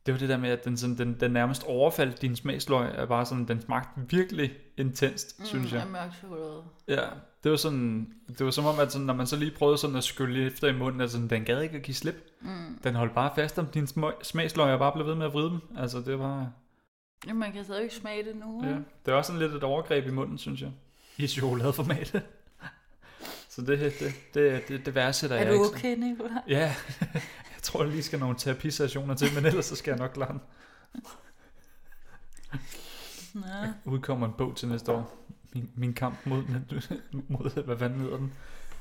det 0.06 0.14
var 0.14 0.18
det 0.18 0.30
der 0.30 0.38
med, 0.38 0.50
at 0.50 0.66
den, 0.66 0.78
sådan, 0.78 0.98
den, 0.98 1.20
den 1.20 1.32
nærmest 1.32 1.64
overfaldt 1.64 2.22
din 2.22 2.36
smagsløg, 2.36 2.90
er 2.96 3.06
bare 3.06 3.26
sådan, 3.26 3.48
den 3.48 3.62
smagte 3.62 4.02
virkelig 4.10 4.52
intenst, 4.78 5.40
mm, 5.40 5.46
synes 5.46 5.74
jeg. 5.74 5.88
Mørk 5.92 6.14
chokolade. 6.14 6.64
Ja, 6.88 7.02
det 7.44 7.52
var 7.52 7.58
sådan, 7.58 8.14
det 8.28 8.46
var 8.46 8.52
som 8.52 8.66
om, 8.66 8.80
at 8.80 8.92
sådan, 8.92 9.08
når 9.08 9.14
man 9.14 9.28
så 9.28 9.36
lige 9.36 9.52
prøvede 9.52 9.78
sådan 9.78 9.96
at 9.96 10.04
skylle 10.04 10.46
efter 10.46 10.68
i 10.68 10.78
munden, 10.78 11.02
altså 11.02 11.18
den 11.30 11.46
gad 11.46 11.62
ikke 11.62 11.78
at 11.78 11.84
give 11.84 11.96
slip. 11.96 12.16
Mm. 12.42 12.80
Den 12.84 12.96
holdt 12.96 13.14
bare 13.14 13.32
fast 13.36 13.60
om 13.60 13.66
din 13.68 13.88
smagsløg 14.24 14.74
og 14.74 14.80
bare 14.80 14.92
blev 14.92 15.08
ved 15.08 15.16
med 15.16 15.26
at 15.26 15.34
vride 15.34 15.50
dem. 15.50 15.60
Altså 15.78 16.00
det 16.00 16.20
var, 16.20 16.52
Jamen, 17.28 17.40
man 17.40 17.52
kan 17.52 17.64
stadig 17.64 17.84
ikke 17.84 17.96
smage 17.96 18.24
det 18.24 18.36
nu. 18.36 18.64
ja, 18.64 18.76
det 19.06 19.14
var 19.14 19.22
sådan 19.22 19.40
lidt 19.40 19.54
et 19.54 19.64
overgreb 19.64 20.08
i 20.08 20.12
munden, 20.12 20.38
synes 20.38 20.62
jeg. 20.62 20.72
I 21.18 21.28
chokoladeformat. 21.28 22.24
Så 23.56 23.62
det, 23.62 23.80
det, 24.00 24.14
det, 24.34 24.68
det, 24.68 24.86
det 24.86 24.96
værdsætter 24.96 25.36
Er 25.36 25.40
jeg 25.40 25.48
du 25.50 25.54
ikke. 25.54 25.66
okay, 25.66 25.96
Nicolaj? 25.98 26.42
Ja, 26.48 26.76
jeg 27.54 27.62
tror, 27.62 27.84
jeg 27.84 27.92
lige 27.92 28.04
skal 28.04 28.20
nogle 28.20 28.36
terapisessioner 28.38 29.16
til, 29.16 29.28
men 29.36 29.46
ellers 29.46 29.66
så 29.66 29.76
skal 29.76 29.92
jeg 29.92 30.00
nok 30.00 30.12
klare 30.14 30.32
den. 30.32 30.42
Nå. 33.34 33.42
Udkommer 33.86 34.28
en 34.28 34.34
bog 34.38 34.56
til 34.56 34.68
næste 34.68 34.92
år. 34.92 35.18
Min, 35.54 35.70
min 35.76 35.94
kamp 35.94 36.26
mod, 36.26 36.44
mod, 37.30 37.64
hvad 37.64 37.78
fanden 37.78 38.00
hedder 38.02 38.18
den? 38.18 38.34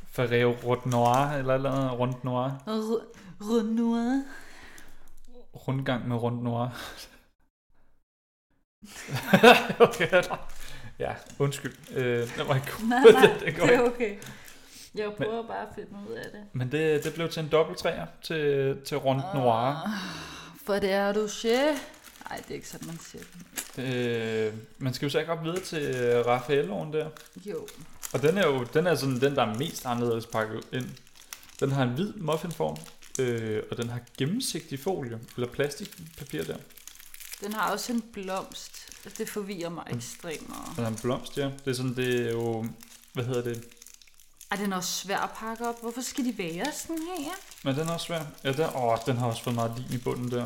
Ferrero 0.08 0.50
Rot 0.64 0.86
Noir, 0.86 1.32
eller 1.38 1.54
eller 1.54 1.72
andet 1.72 1.98
Rund 1.98 2.14
Noir. 2.24 2.50
Renoir. 3.40 4.22
Rundgang 5.68 6.08
med 6.08 6.16
Rund 6.16 6.42
Noir. 6.42 6.68
okay, 9.86 10.22
ja, 10.98 11.14
undskyld. 11.38 11.74
Øh, 11.96 12.04
det 12.36 12.48
var 12.48 12.54
ikke 12.54 12.66
god. 12.78 12.88
Nej, 12.88 12.98
nej, 13.12 13.20
Det- 13.22 13.40
det 13.46 13.56
går 13.56 13.66
det 13.66 13.74
er 13.74 13.80
okay. 13.82 14.16
Jeg 14.94 15.12
prøver 15.16 15.46
bare 15.46 15.62
at 15.62 15.74
finde 15.74 15.90
ud 16.10 16.14
af 16.14 16.30
det. 16.32 16.40
Men 16.52 16.72
det, 16.72 17.04
det 17.04 17.14
blev 17.14 17.28
til 17.28 17.42
en 17.42 17.48
dobbelt 17.48 17.78
træer 17.78 18.06
til, 18.22 18.76
til 18.84 18.96
Rund 18.96 19.20
Noir. 19.34 19.52
Ah, 19.52 19.90
For 20.66 20.74
det 20.74 20.92
er 20.92 21.12
du 21.12 21.28
chef. 21.28 21.78
Nej, 22.28 22.36
det 22.38 22.50
er 22.50 22.54
ikke 22.54 22.68
sådan, 22.68 22.86
man 22.86 22.98
siger 22.98 23.24
det. 23.76 24.46
Øh, 24.46 24.54
man 24.78 24.94
skal 24.94 25.06
jo 25.06 25.10
så 25.10 25.18
ikke 25.18 25.32
op 25.32 25.44
videre 25.44 25.60
til 25.60 25.82
øh, 25.82 26.26
Raffaelloen 26.26 26.92
der. 26.92 27.10
Jo. 27.36 27.66
Og 28.12 28.22
den 28.22 28.38
er 28.38 28.46
jo 28.46 28.64
den 28.74 28.86
er 28.86 28.94
sådan 28.94 29.20
den, 29.20 29.34
der 29.36 29.42
er 29.42 29.54
mest 29.58 29.86
anderledes 29.86 30.26
pakket 30.26 30.64
ind. 30.72 30.88
Den 31.60 31.72
har 31.72 31.82
en 31.82 31.88
hvid 31.88 32.12
muffinform, 32.12 32.76
øh, 33.18 33.62
og 33.70 33.76
den 33.76 33.88
har 33.90 34.00
gennemsigtig 34.18 34.78
folie, 34.80 35.18
eller 35.36 35.48
plastikpapir 35.48 36.44
der. 36.44 36.56
Den 37.40 37.52
har 37.52 37.72
også 37.72 37.92
en 37.92 38.02
blomst. 38.12 38.90
Det 39.18 39.28
forvirrer 39.28 39.68
mig 39.68 39.84
ekstremt 39.90 40.48
meget. 40.48 40.76
Den 40.76 40.84
har 40.84 40.90
en 40.90 40.98
blomst, 41.02 41.38
ja. 41.38 41.44
Det 41.64 41.70
er 41.70 41.72
sådan, 41.74 41.96
det 41.96 42.26
er 42.26 42.30
jo, 42.30 42.66
hvad 43.12 43.24
hedder 43.24 43.42
det? 43.42 43.64
Er 44.52 44.56
den 44.56 44.72
også 44.72 44.92
svær 44.92 45.18
at 45.18 45.30
pakke 45.30 45.68
op? 45.68 45.80
Hvorfor 45.80 46.00
skal 46.00 46.24
de 46.24 46.38
være 46.38 46.72
sådan 46.72 47.02
her? 47.18 47.32
Men 47.64 47.76
den 47.76 47.88
er 47.88 47.92
også 47.92 48.06
svær. 48.06 48.24
Ja, 48.44 48.52
der, 48.52 48.76
åh, 48.76 48.98
den 49.06 49.16
har 49.16 49.26
også 49.26 49.42
fået 49.42 49.54
meget 49.56 49.78
lim 49.78 49.98
i 49.98 50.02
bunden 50.02 50.30
der. 50.30 50.42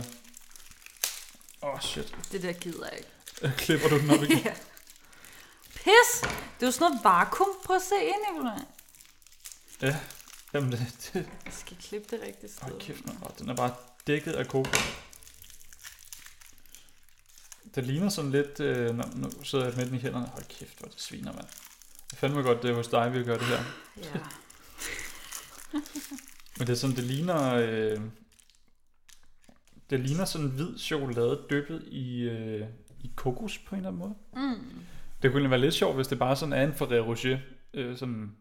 Åh, 1.63 1.75
oh, 1.75 1.81
shit. 1.81 2.17
Det 2.33 2.43
der 2.43 2.53
gider 2.53 2.87
jeg 2.87 2.99
ikke. 2.99 3.11
Øh, 3.43 3.57
Klipper 3.57 3.89
du 3.89 3.99
den 3.99 4.11
op 4.11 4.23
igen? 4.23 4.39
Ja. 4.45 4.55
Pis! 5.75 6.21
Det 6.21 6.63
er 6.63 6.67
jo 6.67 6.71
sådan 6.71 6.91
noget 6.91 7.05
vakuum. 7.05 7.49
Prøv 7.65 7.77
at 7.77 7.83
se 7.83 7.95
ind, 8.05 8.35
Nicolaj. 8.35 8.59
ja. 9.83 9.97
Jamen, 10.53 10.73
det, 10.73 11.11
det, 11.15 11.29
Jeg 11.45 11.53
skal 11.53 11.77
klippe 11.77 12.17
det 12.17 12.27
rigtige 12.27 12.51
sted. 12.53 12.73
Åh, 12.73 12.81
kæft, 12.81 13.07
man. 13.07 13.19
Åh, 13.23 13.31
den 13.39 13.49
er 13.51 13.55
bare 13.55 13.75
dækket 14.07 14.33
af 14.33 14.49
kokos. 14.49 14.79
Det 17.75 17.85
ligner 17.85 18.09
sådan 18.09 18.31
lidt, 18.31 18.61
øh, 18.61 18.99
nu 19.17 19.45
sidder 19.45 19.65
jeg 19.67 19.75
med 19.77 19.87
den 19.87 19.95
i 19.95 19.99
hænderne. 19.99 20.27
Hold 20.27 20.45
kæft, 20.45 20.79
hvor 20.79 20.89
det 20.89 21.01
sviner, 21.01 21.33
mand. 21.33 21.47
Er 22.17 22.19
fandme 22.19 22.43
godt, 22.43 22.63
det 22.63 22.71
er 22.71 22.75
hos 22.75 22.89
dig, 22.89 23.15
vi 23.15 23.25
gør 23.25 23.37
det 23.37 23.47
her. 23.47 23.63
Ja. 23.97 24.21
Men 26.59 26.67
det 26.67 26.69
er 26.69 26.75
sådan, 26.75 26.97
det 26.97 27.05
ligner, 27.05 27.55
øh, 27.55 28.01
det 29.91 30.01
ligner 30.01 30.25
sådan 30.25 30.51
hvid 30.51 30.79
chokolade 30.79 31.47
dyppet 31.51 31.85
i, 31.87 32.23
øh, 32.23 32.67
i 33.01 33.11
kokos 33.17 33.59
på 33.59 33.75
en 33.75 33.79
eller 33.79 33.89
anden 33.89 34.01
måde. 34.01 34.15
Mm. 34.37 34.65
Det 35.23 35.33
kunne 35.33 35.51
være 35.51 35.61
lidt 35.61 35.75
sjovt, 35.75 35.97
hvis 35.97 36.07
det 36.07 36.19
bare 36.19 36.37
sådan 36.37 36.53
er 36.53 36.63
en 36.63 36.75
Ferrero 36.75 37.11
Rocher, 37.11 37.39
øh, 37.75 37.97
sådan, 37.97 38.37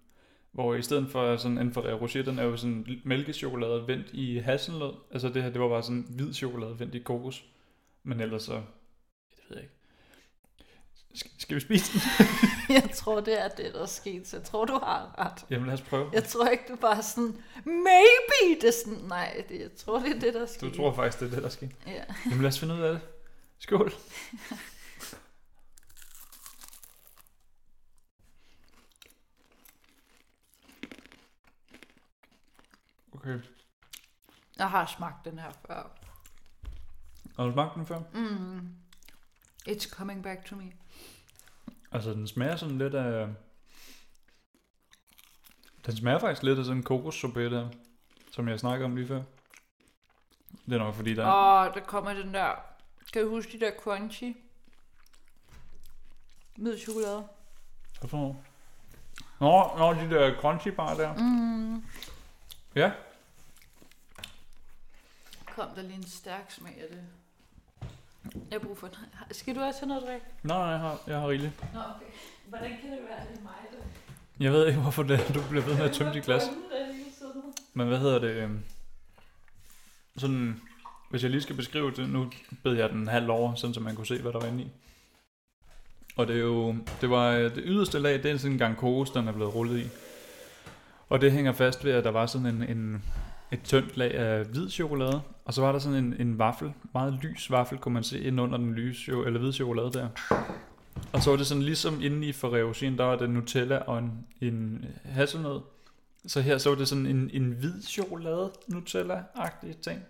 hvor 0.52 0.76
i 0.76 0.82
stedet 0.82 1.12
for 1.12 1.38
sådan 1.38 1.58
en 1.58 1.74
Ferrero 1.74 1.98
Rocher, 2.02 2.24
den 2.24 2.40
er 2.40 2.44
jo 2.44 2.58
sådan 2.58 3.02
mælkechokolade 3.04 3.88
vendt 3.88 4.08
i 4.14 4.38
hasselnød. 4.38 4.94
Altså 5.12 5.30
det 5.30 5.44
her, 5.44 5.50
det 5.50 5.62
var 5.62 5.70
bare 5.70 5.84
sådan 5.84 6.06
hvid 6.10 6.34
chokolade 6.34 6.80
vendt 6.80 6.96
i 6.96 7.00
kokos. 7.00 7.46
Men 8.04 8.20
ellers 8.20 8.44
så, 8.44 8.54
det 9.36 9.44
ved 9.50 9.58
jeg 9.58 9.64
ikke. 9.64 9.75
Skal, 11.38 11.56
vi 11.56 11.60
spise 11.62 11.94
den? 11.94 12.02
Jeg 12.76 12.90
tror, 12.94 13.20
det 13.20 13.42
er 13.42 13.48
det, 13.48 13.74
der 13.74 13.82
er 13.82 13.86
sket. 13.86 14.28
Så 14.28 14.38
jeg 14.38 14.46
tror, 14.46 14.66
du 14.66 14.74
har 14.74 15.16
ret. 15.20 15.46
Jamen 15.50 15.66
lad 15.68 15.74
os 15.74 15.82
prøve. 15.82 16.10
Jeg 16.14 16.24
tror 16.24 16.48
ikke, 16.48 16.64
du 16.70 16.76
bare 16.76 16.98
er 16.98 17.02
sådan, 17.02 17.44
maybe. 17.66 18.62
Det 18.62 18.68
er 18.68 18.74
sådan, 18.86 19.00
nej, 19.00 19.44
det, 19.50 19.60
jeg 19.60 19.70
tror, 19.78 20.00
det 20.00 20.16
er 20.16 20.20
det, 20.20 20.34
der 20.34 20.42
er 20.42 20.46
sket. 20.46 20.62
Du 20.62 20.76
tror 20.76 20.94
faktisk, 20.94 21.20
det 21.20 21.26
er 21.26 21.30
det, 21.36 21.44
der 21.44 21.50
sker. 21.50 21.68
Ja. 21.88 22.04
Jamen 22.26 22.42
lad 22.42 22.48
os 22.48 22.60
finde 22.60 22.76
ud 22.76 22.82
af 22.82 22.94
det. 22.94 23.02
Skål. 23.60 23.94
Okay. 33.14 33.40
Jeg 34.58 34.70
har 34.70 34.86
smagt 34.86 35.26
den 35.26 35.40
her 35.40 35.52
før. 35.68 35.92
Har 37.36 37.46
du 37.46 37.52
smagt 37.52 37.76
den 37.76 37.86
før? 37.86 38.00
Mm. 38.14 38.70
It's 39.68 39.90
coming 39.90 40.24
back 40.24 40.46
to 40.46 40.56
me. 40.56 40.72
Altså, 41.92 42.14
den 42.14 42.28
smager 42.28 42.56
sådan 42.56 42.78
lidt 42.78 42.96
af... 42.96 43.28
Den 45.86 45.98
smager 45.98 46.20
faktisk 46.20 46.44
lidt 46.44 46.60
af 46.60 46.66
sådan 46.66 46.78
en 46.78 46.84
kokossorbet 46.84 47.52
der, 47.52 47.70
som 48.32 48.48
jeg 48.48 48.60
snakkede 48.60 48.86
om 48.86 48.96
lige 48.96 49.08
før. 49.08 49.24
Det 50.66 50.74
er 50.74 50.78
nok 50.78 50.96
fordi, 50.96 51.14
der... 51.14 51.26
Åh, 51.26 51.74
der 51.74 51.80
kommer 51.80 52.14
den 52.14 52.34
der. 52.34 52.56
Kan 53.14 53.22
du 53.22 53.30
huske 53.30 53.52
de 53.52 53.60
der 53.60 53.72
crunchy? 53.80 54.36
Hvid 56.56 56.80
chokolade. 56.80 57.28
Hvad 58.00 58.10
for 58.10 58.18
noget? 58.18 58.36
Nå, 59.40 59.78
nå, 59.78 59.94
de 59.94 60.10
der 60.16 60.42
crunchy 60.42 60.68
bar 60.68 60.94
der. 60.94 61.14
Mm. 61.14 61.86
Ja. 62.76 62.92
Kom 65.46 65.70
der 65.76 65.82
lige 65.82 65.96
en 65.96 66.08
stærk 66.08 66.52
smag 66.52 66.82
af 66.82 66.88
det. 66.90 67.08
Jeg 68.34 68.42
har 68.52 68.60
brug 68.60 68.78
for 68.78 68.88
den. 68.88 68.98
Skal 69.32 69.56
du 69.56 69.62
også 69.62 69.80
have 69.80 69.88
noget 69.88 70.02
at 70.02 70.08
drikke? 70.08 70.26
Nej, 70.44 70.58
jeg 70.58 70.80
har, 70.80 71.00
jeg 71.08 71.20
har 71.20 71.28
rigeligt. 71.30 71.64
Nå, 71.74 71.80
okay. 71.80 72.06
Hvordan 72.50 72.70
kan 72.70 72.92
det 72.92 73.00
være, 73.10 73.20
det 73.32 73.38
er 73.40 73.44
mig, 73.44 73.54
der 73.72 74.44
Jeg 74.44 74.52
ved 74.52 74.68
ikke, 74.68 74.80
hvorfor 74.80 75.04
det, 75.04 75.32
du 75.36 75.42
bliver 75.50 75.64
ved 75.66 75.76
med 75.76 75.84
at 75.86 75.92
tømme 75.92 76.14
dit 76.14 76.24
glas. 76.24 76.44
Men 77.74 77.88
hvad 77.88 77.98
hedder 78.00 78.20
det? 78.20 78.30
øhm, 78.30 78.60
Sådan, 80.18 80.62
hvis 81.10 81.24
jeg 81.24 81.32
lige 81.32 81.42
skal 81.42 81.56
beskrive 81.56 81.92
det, 81.92 82.10
nu 82.10 82.32
bed 82.64 82.74
jeg 82.74 82.90
den 82.90 83.08
halv 83.08 83.30
over, 83.30 83.56
sådan 83.56 83.74
så 83.74 83.80
man 83.80 83.96
kunne 83.96 84.08
se, 84.08 84.22
hvad 84.22 84.34
der 84.34 84.40
var 84.40 84.48
inde 84.48 84.64
i. 84.64 84.68
Og 86.18 86.28
det 86.28 86.36
er 86.36 86.40
jo, 86.40 86.76
det 87.02 87.10
var 87.10 87.32
øh, 87.32 87.56
det 87.56 87.64
yderste 87.66 88.00
lag, 88.00 88.24
det 88.24 88.32
er 88.32 88.38
sådan 88.38 88.52
en 88.52 88.58
gang 88.58 88.78
kokos, 88.78 89.10
den 89.10 89.28
er 89.28 89.32
blevet 89.32 89.56
rullet 89.56 89.80
i. 89.80 89.88
Og 91.10 91.22
det 91.22 91.32
hænger 91.32 91.52
fast 91.52 91.86
ved, 91.86 91.92
at 91.92 92.04
der 92.04 92.12
var 92.12 92.26
sådan 92.26 92.48
en, 92.48 92.64
en 92.64 93.04
et 93.56 93.64
tyndt 93.64 93.98
lag 93.98 94.14
af 94.14 94.46
hvid 94.46 94.70
chokolade, 94.70 95.22
og 95.46 95.54
så 95.54 95.62
var 95.62 95.72
der 95.72 95.80
sådan 95.80 95.98
en, 96.06 96.16
en 96.20 96.40
vaffel, 96.40 96.74
meget 96.94 97.14
lys 97.22 97.52
vaffel, 97.52 97.78
kunne 97.78 97.94
man 97.94 98.04
se 98.04 98.20
ind 98.20 98.42
under 98.42 98.58
den 98.58 98.74
lyse, 98.74 99.12
jo- 99.12 99.24
eller 99.26 99.40
hvide 99.40 99.54
chokolade 99.54 99.92
der. 99.94 100.08
Og 101.14 101.22
så 101.24 101.30
var 101.30 101.38
det 101.38 101.48
sådan 101.48 101.64
ligesom 101.64 102.02
inde 102.02 102.28
i 102.28 102.34
Ferrero 102.34 102.68
Rocher, 102.68 102.96
der 102.96 103.04
var 103.04 103.16
det 103.16 103.30
Nutella 103.30 103.78
og 103.78 104.00
en, 104.00 104.28
en 104.42 104.86
hasselnød. 105.06 105.62
Så 106.28 106.42
her 106.42 106.58
så 106.58 106.70
var 106.70 106.76
det 106.78 106.88
sådan 106.88 107.06
en, 107.06 107.30
en 107.34 107.52
hvid 107.52 107.82
chokolade 107.84 108.52
Nutella-agtig 108.68 109.82
ting. 109.82 110.02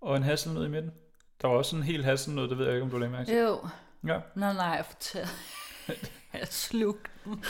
Og 0.00 0.16
en 0.16 0.22
hasselnød 0.22 0.66
i 0.66 0.68
midten. 0.68 0.92
Der 1.42 1.48
var 1.48 1.54
også 1.56 1.70
sådan 1.70 1.82
en 1.82 1.86
hel 1.86 2.04
hasselnød, 2.04 2.48
det 2.48 2.58
ved 2.58 2.64
jeg 2.66 2.74
ikke, 2.74 2.84
om 2.84 2.90
du 2.90 2.98
lagde 2.98 3.12
mærke 3.12 3.26
til. 3.26 3.36
Jo. 3.38 3.68
Ja. 4.06 4.18
Nej, 4.34 4.52
nej, 4.52 4.64
jeg 4.66 4.84
fortæller. 4.86 5.28
jeg 6.32 6.46
slugte 6.50 7.10
den. 7.24 7.44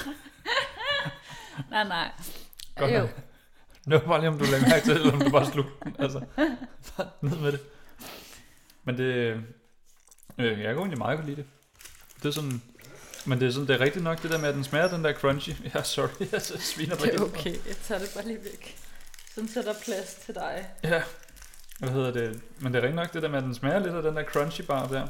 nej, 1.71 1.85
nej. 1.89 2.11
Godt 2.77 2.93
jo. 2.95 2.99
nok. 2.99 3.11
Det 3.91 3.93
var 3.93 3.99
bare 4.01 4.21
lige, 4.21 4.29
om 4.29 4.39
du 4.39 4.45
lagde 4.45 4.69
mærke 4.69 4.85
til, 4.85 4.93
eller 4.93 5.13
om 5.13 5.21
du 5.21 5.31
bare 5.31 5.47
slugte 5.53 5.73
den. 5.85 5.97
Altså, 5.99 6.25
bare 6.97 7.09
ned 7.21 7.37
med 7.37 7.53
det. 7.53 7.61
Men 8.85 8.99
det... 8.99 9.43
Øh, 10.39 10.49
jeg 10.49 10.57
kan 10.57 10.79
egentlig 10.79 10.99
meget 10.99 11.19
godt 11.19 11.27
lide 11.27 11.37
det. 11.37 11.47
Det 12.23 12.29
er 12.29 12.33
sådan... 12.33 12.63
Men 13.27 13.41
det 13.41 13.49
er 13.49 13.53
sådan, 13.53 13.69
det 13.69 13.75
er 13.75 13.81
rigtigt 13.81 14.05
nok 14.05 14.23
det 14.23 14.31
der 14.31 14.39
med, 14.39 14.49
at 14.49 14.55
den 14.55 14.65
smager 14.65 14.89
den 14.89 15.05
der 15.05 15.13
crunchy. 15.13 15.51
Ja, 15.75 15.83
sorry, 15.83 16.33
jeg 16.33 16.43
sviner 16.43 16.97
dig 16.97 17.13
Det 17.13 17.21
er 17.21 17.25
okay, 17.25 17.53
jeg 17.69 17.77
tager 17.83 17.99
det 17.99 18.11
bare 18.15 18.27
lige 18.27 18.39
væk. 18.45 18.77
Sådan 19.35 19.49
så 19.49 19.63
der 19.63 19.71
er 19.71 19.79
plads 19.85 20.15
til 20.15 20.35
dig. 20.35 20.69
Ja. 20.85 21.03
Hvad 21.79 21.91
hedder 21.91 22.13
det? 22.13 22.41
Men 22.59 22.73
det 22.73 22.79
er 22.79 22.83
rigtigt 22.83 22.97
nok 22.97 23.13
det 23.13 23.23
der 23.23 23.29
med, 23.29 23.39
at 23.39 23.45
den 23.45 23.55
smager 23.55 23.79
lidt 23.79 23.95
af 23.95 24.03
den 24.03 24.17
der 24.17 24.25
crunchy 24.25 24.63
bar 24.63 24.87
der. 24.87 25.07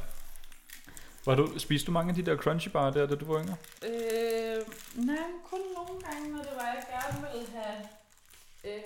Var 1.27 1.35
du, 1.35 1.59
spiste 1.59 1.87
du 1.87 1.93
mange 1.93 2.11
af 2.11 2.15
de 2.15 2.23
der 2.23 2.37
crunchy 2.37 2.69
bar 2.69 2.91
der, 2.91 3.07
da 3.07 3.15
du 3.15 3.33
var 3.33 3.41
yngre? 3.43 3.57
Øh, 3.83 4.63
nej, 4.95 5.17
kun 5.51 5.61
nogle 5.77 6.01
gange, 6.03 6.33
når 6.33 6.43
det 6.43 6.53
var, 6.57 6.67
jeg 6.75 6.85
gerne 6.91 7.27
ville 7.33 7.47
have 7.55 7.89
øh, 8.65 8.83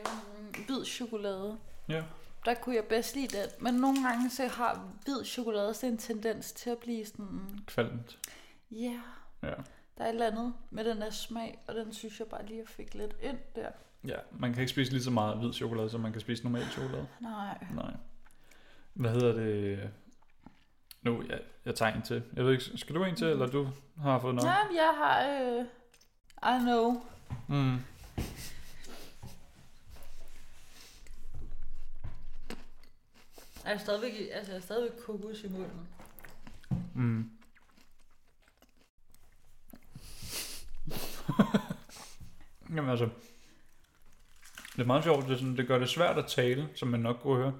hvid 0.66 0.84
chokolade. 0.84 1.58
Ja. 1.88 2.02
Der 2.44 2.54
kunne 2.54 2.74
jeg 2.74 2.84
bedst 2.84 3.14
lide 3.14 3.28
det. 3.38 3.62
Men 3.62 3.74
nogle 3.74 4.08
gange 4.08 4.30
så 4.30 4.46
har 4.46 4.84
hvid 5.04 5.24
chokolade 5.24 5.68
også 5.68 5.86
en 5.86 5.98
tendens 5.98 6.52
til 6.52 6.70
at 6.70 6.78
blive 6.78 7.06
sådan, 7.06 7.60
Kvalmt. 7.66 8.18
ja, 8.70 9.00
Ja. 9.42 9.48
der 9.98 10.04
er 10.04 10.08
et 10.08 10.12
eller 10.12 10.26
andet 10.26 10.54
med 10.70 10.84
den 10.84 11.00
der 11.00 11.10
smag, 11.10 11.58
og 11.68 11.74
den 11.74 11.92
synes 11.92 12.18
jeg 12.20 12.26
bare 12.28 12.46
lige, 12.46 12.58
jeg 12.58 12.68
fik 12.68 12.94
lidt 12.94 13.14
ind 13.22 13.38
der. 13.56 13.68
Ja, 14.06 14.16
man 14.32 14.52
kan 14.52 14.60
ikke 14.60 14.72
spise 14.72 14.92
lige 14.92 15.02
så 15.02 15.10
meget 15.10 15.36
hvid 15.38 15.52
chokolade, 15.52 15.90
som 15.90 16.00
man 16.00 16.12
kan 16.12 16.20
spise 16.20 16.42
normal 16.44 16.64
chokolade. 16.72 17.06
Nej. 17.20 17.58
Nej. 17.74 17.92
Hvad 18.94 19.10
hedder 19.10 19.32
det? 19.32 19.90
Nu, 21.02 21.22
jeg, 21.28 21.40
jeg 21.64 21.74
tager 21.74 21.94
en 21.94 22.02
til. 22.02 22.22
Jeg 22.36 22.44
ved 22.44 22.52
ikke, 22.52 22.64
skal 22.78 22.94
du 22.94 23.04
en 23.04 23.16
til, 23.16 23.26
eller 23.26 23.46
du 23.46 23.68
har 24.02 24.18
fået 24.18 24.34
nok? 24.34 24.44
Nej, 24.44 24.66
jeg 24.74 24.92
har, 24.96 25.40
øh, 25.42 25.64
I 26.56 26.62
know. 26.62 27.02
Mm. 27.48 27.76
Jeg 33.66 33.74
er 33.74 33.78
stadigvæk, 33.78 34.12
altså 34.32 34.52
jeg 34.52 34.58
er 34.58 34.62
stadigvæk 34.62 34.98
kokos 35.06 35.44
i 35.44 35.48
munden. 35.48 35.88
Mm. 36.94 37.30
Jamen 42.76 42.90
altså, 42.90 43.08
det 44.76 44.82
er 44.82 44.86
meget 44.86 45.04
sjovt, 45.04 45.24
det, 45.24 45.32
er 45.32 45.36
sådan, 45.36 45.56
det 45.56 45.66
gør 45.66 45.78
det 45.78 45.88
svært 45.88 46.18
at 46.18 46.26
tale, 46.26 46.68
som 46.74 46.88
man 46.88 47.00
nok 47.00 47.16
kunne 47.22 47.36
høre. 47.36 47.54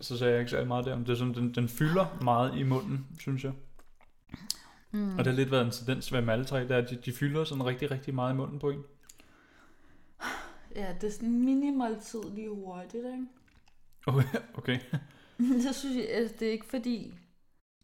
Så 0.00 0.18
sagde 0.18 0.32
jeg 0.32 0.40
ikke 0.40 0.50
særlig 0.50 0.68
meget 0.68 0.84
der, 0.84 0.96
men 0.96 1.06
det 1.06 1.12
er 1.12 1.16
sådan, 1.16 1.34
den, 1.34 1.54
den 1.54 1.68
fylder 1.68 2.18
meget 2.22 2.58
i 2.58 2.62
munden, 2.62 3.06
synes 3.20 3.44
jeg. 3.44 3.52
Mm. 4.90 5.12
Og 5.12 5.18
det 5.18 5.26
har 5.26 5.32
lidt 5.32 5.50
været 5.50 5.64
en 5.64 5.70
tendens 5.70 6.12
ved 6.12 6.20
med 6.20 6.32
alle 6.32 6.44
tre, 6.44 6.60
det 6.60 6.70
er, 6.70 6.78
at 6.78 6.90
de, 6.90 6.96
de 7.04 7.12
fylder 7.12 7.44
sådan 7.44 7.66
rigtig, 7.66 7.90
rigtig 7.90 8.14
meget 8.14 8.34
i 8.34 8.36
munden 8.36 8.58
på 8.58 8.70
en. 8.70 8.84
Ja, 10.74 10.94
det 11.00 11.06
er 11.06 11.12
sådan 11.12 11.44
minimaltid 11.44 12.22
lige 12.34 12.50
hurtigt, 12.50 13.04
ikke? 13.04 13.26
Okay, 14.14 14.38
okay. 14.58 14.78
Så 15.62 15.72
synes 15.72 15.96
jeg, 15.96 16.08
altså, 16.10 16.36
det 16.40 16.48
er 16.48 16.52
ikke 16.52 16.66
fordi, 16.66 17.14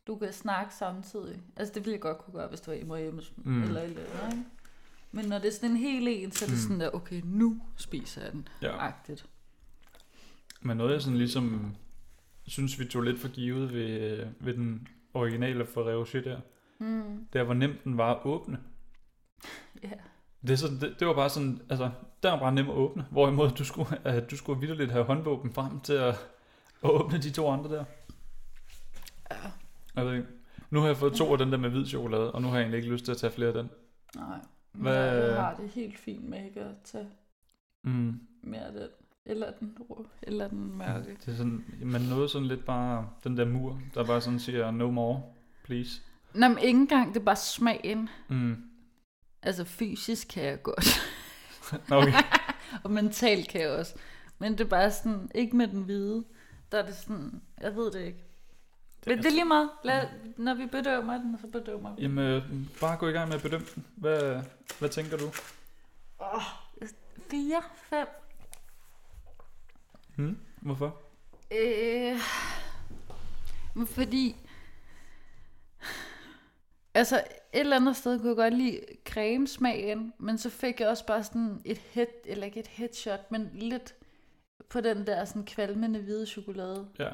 du 0.07 0.17
kan 0.17 0.33
snakke 0.33 0.75
samtidig. 0.75 1.41
Altså, 1.57 1.75
det 1.75 1.85
ville 1.85 1.93
jeg 1.93 2.01
godt 2.01 2.19
kunne 2.19 2.35
gøre, 2.35 2.49
hvis 2.49 2.61
det 2.61 2.69
var 2.69 2.75
hjemme 2.75 2.99
hjemme, 2.99 3.23
Mm. 3.37 3.63
eller 3.63 3.81
eller 3.91 4.21
andet? 4.23 4.45
Men 5.13 5.25
når 5.25 5.39
det 5.39 5.49
er 5.49 5.53
sådan 5.53 5.71
en 5.71 5.77
hel 5.77 6.09
en, 6.09 6.33
så 6.33 6.45
er 6.45 6.49
det 6.49 6.57
Mm. 6.57 6.61
sådan 6.63 6.81
der, 6.81 6.91
okay, 6.91 7.21
nu 7.25 7.63
spiser 7.77 8.23
jeg 8.23 8.33
den. 8.33 8.49
Ja. 8.63 8.77
Agtigt. 8.87 9.27
Men 10.61 10.77
noget 10.77 10.93
jeg 10.93 11.03
sådan 11.03 11.19
ligesom 11.19 11.77
synes, 12.47 12.79
vi 12.81 12.85
tog 12.85 13.03
lidt 13.03 13.21
for 13.21 13.29
givet 13.29 13.73
ved, 13.73 14.27
ved 14.41 14.55
den 14.55 14.89
originale 15.15 15.67
Ferrero 15.67 16.05
der, 16.25 16.41
Mm. 16.79 17.27
der 17.33 17.43
hvor 17.45 17.55
nemt 17.55 17.85
den 17.85 17.99
var 17.99 18.15
at 18.15 18.21
åbne. 18.27 18.59
Ja. 19.83 19.91
Det, 20.43 20.51
er 20.51 20.57
sådan, 20.57 20.81
det, 20.81 20.97
det 21.01 21.07
var 21.07 21.15
bare 21.15 21.31
sådan, 21.31 21.61
altså, 21.71 21.91
der 22.23 22.31
var 22.31 22.39
bare 22.39 22.53
nem 22.53 22.69
at 22.71 22.75
åbne, 22.77 23.07
hvorimod 23.11 23.51
du 23.51 23.65
skulle, 23.65 23.89
at 24.05 24.31
du 24.31 24.37
skulle 24.37 24.61
vidderligt 24.61 24.93
have 24.93 25.05
håndvåben 25.05 25.53
frem 25.53 25.81
til 25.81 25.93
at, 25.93 26.09
at 26.85 26.91
åbne 26.91 27.19
de 27.19 27.31
to 27.31 27.49
andre 27.51 27.71
der. 27.71 27.85
Ja. 29.31 29.37
Jeg 29.97 30.07
ved 30.07 30.15
ikke. 30.15 30.27
Nu 30.71 30.81
har 30.81 30.87
jeg 30.87 30.97
fået 30.97 31.13
to 31.13 31.33
af 31.33 31.39
den 31.39 31.53
der 31.53 31.59
med 31.59 31.71
hvid 31.71 31.87
chokolade, 31.87 32.33
og 32.33 32.43
nu 32.43 32.49
har 32.49 32.55
jeg 32.55 32.63
egentlig 32.63 32.79
ikke 32.79 32.93
lyst 32.93 33.05
til 33.05 33.13
at 33.13 33.19
tage 33.19 33.33
flere 33.33 33.49
af 33.49 33.55
den. 33.55 33.71
Nej. 34.17 34.39
Hvad-? 34.73 34.93
Jeg 35.35 35.43
har 35.43 35.55
det 35.55 35.71
helt 35.71 35.99
fint 35.99 36.29
med 36.29 36.45
ikke 36.45 36.61
at 36.61 36.75
tage 36.85 37.07
Mm. 37.83 38.21
mere 38.43 38.61
af 38.67 38.73
den. 38.73 38.89
Eller 39.27 39.51
den 39.61 39.77
rå, 39.91 40.07
eller 40.23 40.49
den 40.49 40.79
mørke. 40.79 41.17
Det 41.27 41.33
er 41.33 41.37
sådan, 41.37 41.65
man 41.83 42.01
nåede 42.01 42.29
sådan 42.29 42.49
lidt 42.49 42.65
bare 42.65 43.09
den 43.25 43.37
der 43.37 43.45
mur, 43.45 43.81
der 43.95 44.05
bare 44.05 44.21
sådan 44.21 44.39
siger, 44.39 44.71
no 44.71 44.91
more, 44.91 45.23
please. 45.65 46.01
Nå, 46.35 46.49
men 46.49 46.59
ikke 46.59 46.79
engang, 46.81 47.15
det 47.15 47.21
er 47.21 47.25
bare 47.25 47.37
smagen. 47.37 48.09
Mm. 48.29 48.57
Altså 49.47 49.65
fysisk 49.65 50.29
kan 50.29 50.45
jeg 50.45 50.63
godt. 50.63 50.87
Okay. 51.91 52.13
og 52.85 52.91
mentalt 52.91 53.49
kan 53.49 53.61
jeg 53.61 53.71
også. 53.71 53.95
Men 54.39 54.53
det 54.53 54.61
er 54.61 54.69
bare 54.69 54.91
sådan, 54.91 55.31
ikke 55.35 55.57
med 55.57 55.69
den 55.69 55.83
hvide. 55.83 56.25
Der 56.73 56.83
er 56.83 56.87
det 56.87 56.97
sådan, 56.97 57.43
jeg 57.61 57.77
ved 57.77 57.91
det 57.93 58.01
ikke. 58.01 58.25
Det, 58.99 59.07
Men 59.07 59.19
det 59.19 59.27
er 59.27 59.31
lige 59.31 59.45
meget. 59.45 59.71
Lad, 59.85 60.07
når 60.37 60.55
vi 60.55 60.67
bedømmer 60.67 61.19
den, 61.19 61.39
så 61.41 61.47
bedømmer 61.47 61.95
vi. 61.95 62.03
Jamen, 62.03 62.25
øh, 62.25 62.43
bare 62.81 62.97
gå 62.97 63.09
i 63.09 63.13
gang 63.13 63.29
med 63.29 63.37
at 63.37 63.43
bedømme 63.43 63.67
den. 63.75 63.87
Hvad, 63.97 64.43
hvad 64.79 64.89
tænker 64.89 65.17
du? 65.17 65.31
Oh, 66.19 66.43
fire, 67.31 67.63
fem. 67.91 68.07
Hmm? 70.17 70.39
Hvorfor? 70.61 70.97
Øh, 71.51 72.21
fordi... 73.87 74.37
Altså, 76.97 77.17
et 77.17 77.61
eller 77.61 77.77
andet 77.77 77.97
sted 77.97 78.19
kunne 78.19 78.29
jeg 78.29 78.37
godt 78.37 78.55
lide 78.55 78.81
cremesmagen, 79.09 80.13
men 80.19 80.39
så 80.39 80.51
fik 80.51 80.81
jeg 80.81 80.89
også 80.89 81.07
bare 81.07 81.25
sådan 81.25 81.61
et 81.65 81.79
head, 81.79 82.07
eller 82.25 82.47
ikke 82.47 82.61
et 82.61 82.67
headshot, 82.67 83.31
men 83.31 83.51
lidt 83.55 83.95
på 84.69 84.81
den 84.81 85.07
der 85.07 85.25
sådan 85.25 85.45
kvalmende 85.45 86.01
hvide 86.01 86.27
chokolade. 86.27 86.89
Ja. 86.99 87.09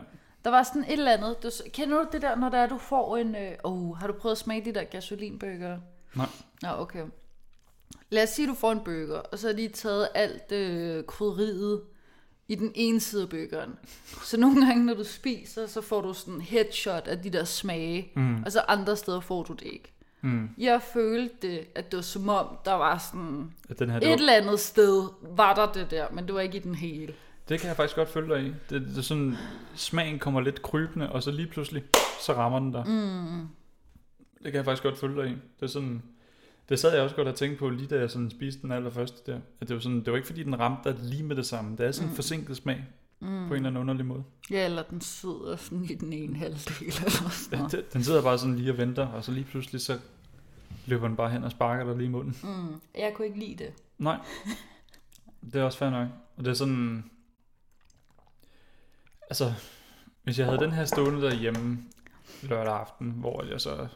Der 0.45 0.51
var 0.51 0.62
sådan 0.62 0.85
et 0.85 0.93
eller 0.93 1.12
andet. 1.12 1.43
Du, 1.43 1.51
kender 1.72 1.99
du 1.99 2.09
det 2.12 2.22
der, 2.22 2.37
når 2.37 2.49
der 2.49 2.59
er, 2.59 2.66
du 2.66 2.78
får 2.78 3.16
en... 3.16 3.37
Øh, 3.37 3.53
oh, 3.64 3.97
har 3.97 4.07
du 4.07 4.12
prøvet 4.12 4.33
at 4.33 4.39
smage 4.39 4.64
de 4.64 4.74
der 4.74 4.85
gasolinbøger? 4.85 5.78
Nej. 6.16 6.26
Nå, 6.62 6.68
okay. 6.68 7.07
Lad 8.11 8.22
os 8.22 8.28
sige, 8.28 8.49
du 8.49 8.55
får 8.55 8.72
en 8.72 8.80
burger, 8.85 9.18
og 9.18 9.39
så 9.39 9.47
har 9.47 9.55
de 9.55 9.68
taget 9.68 10.09
alt 10.14 10.53
øh, 10.53 11.05
krydderiet 11.05 11.83
i 12.49 12.55
den 12.55 12.72
ene 12.74 13.01
side 13.01 13.22
af 13.22 13.28
burgeren. 13.28 13.74
Så 14.22 14.40
nogle 14.40 14.66
gange, 14.66 14.84
når 14.86 14.95
du 14.95 15.05
spiser, 15.05 15.66
så 15.66 15.80
får 15.80 16.01
du 16.01 16.12
sådan 16.12 16.40
headshot 16.40 17.07
af 17.09 17.18
de 17.18 17.30
der 17.30 17.45
smage, 17.45 18.12
Mm. 18.16 18.43
og 18.43 18.53
så 18.53 18.61
andre 18.68 18.97
steder 18.97 19.20
får 19.20 19.43
du 19.43 19.53
det 19.53 19.62
ikke. 19.66 19.93
Mm. 20.20 20.49
Jeg 20.59 20.82
følte 20.82 21.34
det, 21.43 21.61
at 21.74 21.90
det 21.90 21.97
var 21.97 22.03
som 22.03 22.28
om, 22.28 22.47
der 22.64 22.72
var 22.72 22.99
sådan... 22.99 23.53
At 23.68 23.78
den 23.78 23.90
her, 23.90 23.97
Et 24.01 24.07
var, 24.09 24.14
eller 24.14 24.32
andet 24.32 24.61
sted 24.61 25.09
var 25.36 25.55
der 25.55 25.72
det 25.72 25.90
der, 25.90 26.07
men 26.12 26.26
det 26.26 26.34
var 26.34 26.40
ikke 26.40 26.57
i 26.57 26.61
den 26.61 26.74
hele. 26.74 27.14
det 27.49 27.61
kan 27.61 27.68
jeg 27.68 27.76
faktisk 27.76 27.97
godt 27.97 28.09
følge 28.09 28.34
dig 28.34 28.43
i. 28.45 28.53
Det, 28.70 28.82
det 28.82 28.99
er 28.99 29.03
sådan, 29.03 29.36
smagen 29.74 30.18
kommer 30.18 30.40
lidt 30.40 30.62
krybende, 30.62 31.12
og 31.12 31.22
så 31.22 31.30
lige 31.30 31.49
pludselig, 31.49 31.84
så 32.20 32.32
rammer 32.32 32.59
den 32.59 32.72
dig. 32.72 32.84
Mm. 32.86 33.49
Det 34.45 34.53
kan 34.53 34.55
jeg 34.55 34.64
faktisk 34.64 34.82
godt 34.82 34.99
følge 34.99 35.22
dig 35.22 35.30
i. 35.30 35.32
Det 35.32 35.62
er 35.62 35.66
sådan, 35.66 36.03
det 36.68 36.78
sad 36.78 36.92
jeg 36.94 37.02
også 37.02 37.16
godt 37.16 37.28
og 37.28 37.34
tænkte 37.34 37.58
på, 37.58 37.68
lige 37.68 37.86
da 37.88 37.98
jeg 37.98 38.10
sådan 38.10 38.30
spiste 38.30 38.62
den 38.62 38.72
allerførste 38.72 39.32
der. 39.32 39.40
At 39.60 39.68
det 39.68 39.74
var, 39.76 39.80
sådan, 39.80 39.98
det 39.98 40.10
var 40.10 40.16
ikke 40.16 40.26
fordi, 40.26 40.42
den 40.42 40.58
ramte 40.60 40.88
dig 40.92 40.98
lige 41.02 41.22
med 41.22 41.36
det 41.36 41.46
samme. 41.46 41.76
Det 41.76 41.86
er 41.86 41.92
sådan 41.92 42.06
en 42.08 42.10
Mm. 42.10 42.16
forsinket 42.16 42.56
smag, 42.56 42.84
Mm. 43.20 43.28
på 43.28 43.30
en 43.30 43.38
eller 43.54 43.68
anden 43.68 43.76
underlig 43.76 44.06
måde. 44.06 44.24
Ja, 44.50 44.64
eller 44.64 44.82
den 44.82 45.00
sidder 45.00 45.56
sådan 45.56 45.84
i 45.84 45.94
den 45.94 46.12
ene 46.12 46.36
halvdel 46.36 46.74
eller 46.86 47.10
sådan 47.10 47.30
Den, 47.50 47.58
noget. 47.58 47.72
den- 47.72 47.84
den 47.92 48.04
sidder 48.04 48.22
bare 48.22 48.38
sådan 48.38 48.56
lige 48.56 48.70
og 48.72 48.78
venter, 48.78 49.06
og 49.06 49.24
så 49.24 49.32
lige 49.32 49.44
pludselig, 49.44 49.80
så 49.80 49.98
løber 50.86 51.06
den 51.08 51.16
bare 51.16 51.30
hen 51.30 51.44
og 51.44 51.50
sparker 51.50 51.84
dig 51.84 51.96
lige 51.96 52.06
i 52.06 52.10
munden. 52.10 52.36
Mm. 52.42 52.80
Jeg 53.00 53.12
kunne 53.14 53.26
ikke 53.26 53.38
lide 53.38 53.64
det. 53.64 53.72
Nej. 53.98 54.18
Det 55.52 55.54
er 55.60 55.62
også 55.64 55.78
fair 55.78 55.90
nok. 55.90 56.08
Og 56.36 56.44
det 56.44 56.50
er 56.50 56.54
sådan... 56.54 57.04
Altså, 59.30 59.52
hvis 60.22 60.38
jeg 60.38 60.46
havde 60.46 60.58
den 60.58 60.72
her 60.72 60.84
stående 60.84 61.22
derhjemme 61.22 61.78
lørdag 62.42 62.74
aften, 62.74 63.10
hvor 63.10 63.44
jeg 63.44 63.60
så 63.60 63.88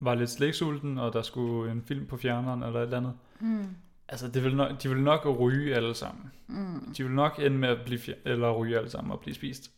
var 0.00 0.14
lidt 0.14 0.30
slægsulten, 0.30 0.98
og 0.98 1.12
der 1.12 1.22
skulle 1.22 1.72
en 1.72 1.82
film 1.82 2.06
på 2.06 2.16
fjerneren 2.16 2.62
eller 2.62 2.80
et 2.80 2.84
eller 2.84 2.96
andet. 2.96 3.14
Mm. 3.40 3.66
Altså, 4.08 4.28
det 4.28 4.44
vil 4.44 4.56
nok, 4.56 4.82
de 4.82 4.88
vil 4.88 4.98
nok 5.02 5.40
ryge 5.40 5.74
alle 5.74 5.94
sammen. 5.94 6.32
Mm. 6.46 6.94
De 6.96 7.02
vil 7.04 7.12
nok 7.12 7.38
ende 7.38 7.58
med 7.58 7.68
at 7.68 7.84
blive 7.84 7.98
fjer- 8.00 8.18
eller 8.24 8.52
ryge 8.52 8.76
alle 8.78 8.90
sammen 8.90 9.12
og 9.12 9.20
blive 9.20 9.34
spist. 9.34 9.70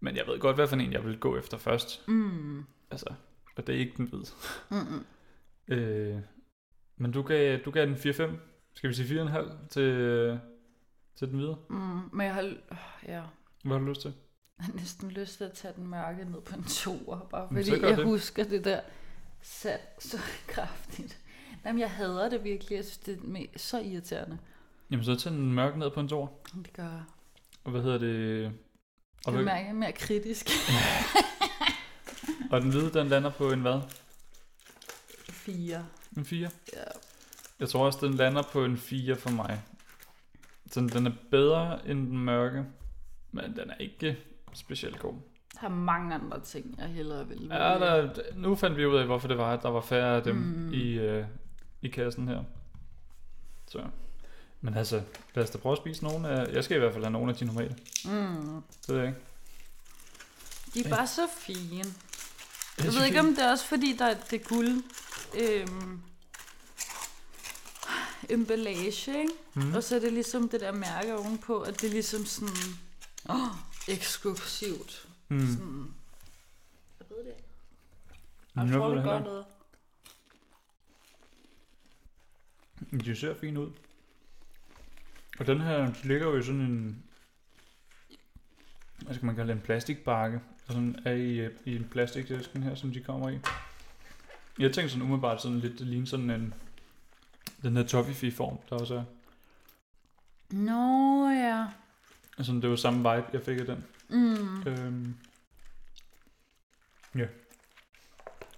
Men 0.00 0.16
jeg 0.16 0.24
ved 0.26 0.38
godt, 0.40 0.56
hvad 0.56 0.68
for 0.68 0.76
en 0.76 0.92
jeg 0.92 1.04
vil 1.04 1.18
gå 1.18 1.36
efter 1.36 1.58
først. 1.58 2.08
Mm. 2.08 2.64
Altså, 2.90 3.06
og 3.56 3.66
det 3.66 3.74
er 3.74 3.78
ikke 3.78 3.92
den 3.96 4.06
hvide. 4.08 4.26
Mm. 4.70 5.04
Øh, 5.68 6.16
men 6.96 7.12
du 7.12 7.22
gav, 7.22 7.58
du 7.64 7.70
gav 7.70 7.86
den 7.86 7.94
4-5. 7.94 8.30
Skal 8.74 8.90
vi 8.90 8.94
sige 8.94 9.24
4,5 9.24 9.68
til, 9.70 10.40
til 11.16 11.28
den 11.28 11.36
hvide? 11.36 11.56
Mm. 11.70 11.76
Men 12.12 12.26
jeg 12.26 12.34
har, 12.34 12.42
ja, 13.08 13.22
Hvad 13.64 13.72
har 13.72 13.78
du 13.84 13.84
lyst 13.90 14.00
til? 14.00 14.12
jeg 14.58 14.66
har 14.66 14.72
næsten 14.72 15.10
lyst 15.10 15.36
til 15.36 15.44
at 15.44 15.52
tage 15.52 15.74
den 15.76 15.86
mørke 15.86 16.24
ned 16.24 16.40
på 16.40 16.54
en 16.56 16.62
toer, 16.64 17.18
bare 17.30 17.48
fordi 17.52 17.70
jeg 17.86 17.96
det. 17.96 18.04
husker 18.04 18.44
det 18.44 18.64
der 18.64 18.80
sat 19.42 19.80
så 19.98 20.18
kraftigt. 20.54 21.18
Jamen, 21.64 21.80
jeg 21.80 21.90
hader 21.90 22.28
det 22.28 22.44
virkelig. 22.44 22.76
Jeg 22.76 22.84
synes, 22.84 22.98
det 22.98 23.48
er 23.54 23.58
så 23.58 23.80
irriterende. 23.80 24.38
Jamen 24.90 25.04
så 25.04 25.14
tag 25.14 25.32
den 25.32 25.52
mørke 25.52 25.78
ned 25.78 25.90
på 25.90 26.00
en 26.00 26.08
tor. 26.08 26.32
Det 26.54 26.72
gør 26.72 26.82
jeg. 26.82 27.02
Og 27.64 27.70
hvad 27.70 27.82
hedder 27.82 27.98
det? 27.98 28.52
Og, 29.26 29.32
hvad, 29.32 29.44
mærker, 29.44 29.68
er 29.68 29.72
mere 29.72 29.92
kritisk. 29.92 30.50
og 32.50 32.60
den 32.60 32.70
hvide, 32.70 32.92
den 32.92 33.08
lander 33.08 33.30
på 33.30 33.50
en 33.50 33.60
hvad? 33.60 33.80
Fire. 35.28 35.86
En 36.16 36.24
4? 36.24 36.50
Ja. 36.72 36.82
Jeg 37.60 37.68
tror 37.68 37.86
også, 37.86 38.06
den 38.06 38.14
lander 38.14 38.42
på 38.52 38.64
en 38.64 38.76
4 38.76 39.16
for 39.16 39.30
mig. 39.30 39.62
Sådan, 40.70 40.88
den 40.88 41.06
er 41.06 41.12
bedre 41.30 41.88
end 41.88 42.06
den 42.06 42.18
mørke, 42.18 42.64
men 43.32 43.56
den 43.56 43.70
er 43.70 43.76
ikke 43.76 44.18
specielt 44.54 44.98
god. 44.98 45.14
Der 45.60 45.66
er 45.66 45.68
mange 45.74 46.14
andre 46.14 46.40
ting, 46.40 46.74
jeg 46.78 46.88
hellere 46.88 47.28
vil 47.28 47.46
Ja, 47.50 47.56
der, 47.56 48.10
nu 48.34 48.54
fandt 48.54 48.76
vi 48.76 48.86
ud 48.86 48.96
af, 48.96 49.06
hvorfor 49.06 49.28
det 49.28 49.38
var, 49.38 49.52
at 49.52 49.62
der 49.62 49.68
var 49.70 49.80
færre 49.80 50.16
af 50.16 50.22
dem 50.22 50.36
Mm. 50.36 50.72
i, 50.72 50.92
øh, 50.92 51.24
i 51.82 51.88
kassen 51.88 52.28
her. 52.28 52.42
Så. 53.68 53.84
Men 54.60 54.74
altså, 54.76 55.02
lad 55.34 55.44
os 55.44 55.50
da 55.50 55.58
prøve 55.58 55.72
at 55.72 55.78
spise 55.78 56.04
nogle 56.04 56.28
af... 56.28 56.52
Jeg 56.54 56.64
skal 56.64 56.76
i 56.76 56.80
hvert 56.80 56.92
fald 56.92 57.04
have 57.04 57.12
nogle 57.12 57.30
af 57.32 57.36
de 57.36 57.44
normale. 57.44 57.76
Mm. 58.04 58.62
Det 58.86 58.88
ved 58.88 58.96
jeg 58.96 59.06
ikke. 59.06 59.20
De 60.74 60.84
er 60.84 60.96
bare 60.96 61.06
så 61.06 61.26
fine. 61.38 61.84
Jeg 62.78 62.92
ved 62.94 63.04
ikke, 63.04 63.20
om 63.20 63.26
det 63.26 63.44
er 63.44 63.50
også 63.50 63.64
fordi, 63.66 63.96
der 63.98 64.04
er 64.06 64.14
det 64.30 64.48
guld 64.48 64.82
øhm, 65.40 66.00
emballage, 68.30 69.18
ikke? 69.18 69.32
Mm. 69.54 69.74
Og 69.74 69.82
så 69.82 69.96
er 69.96 70.00
det 70.00 70.12
ligesom 70.12 70.48
det 70.48 70.60
der 70.60 70.72
mærke 70.72 71.16
ovenpå, 71.18 71.60
at 71.60 71.80
det 71.80 71.86
er 71.88 71.92
ligesom 71.92 72.24
sådan 72.26 72.54
åh, 73.30 73.36
eksklusivt. 73.88 75.05
Mm. 75.28 75.46
Sådan, 75.46 75.94
jeg 77.00 77.06
ved 77.10 77.24
det. 77.24 77.34
Jeg 78.56 78.64
Jeg 78.64 78.72
tror, 78.72 78.88
det 78.88 78.96
heller 78.96 79.02
gør 79.12 79.18
ikke. 79.18 79.30
noget. 79.30 79.44
De 83.04 83.16
ser 83.16 83.34
fint 83.34 83.58
ud. 83.58 83.70
Og 85.38 85.46
den 85.46 85.60
her 85.60 85.86
de 85.86 86.08
ligger 86.08 86.26
jo 86.26 86.36
i 86.38 86.42
sådan 86.42 86.60
en... 86.60 87.02
Hvad 89.02 89.14
skal 89.14 89.26
man 89.26 89.36
kalde 89.36 89.52
det? 89.52 89.56
En 89.58 89.64
plastikbakke. 89.64 90.40
Og 90.66 90.72
sådan 90.72 90.98
er 91.04 91.12
i, 91.12 91.48
i 91.64 91.76
en 91.76 91.88
plastikdisken 91.90 92.62
her, 92.62 92.74
som 92.74 92.92
de 92.92 93.00
kommer 93.00 93.28
i. 93.28 93.38
Jeg 94.58 94.72
tænker 94.74 94.88
sådan 94.88 95.02
umiddelbart 95.02 95.42
sådan 95.42 95.58
lidt, 95.58 95.78
det 95.78 95.86
ligner 95.86 96.06
sådan 96.06 96.30
en... 96.30 96.54
Den 97.62 97.76
her 97.76 97.84
toffifee-form, 97.86 98.58
der 98.70 98.76
også 98.76 98.94
er. 98.94 99.04
Nå 100.50 101.28
ja. 101.28 101.66
Altså, 102.38 102.52
det 102.52 102.70
var 102.70 102.76
samme 102.76 102.98
vibe, 102.98 103.26
jeg 103.32 103.42
fik 103.42 103.58
af 103.58 103.66
den. 103.66 103.84
Mm. 104.08 104.62
Øhm. 104.66 105.16
Ja. 107.14 107.26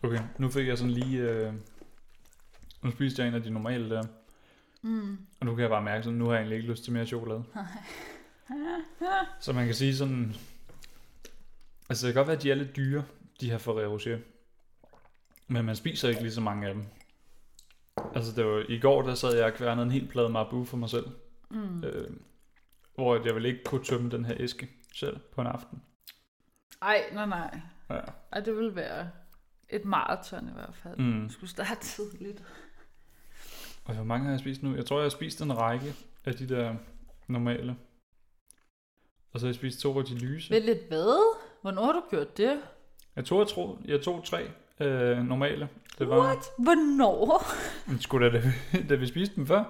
Okay, 0.03 0.21
nu 0.39 0.49
fik 0.49 0.67
jeg 0.67 0.79
sådan 0.79 0.91
lige... 0.91 1.19
Øh, 1.19 1.53
nu 2.83 2.91
spiste 2.91 3.23
jeg 3.23 3.29
en 3.29 3.35
af 3.35 3.43
de 3.43 3.51
normale 3.51 3.91
der. 3.91 4.03
Mm. 4.83 5.19
Og 5.41 5.47
nu 5.47 5.55
kan 5.55 5.63
jeg 5.63 5.71
bare 5.71 5.83
mærke, 5.83 6.05
sådan, 6.05 6.19
nu 6.19 6.25
har 6.25 6.33
jeg 6.33 6.41
egentlig 6.41 6.57
ikke 6.57 6.71
lyst 6.71 6.85
til 6.85 6.93
mere 6.93 7.07
chokolade. 7.07 7.45
Så 9.41 9.53
man 9.53 9.67
kan 9.67 9.75
sige 9.75 9.97
sådan... 9.97 10.35
Altså 11.89 12.07
det 12.07 12.15
kan 12.15 12.21
godt 12.21 12.29
være, 12.29 12.37
at 12.37 12.43
de 12.43 12.51
er 12.51 12.55
lidt 12.55 12.77
dyre, 12.77 13.05
de 13.41 13.51
her 13.51 13.59
Ferrero 13.59 13.93
Rocher. 13.93 14.19
Men 15.47 15.65
man 15.65 15.77
spiser 15.77 16.09
ikke 16.09 16.23
lige 16.23 16.33
så 16.33 16.41
mange 16.41 16.69
af 16.69 16.75
dem. 16.75 16.85
Altså 18.15 18.33
det 18.37 18.47
var, 18.47 18.65
i 18.69 18.79
går 18.79 19.03
der 19.03 19.15
sad 19.15 19.37
jeg 19.37 19.45
og 19.45 19.55
kværnede 19.55 19.85
en 19.85 19.93
hel 19.93 20.09
plade 20.09 20.29
Marabu 20.29 20.65
for 20.65 20.77
mig 20.77 20.91
selv. 20.91 21.07
Mm. 21.51 21.85
Øh, 21.85 22.11
hvor 22.95 23.25
jeg 23.27 23.35
ville 23.35 23.49
ikke 23.49 23.65
kunne 23.65 23.85
tømme 23.85 24.11
den 24.11 24.25
her 24.25 24.35
æske 24.39 24.69
selv 24.99 25.19
på 25.35 25.41
en 25.41 25.47
aften. 25.47 25.83
Ej, 26.83 27.05
nej, 27.13 27.27
nej. 27.27 27.61
Ja. 27.91 28.01
Ej, 28.33 28.41
det 28.41 28.57
vil 28.57 28.75
være 28.77 29.11
et 29.69 29.85
maraton 29.85 30.49
i 30.49 30.53
hvert 30.53 30.75
fald. 30.75 30.99
Mm. 30.99 31.05
Mm. 31.05 31.31
skulle 31.31 31.51
starte 31.51 31.81
tidligt. 31.97 32.43
Og 33.85 33.95
hvor 33.95 34.05
mange 34.05 34.25
har 34.25 34.31
jeg 34.33 34.41
spist 34.41 34.63
nu? 34.63 34.75
Jeg 34.77 34.87
tror, 34.87 34.97
jeg 34.97 35.05
har 35.05 35.09
spist 35.11 35.41
en 35.41 35.59
række 35.59 35.95
af 36.25 36.35
de 36.35 36.49
der 36.49 36.75
normale. 37.29 37.77
Og 39.33 39.41
så 39.41 39.47
har 39.47 39.49
jeg 39.49 39.55
spist 39.55 39.81
to 39.81 39.99
af 39.99 40.05
de 40.05 40.15
lyse. 40.19 40.51
Vel 40.55 40.63
lidt 40.63 40.89
hvad? 40.89 41.37
Hvornår 41.63 41.85
har 41.85 41.93
du 41.93 42.03
gjort 42.11 42.37
det? 42.37 42.61
Jeg 43.17 43.25
tog, 43.25 43.39
jeg, 43.41 43.49
tro, 43.49 43.79
jeg 43.85 44.01
tog 44.03 44.25
tre 44.25 44.51
øh, 44.81 45.19
normale. 45.19 45.69
Det 45.99 46.09
var, 46.09 46.19
What? 46.19 46.45
Hvornår? 46.59 47.45
Men 47.91 48.01
Skulle 48.01 48.27
da, 48.33 48.33
da, 48.41 48.53
vi- 48.73 48.87
da 48.89 49.07
spiste 49.07 49.37
dem 49.37 49.47
før? 49.47 49.65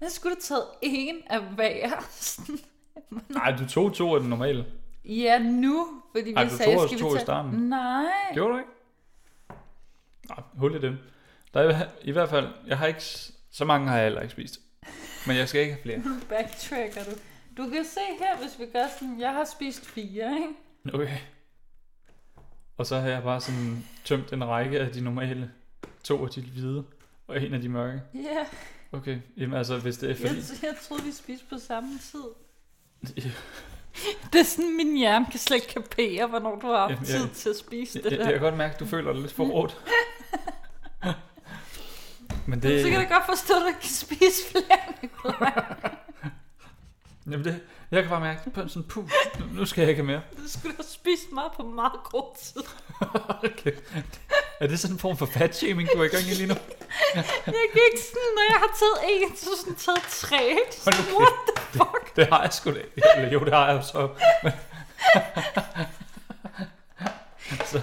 Jeg 0.00 0.10
skulle 0.10 0.34
have 0.34 0.40
taget 0.40 0.64
en 0.82 1.22
af 1.26 1.42
hver. 1.54 1.90
Nej, 3.28 3.56
du 3.58 3.68
tog 3.68 3.94
to 3.94 4.14
af 4.14 4.20
den 4.20 4.28
normale. 4.30 4.66
ja, 5.04 5.38
nu. 5.38 5.86
Fordi 6.16 6.28
vi 6.28 6.34
Ej, 6.34 6.44
du 6.44 6.50
sagde, 6.50 6.74
tog 6.74 6.82
også 6.82 6.88
skal 6.96 7.00
to 7.00 7.06
vi 7.08 7.12
i 7.12 7.14
tage... 7.14 7.24
starten. 7.24 7.50
Nej. 7.60 8.04
Gjorde 8.34 8.52
du 8.52 8.58
ikke? 8.58 8.70
Nej, 10.28 10.38
hul 10.54 10.74
i 10.74 10.80
dem. 10.80 10.96
Der 11.54 11.60
er 11.60 11.82
i- 11.82 12.08
i 12.08 12.10
hvert 12.12 12.28
fald, 12.28 12.48
jeg 12.66 12.78
har 12.78 12.86
ikke, 12.86 13.02
så 13.50 13.64
mange 13.64 13.88
har 13.88 13.96
jeg 13.96 14.04
heller 14.04 14.20
ikke 14.20 14.32
spist. 14.32 14.60
Men 15.26 15.36
jeg 15.36 15.48
skal 15.48 15.60
ikke 15.60 15.72
have 15.74 15.82
flere. 15.82 15.98
Nu 15.98 16.10
backtracker 16.28 17.04
du. 17.04 17.10
Du 17.56 17.70
kan 17.70 17.84
se 17.84 18.00
her, 18.18 18.36
hvis 18.38 18.58
vi 18.58 18.64
gør 18.72 18.84
sådan, 18.98 19.20
jeg 19.20 19.32
har 19.32 19.44
spist 19.44 19.86
fire, 19.86 20.34
ikke? 20.36 20.94
Okay. 20.94 21.18
Og 22.76 22.86
så 22.86 22.98
har 23.00 23.08
jeg 23.08 23.22
bare 23.22 23.40
sådan 23.40 23.84
tømt 24.04 24.32
en 24.32 24.44
række 24.48 24.80
af 24.80 24.92
de 24.92 25.00
normale. 25.00 25.50
To 26.04 26.24
af 26.24 26.30
de 26.30 26.40
hvide, 26.42 26.84
og 27.26 27.42
en 27.42 27.54
af 27.54 27.60
de 27.60 27.68
mørke. 27.68 28.02
Ja, 28.14 28.46
Okay, 28.92 29.18
jamen 29.36 29.58
altså, 29.58 29.78
hvis 29.78 29.96
det 29.96 30.06
er 30.06 30.08
jeg, 30.08 30.16
fordi... 30.16 30.66
jeg 30.66 30.74
troede, 30.88 31.02
vi 31.04 31.12
spiste 31.12 31.44
på 31.50 31.58
samme 31.58 31.98
tid. 31.98 32.22
Det 34.32 34.40
er 34.40 34.44
sådan, 34.44 34.76
min 34.76 34.96
hjerne 34.96 35.26
kan 35.30 35.40
slet 35.40 35.54
ikke 35.56 35.68
kapere, 35.68 36.26
hvornår 36.26 36.58
du 36.60 36.66
har 36.66 36.88
haft 36.88 37.06
tid 37.06 37.20
jeg- 37.20 37.30
til 37.30 37.48
at 37.50 37.56
spise 37.56 38.02
det 38.02 38.10
jeg, 38.10 38.18
der. 38.18 38.24
jeg 38.24 38.32
kan 38.32 38.40
godt 38.42 38.56
mærke, 38.56 38.74
at 38.74 38.80
du 38.80 38.86
føler 38.86 39.12
dig 39.12 39.22
lidt 39.22 39.32
for 39.32 39.44
råd. 39.44 39.70
Men 42.46 42.62
Det... 42.62 42.82
Så 42.82 42.90
kan 42.90 43.00
jeg 43.00 43.08
godt 43.08 43.26
forstå, 43.26 43.54
at 43.54 43.74
du 43.74 43.80
kan 43.80 43.90
spise 43.90 44.42
flere. 44.50 44.94
jamen 47.30 47.44
det, 47.44 47.60
jeg 47.90 48.02
kan 48.02 48.10
bare 48.10 48.20
mærke 48.20 48.50
på 48.50 48.68
sådan, 48.68 48.88
puh, 48.88 49.08
nu- 49.52 49.64
skal 49.66 49.82
jeg 49.82 49.90
ikke 49.90 50.02
mere. 50.02 50.20
Du 50.36 50.48
skulle 50.48 50.76
have 50.76 50.84
spist 50.84 51.32
meget 51.32 51.52
på 51.56 51.62
meget 51.62 51.92
kort 52.04 52.34
tid. 52.42 52.62
Okay. 53.44 53.72
Er 54.60 54.66
det 54.66 54.80
sådan 54.80 54.94
en 54.94 54.98
form 54.98 55.16
for 55.16 55.26
fat 55.26 55.56
shaming, 55.56 55.88
du 55.94 56.00
er 56.00 56.04
i 56.04 56.08
gang 56.08 56.24
i 56.24 56.34
lige 56.34 56.46
nu? 56.46 56.54
Jeg 57.14 57.54
ikke 57.74 58.02
sådan, 58.08 58.30
når 58.34 58.44
jeg 58.50 58.58
har 58.58 58.70
taget 58.78 58.98
en, 59.10 59.36
så 59.36 59.50
sådan 59.60 59.74
taget 59.74 60.02
tre. 60.08 60.58
Hold 60.84 61.10
nu 61.10 61.18
What 61.18 61.32
the 61.56 61.64
fuck? 61.72 62.16
Det 62.16 62.26
har 62.26 62.42
jeg 62.42 62.52
sgu 62.52 62.70
da. 62.70 62.80
Eller 63.16 63.32
jo, 63.32 63.44
det 63.44 63.52
har 63.52 63.66
jeg 63.66 63.76
jo 63.76 63.82
så. 63.82 64.08
Men... 64.42 64.52
så 67.70 67.80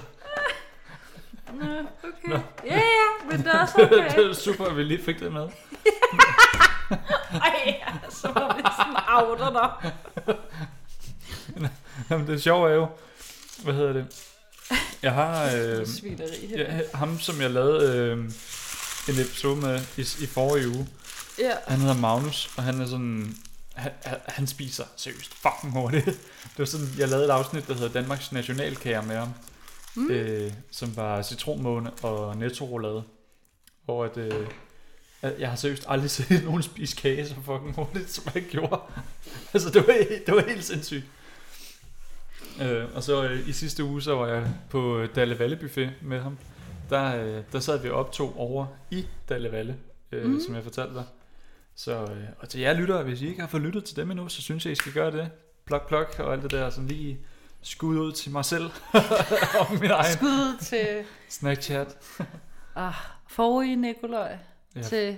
Nå, 1.52 1.68
okay. 2.02 2.28
Nå. 2.28 2.38
Ja, 2.64 2.76
ja, 2.76 3.26
men 3.30 3.38
det 3.38 3.54
er 3.54 3.62
også 3.62 3.74
det 3.90 3.92
okay. 3.92 4.28
er 4.28 4.32
super, 4.32 4.64
at 4.64 4.76
vi 4.76 4.82
lige 4.82 5.04
fik 5.04 5.20
det 5.20 5.32
med. 5.32 5.48
Ej, 7.32 7.82
så 8.10 8.32
var 8.32 8.56
vi 8.56 8.62
sådan 8.78 8.96
outer 9.08 9.50
dig. 9.50 9.92
Jamen, 12.10 12.26
det 12.26 12.42
sjove 12.42 12.70
er 12.70 12.74
jo, 12.74 12.86
hvad 13.64 13.74
hedder 13.74 13.92
det? 13.92 14.31
Jeg 15.02 15.12
har 15.12 15.50
øh, 15.56 15.86
Svineri 15.86 16.46
ja, 16.56 16.80
ham, 16.94 17.20
som 17.20 17.40
jeg 17.40 17.50
lavede 17.50 17.96
øh, 17.98 18.18
en 19.08 19.20
episode 19.20 19.56
med 19.56 19.80
i, 19.96 20.00
i 20.00 20.26
forrige 20.26 20.68
uge. 20.68 20.88
Ja. 21.38 21.52
Han 21.68 21.78
hedder 21.78 21.94
Magnus, 21.94 22.50
og 22.56 22.62
han 22.62 22.80
er 22.80 22.86
sådan... 22.86 23.36
Han, 23.74 23.92
han- 24.26 24.46
spiser 24.46 24.84
seriøst 24.96 25.34
fucking 25.34 25.72
hurtigt. 25.72 26.04
Det 26.06 26.58
var 26.58 26.64
sådan, 26.64 26.86
jeg 26.98 27.08
lavede 27.08 27.26
et 27.26 27.30
afsnit, 27.30 27.68
der 27.68 27.74
hedder 27.74 27.88
Danmarks 27.92 28.32
Nationalkager 28.32 29.02
med 29.02 29.16
ham. 29.16 29.28
Mm. 29.94 30.10
Øh, 30.10 30.52
som 30.70 30.96
var 30.96 31.22
citronmåne 31.22 31.90
og 32.02 32.36
netto 32.36 33.02
Hvor 33.84 34.04
at, 34.04 34.16
øh, 34.16 34.46
jeg 35.38 35.48
har 35.48 35.56
seriøst 35.56 35.84
aldrig 35.88 36.10
set 36.20 36.44
nogen 36.44 36.62
spise 36.62 36.96
kage 36.96 37.28
så 37.28 37.34
fucking 37.34 37.74
hurtigt, 37.74 38.10
som 38.10 38.24
han 38.32 38.44
gjorde. 38.50 38.80
altså, 39.52 39.70
det 39.70 39.86
var, 39.86 39.94
det 40.26 40.34
var 40.34 40.42
helt 40.48 40.64
sindssygt. 40.64 41.04
Øh, 42.62 42.94
og 42.94 43.02
så 43.02 43.24
øh, 43.24 43.48
i 43.48 43.52
sidste 43.52 43.84
uge, 43.84 44.02
så 44.02 44.14
var 44.14 44.26
jeg 44.26 44.46
på 44.70 44.98
øh, 44.98 45.08
Dalle 45.14 45.38
Valle 45.38 45.56
Buffet 45.56 45.92
med 46.02 46.20
ham. 46.20 46.38
Der, 46.90 47.24
øh, 47.24 47.42
der 47.52 47.60
sad 47.60 47.82
vi 47.82 47.88
og 47.88 47.96
optog 47.96 48.38
over 48.38 48.66
i 48.90 49.06
Dalle 49.28 49.52
Valle, 49.52 49.76
øh, 50.12 50.30
mm. 50.30 50.40
som 50.40 50.54
jeg 50.54 50.62
fortalte 50.62 50.94
dig. 50.94 51.04
Så, 51.74 52.02
øh, 52.02 52.24
og 52.38 52.48
til 52.48 52.60
jer 52.60 52.72
lyttere, 52.72 53.02
hvis 53.02 53.22
I 53.22 53.28
ikke 53.28 53.40
har 53.40 53.48
fået 53.48 53.62
lyttet 53.62 53.84
til 53.84 53.96
dem 53.96 54.10
endnu, 54.10 54.28
så 54.28 54.42
synes 54.42 54.64
jeg, 54.64 54.72
I 54.72 54.74
skal 54.74 54.92
gøre 54.92 55.10
det. 55.10 55.30
Plok, 55.64 55.88
plok 55.88 56.16
og 56.18 56.32
alt 56.32 56.42
det 56.42 56.50
der, 56.50 56.70
sådan 56.70 56.88
lige 56.88 57.18
skud 57.62 57.98
ud 57.98 58.12
til 58.12 58.32
mig 58.32 58.44
selv 58.44 58.64
og 59.60 59.66
min 59.80 59.90
egen 59.90 60.12
Skud 60.12 60.58
til 60.60 61.04
snackchat. 61.28 61.96
ah, 62.74 62.94
forrige 63.28 63.76
Nikolaj. 63.76 64.38
Ja. 64.76 64.82
Til, 64.82 65.16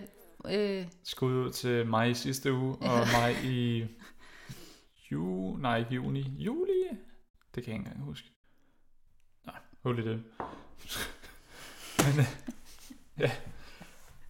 øh, 0.50 0.86
Skud 1.04 1.32
ud 1.32 1.52
til 1.52 1.86
mig 1.86 2.10
i 2.10 2.14
sidste 2.14 2.52
uge, 2.52 2.76
og 2.76 3.06
mig 3.20 3.36
i 3.44 3.86
ju, 5.12 5.56
nej, 5.56 5.84
juni, 5.90 6.32
juli? 6.38 6.96
Det 7.54 7.64
kan 7.64 7.72
jeg 7.72 7.80
ikke 7.80 7.88
engang 7.88 8.04
huske. 8.04 8.28
Nej, 9.46 9.56
hul 9.82 9.98
i 9.98 10.02
det. 10.02 10.22
Men, 12.04 12.26
øh, 13.20 13.30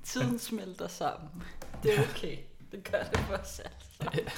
tiden 0.03 0.39
smelter 0.39 0.89
sammen. 0.89 1.43
Det 1.83 1.99
er 1.99 2.03
okay. 2.03 2.37
Det 2.73 2.91
gør 2.93 3.03
det 3.03 3.19
for 3.19 3.35
os 3.35 3.61
alle. 3.61 4.31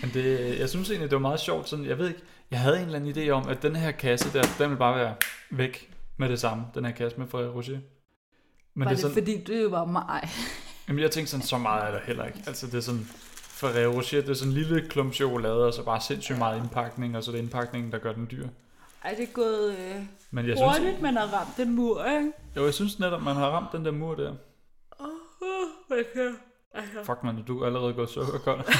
Men 0.00 0.10
det, 0.14 0.58
jeg 0.58 0.68
synes 0.68 0.90
egentlig, 0.90 1.10
det 1.10 1.16
var 1.16 1.22
meget 1.22 1.40
sjovt. 1.40 1.68
Sådan, 1.68 1.84
jeg 1.84 1.98
ved 1.98 2.08
ikke, 2.08 2.20
jeg 2.50 2.60
havde 2.60 2.76
en 2.78 2.84
eller 2.84 2.98
anden 2.98 3.16
idé 3.16 3.30
om, 3.30 3.48
at 3.48 3.62
den 3.62 3.76
her 3.76 3.90
kasse 3.90 4.32
der, 4.32 4.42
den 4.42 4.70
ville 4.70 4.78
bare 4.78 4.96
være 4.96 5.14
væk 5.50 5.94
med 6.16 6.28
det 6.28 6.40
samme. 6.40 6.64
Den 6.74 6.84
her 6.84 6.92
kasse 6.92 7.18
med 7.18 7.26
Frederik 7.26 7.54
Rocher. 7.54 7.78
Men 8.74 8.84
var 8.84 8.90
det 8.90 8.98
det, 8.98 9.04
er 9.04 9.08
sådan, 9.08 9.24
fordi 9.24 9.44
du 9.44 9.70
var 9.70 9.84
mig? 9.84 10.28
jamen, 10.88 11.02
jeg 11.02 11.10
tænkte 11.10 11.30
sådan, 11.30 11.46
så 11.46 11.58
meget 11.58 11.88
er 11.88 11.90
der 11.90 12.00
heller 12.00 12.24
ikke. 12.24 12.38
Altså 12.46 12.66
det 12.66 12.74
er 12.74 12.80
sådan, 12.80 13.08
Ferrero 13.54 13.92
Rocher, 13.96 14.20
det 14.20 14.30
er 14.30 14.34
sådan 14.34 14.52
en 14.52 14.58
lille 14.58 14.88
klump 14.88 15.14
chokolade, 15.14 15.66
og 15.66 15.74
så 15.74 15.84
bare 15.84 16.00
sindssygt 16.00 16.38
meget 16.38 16.62
indpakning, 16.62 17.16
og 17.16 17.24
så 17.24 17.30
er 17.30 17.32
det 17.32 17.42
indpakningen, 17.42 17.92
der 17.92 17.98
gør 17.98 18.12
den 18.12 18.28
dyr. 18.30 18.48
Ej, 19.04 19.14
det 19.14 19.28
er 19.28 19.32
gået 19.32 19.78
øh, 19.78 20.02
Men 20.30 20.48
jeg 20.48 20.56
synes, 20.56 20.78
hurtigt, 20.78 21.02
man 21.02 21.16
har 21.16 21.26
ramt 21.26 21.58
en 21.58 21.74
mur, 21.74 22.04
ikke? 22.04 22.32
jo, 22.56 22.64
jeg 22.64 22.74
synes 22.74 22.98
netop, 22.98 23.22
man 23.22 23.36
har 23.36 23.50
ramt 23.50 23.72
den 23.72 23.84
der 23.84 23.90
mur 23.90 24.14
der. 24.14 24.34
Uh, 25.00 25.08
man 25.90 26.04
kan 26.14 26.36
Fuck 27.04 27.22
man, 27.22 27.42
du 27.42 27.62
er 27.62 27.66
allerede 27.66 27.94
gået 27.94 28.08
sukkerkold. 28.08 28.64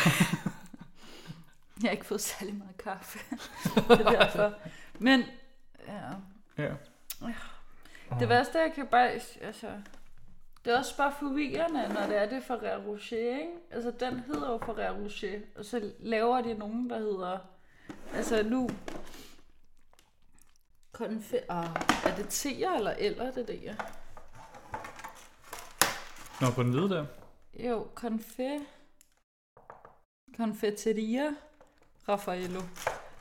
Jeg 1.83 1.89
har 1.89 1.91
ikke 1.91 2.07
fået 2.07 2.21
særlig 2.21 2.55
meget 2.55 2.77
kaffe. 2.77 3.19
det 3.89 4.01
er 4.01 4.11
derfor. 4.11 4.53
Men, 4.99 5.23
ja. 5.89 6.65
ja. 6.65 6.73
Det 8.21 8.29
værste, 8.29 8.59
jeg 8.59 8.73
kan 8.75 8.87
bare... 8.87 9.11
Altså, 9.41 9.67
det 10.65 10.73
er 10.73 10.79
også 10.79 10.97
bare 10.97 11.13
forvirrende, 11.19 11.89
når 11.95 12.07
det 12.07 12.17
er 12.17 12.29
det 12.29 12.43
Ferrero 12.43 12.91
Rocher, 12.93 13.17
ikke? 13.39 13.51
Altså, 13.71 13.93
den 14.01 14.21
hedder 14.21 14.51
jo 14.51 14.59
Ferrero 14.59 15.03
Rocher, 15.05 15.39
og 15.57 15.65
så 15.65 15.91
laver 16.01 16.41
de 16.41 16.55
nogen, 16.55 16.91
der 16.91 16.99
hedder... 16.99 17.39
Altså, 18.15 18.43
nu... 18.43 18.69
Konfe... 20.93 21.51
Ah, 21.51 21.65
er 22.05 22.17
det 22.17 22.25
T'er 22.47 22.77
eller 22.77 22.95
eller 22.99 23.33
det 23.33 23.49
der? 23.49 23.75
Nå, 26.41 26.51
på 26.51 26.63
den 26.63 26.71
hvide 26.71 26.89
der. 26.89 27.07
Jo, 27.55 27.87
konfe... 27.95 28.61
Confetteria 30.37 31.25
Raffaello. 32.09 32.61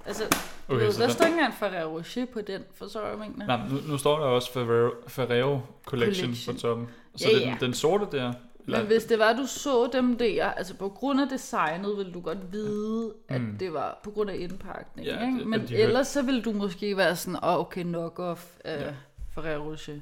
Altså, 0.05 0.23
okay, 0.69 0.79
ved, 0.85 0.93
der 0.93 0.99
den- 1.05 1.11
står 1.11 1.25
ikke 1.25 1.37
engang 1.37 1.53
Ferrero 1.53 1.97
Rocher 1.97 2.25
på 2.25 2.41
den, 2.41 2.63
for 2.75 2.87
så 2.87 3.07
jeg 3.07 3.17
mener. 3.17 3.45
Nej, 3.47 3.67
nu, 3.69 3.75
nu 3.91 3.97
står 3.97 4.19
der 4.19 4.25
også 4.25 4.53
Ferrero, 4.53 4.91
Ferrero 5.07 5.59
Collection, 5.85 6.25
Collection. 6.25 6.55
på 6.55 6.61
toppen. 6.61 6.89
Så 7.15 7.29
Ja, 7.29 7.35
den, 7.39 7.47
ja. 7.47 7.57
den 7.59 7.73
sorte 7.73 8.17
der, 8.17 8.33
Men 8.67 8.85
hvis 8.85 9.03
det 9.05 9.19
var, 9.19 9.33
du 9.33 9.45
så 9.45 9.89
dem 9.93 10.17
der, 10.17 10.45
altså 10.45 10.75
på 10.77 10.89
grund 10.89 11.21
af 11.21 11.27
designet, 11.29 11.97
ville 11.97 12.13
du 12.13 12.21
godt 12.21 12.51
vide, 12.51 13.13
at 13.29 13.41
Mm. 13.41 13.57
det 13.57 13.73
var 13.73 13.99
på 14.03 14.11
grund 14.11 14.29
af 14.29 14.35
indpakningen. 14.39 15.13
Ja, 15.15 15.25
ikke? 15.25 15.37
det- 15.39 15.47
Men 15.47 15.61
at 15.61 15.67
de 15.69 15.73
hørte- 15.73 15.83
ellers 15.87 16.07
så 16.07 16.21
ville 16.21 16.41
du 16.41 16.51
måske 16.51 16.97
være 16.97 17.15
sådan, 17.15 17.39
oh, 17.43 17.59
okay, 17.59 17.83
knock-off 17.83 18.59
af 18.65 18.81
Ja. 18.81 18.85
ja. 18.85 18.93
Ferrero 19.33 19.63
Rocher. 19.71 19.99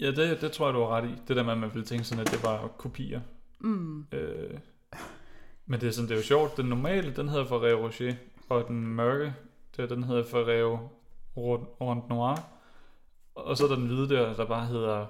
ja, 0.00 0.10
det, 0.10 0.40
det 0.40 0.52
tror 0.52 0.66
jeg, 0.66 0.74
du 0.74 0.78
har 0.80 0.88
ret 0.96 1.04
i. 1.08 1.14
Det 1.28 1.36
der 1.36 1.42
med, 1.42 1.52
at 1.52 1.58
man 1.58 1.70
ville 1.74 1.86
tænke 1.86 2.04
sådan, 2.04 2.26
at 2.26 2.30
det 2.32 2.42
var 2.42 2.66
kopier. 2.78 3.20
Mm. 3.60 4.06
Øh, 4.12 4.50
men 5.66 5.80
det 5.80 5.88
er 5.88 5.92
sådan, 5.92 6.08
det 6.08 6.14
er 6.14 6.18
jo 6.18 6.24
sjovt. 6.24 6.56
Den 6.56 6.66
normale, 6.66 7.12
den 7.16 7.28
hedder 7.28 7.46
Ferrero 7.46 7.86
Rocher, 7.86 8.14
og 8.48 8.64
den 8.68 8.86
mørke, 8.86 9.34
der, 9.76 9.86
den 9.86 10.04
hedder 10.04 10.24
Ferrero 10.24 10.78
Rond 11.36 12.02
Noir. 12.08 12.36
Og 13.34 13.56
så 13.56 13.64
er 13.64 13.68
der 13.68 13.76
den 13.76 13.86
hvide 13.86 14.08
der, 14.08 14.34
der 14.34 14.44
bare 14.44 14.66
hedder 14.66 15.06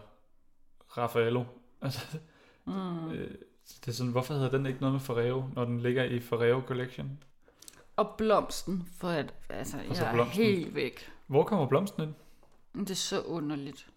Raffaello. 0.99 1.45
Altså, 1.83 2.19
Mm. 2.65 3.11
øh, 3.11 3.31
det 3.81 3.89
er 3.89 3.93
sådan, 3.93 4.13
hvorfor 4.13 4.35
hedder 4.35 4.51
den 4.51 4.67
ikke 4.67 4.81
noget 4.81 4.93
med 4.93 5.01
Ferrero, 5.01 5.45
når 5.55 5.65
den 5.65 5.81
ligger 5.81 6.05
i 6.05 6.21
Ferrero 6.21 6.61
Collection? 6.61 7.19
Og 7.97 8.15
blomsten, 8.19 8.89
for 8.99 9.09
at, 9.09 9.35
altså, 9.49 9.77
Og 9.89 9.97
jeg 9.97 10.09
er 10.09 10.13
blomsten. 10.13 10.45
helt 10.45 10.75
væk. 10.75 11.11
Hvor 11.27 11.45
kommer 11.45 11.67
blomsten 11.67 12.03
ind? 12.03 12.15
Det 12.85 12.91
er 12.91 12.95
så 12.95 13.23
underligt. 13.23 13.89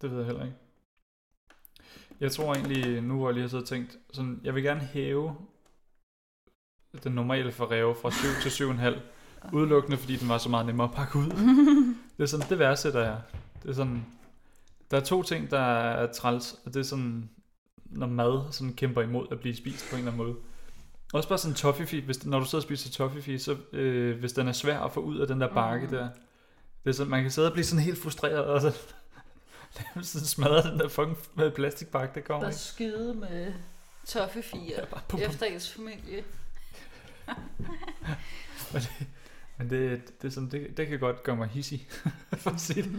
Det 0.00 0.10
ved 0.10 0.16
jeg 0.16 0.26
heller 0.26 0.44
ikke. 0.44 0.56
Jeg 2.20 2.32
tror 2.32 2.54
egentlig, 2.54 3.02
nu 3.02 3.16
hvor 3.16 3.28
jeg 3.28 3.34
lige 3.34 3.42
har 3.42 3.48
siddet 3.48 3.62
og 3.64 3.68
tænkt, 3.68 3.98
sådan, 4.12 4.40
jeg 4.44 4.54
vil 4.54 4.62
gerne 4.62 4.80
hæve 4.80 5.36
den 7.04 7.12
normale 7.12 7.52
Ferrero 7.52 7.94
fra 7.94 8.10
7 8.10 8.28
til 8.42 8.50
7,5. 8.50 9.00
Udelukkende 9.56 9.96
fordi 9.96 10.16
den 10.16 10.28
var 10.28 10.38
så 10.38 10.48
meget 10.48 10.66
nemmere 10.66 10.88
at 10.88 10.94
pakke 10.94 11.18
ud. 11.18 11.26
Det 12.16 12.22
er 12.22 12.26
sådan, 12.26 12.48
det 12.50 12.58
værdsætter 12.58 13.04
jeg. 13.04 13.22
Det 13.62 13.68
er 13.70 13.74
sådan, 13.74 14.06
der 14.90 14.96
er 14.96 15.00
to 15.04 15.22
ting, 15.22 15.50
der 15.50 15.60
er 15.60 16.12
træls, 16.12 16.56
og 16.64 16.74
det 16.74 16.80
er 16.80 16.84
sådan, 16.84 17.30
når 17.84 18.06
mad 18.06 18.52
sådan 18.52 18.74
kæmper 18.74 19.02
imod 19.02 19.26
at 19.30 19.40
blive 19.40 19.56
spist 19.56 19.90
på 19.90 19.96
en 19.96 19.98
eller 19.98 20.12
anden 20.12 20.26
måde. 20.26 20.36
Også 21.12 21.28
bare 21.28 21.38
sådan 21.38 21.54
toffifee, 21.54 22.00
hvis, 22.02 22.26
når 22.26 22.38
du 22.38 22.44
sidder 22.44 22.56
og 22.58 22.62
spiser 22.62 22.90
toffifee, 22.90 23.38
så 23.38 23.56
øh, 23.72 24.18
hvis 24.18 24.32
den 24.32 24.48
er 24.48 24.52
svær 24.52 24.80
at 24.80 24.92
få 24.92 25.00
ud 25.00 25.18
af 25.18 25.26
den 25.26 25.40
der 25.40 25.54
bakke 25.54 25.86
Mm. 25.86 25.92
der, 25.92 26.08
det 26.84 26.90
er 26.90 26.92
sådan, 26.94 27.10
man 27.10 27.22
kan 27.22 27.30
sidde 27.30 27.48
og 27.48 27.52
blive 27.52 27.64
sådan 27.64 27.84
helt 27.84 27.98
frustreret, 28.02 28.44
og 28.44 28.60
så 28.60 28.72
sådan 30.02 30.26
smadrer 30.26 30.70
den 30.70 30.78
der 30.80 30.88
fucking 30.88 31.16
med 31.34 31.50
plastikbakke, 31.50 32.14
der 32.14 32.20
kommer. 32.20 32.42
Der 32.42 32.48
Ikke? 32.50 32.60
skyde 32.60 33.14
med 33.14 33.52
toffefie 34.06 34.60
Ja, 34.68 34.84
bare 34.84 35.00
pum, 35.08 35.20
pum. 35.20 35.28
efter 35.30 35.46
ens 35.46 35.72
familie. 35.72 36.24
Men 39.58 39.70
det, 39.70 40.22
det, 40.22 40.28
er 40.28 40.32
sådan, 40.32 40.50
det, 40.50 40.76
det 40.76 40.86
kan 40.86 40.98
godt 40.98 41.22
gøre 41.22 41.36
mig 41.36 41.48
hissig, 41.48 41.88
for 42.42 42.50
at 42.50 42.60
sige 42.60 42.82
det 42.82 42.92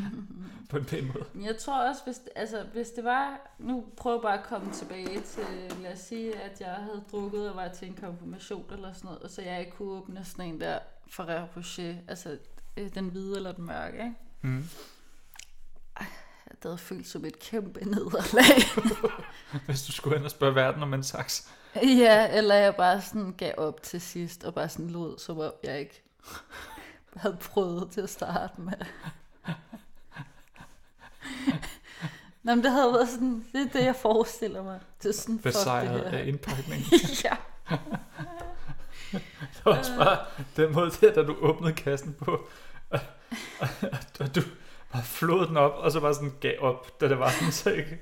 på 0.70 0.78
en 0.78 0.86
pæn 0.86 1.08
måde. 1.08 1.48
Jeg 1.48 1.58
tror 1.58 1.90
også, 1.90 2.02
hvis, 2.06 2.22
altså, 2.36 2.64
hvis 2.74 2.90
det 2.90 3.04
var... 3.04 3.56
Nu 3.60 3.86
prøver 3.98 4.18
jeg 4.18 4.22
bare 4.22 4.40
at 4.40 4.46
komme 4.46 4.74
tilbage 4.74 5.22
til... 5.22 5.44
Lad 5.82 5.94
os 5.94 6.00
sige, 6.00 6.36
at 6.36 6.62
jeg 6.62 6.74
havde 6.74 7.04
drukket 7.12 7.50
og 7.50 7.56
var 7.56 7.68
til 7.68 7.88
en 7.88 7.94
konfirmation 7.94 8.66
eller 8.74 8.94
sådan 8.94 9.08
noget, 9.08 9.20
og 9.20 9.30
så 9.30 9.42
jeg 9.42 9.60
ikke 9.60 9.72
kunne 9.72 9.92
åbne 9.92 10.26
sådan 10.26 10.46
en 10.46 10.62
der 10.62 10.80
Ferrero 11.08 11.48
Rocher, 11.58 11.96
altså 12.08 12.38
øh, 12.78 12.96
den 12.96 13.10
hvide 13.10 13.36
eller 13.36 13.52
den 13.52 13.66
mørke, 13.66 13.98
ikke? 13.98 14.16
Mm. 14.42 14.64
Det 16.50 16.58
havde 16.64 16.78
følt 16.78 17.08
som 17.08 17.26
et 17.26 17.40
kæmpe 17.40 17.86
nederlag. 17.86 18.86
Hvis 19.66 19.84
du 19.84 19.92
skulle 19.92 20.18
hen 20.18 20.26
og 20.26 20.32
spørge 20.32 20.56
verden 20.56 20.84
om 20.84 20.94
en 20.94 21.04
saks. 21.04 21.52
ja, 21.76 22.38
eller 22.38 22.56
jeg 22.56 22.76
bare 22.76 23.02
sådan 23.02 23.34
gav 23.38 23.54
op 23.58 23.82
til 23.84 24.02
sidst, 24.02 24.44
og 24.44 24.54
bare 24.54 24.70
sådan 24.70 24.90
lod, 24.90 25.18
som 25.18 25.40
om 25.40 25.52
jeg 25.64 25.80
ikke 25.80 26.09
havde 27.22 27.38
prøvet 27.42 27.92
til 27.92 28.02
at 28.02 28.10
starte 28.10 28.62
med. 28.62 28.74
Nå, 32.44 32.56
men 32.56 32.64
det 32.64 32.72
havde 32.72 32.94
været 32.94 33.10
sådan, 33.10 33.46
det 33.52 33.62
er 33.62 33.70
det, 33.80 33.86
jeg 33.86 33.96
forestiller 33.96 34.64
mig. 34.64 34.80
Det 35.04 35.10
er 35.10 35.14
sådan, 35.14 35.36
det 35.36 35.44
Besejret 35.44 36.12
her. 36.12 36.20
af 36.20 36.26
indpakning. 36.28 36.82
ja. 37.26 37.36
Det 39.12 39.66
var 39.66 39.78
også 39.78 39.98
bare 39.98 40.26
den 40.56 40.74
måde 40.74 40.92
der, 41.02 41.14
da 41.14 41.24
du 41.24 41.36
åbnede 41.42 41.74
kassen 41.74 42.14
på. 42.14 42.48
Og, 42.90 43.00
og, 43.60 43.68
og 44.20 44.36
du 44.36 44.42
bare 44.92 45.04
flåede 45.04 45.48
den 45.48 45.58
op, 45.58 45.74
og 45.74 45.92
så 45.92 46.00
bare 46.00 46.14
sådan 46.14 46.34
gav 46.40 46.60
op, 46.60 47.02
da 47.02 47.10
det 47.10 47.20
var 47.20 47.30
sådan, 47.30 47.52
så 47.52 47.70
ikke... 47.72 48.00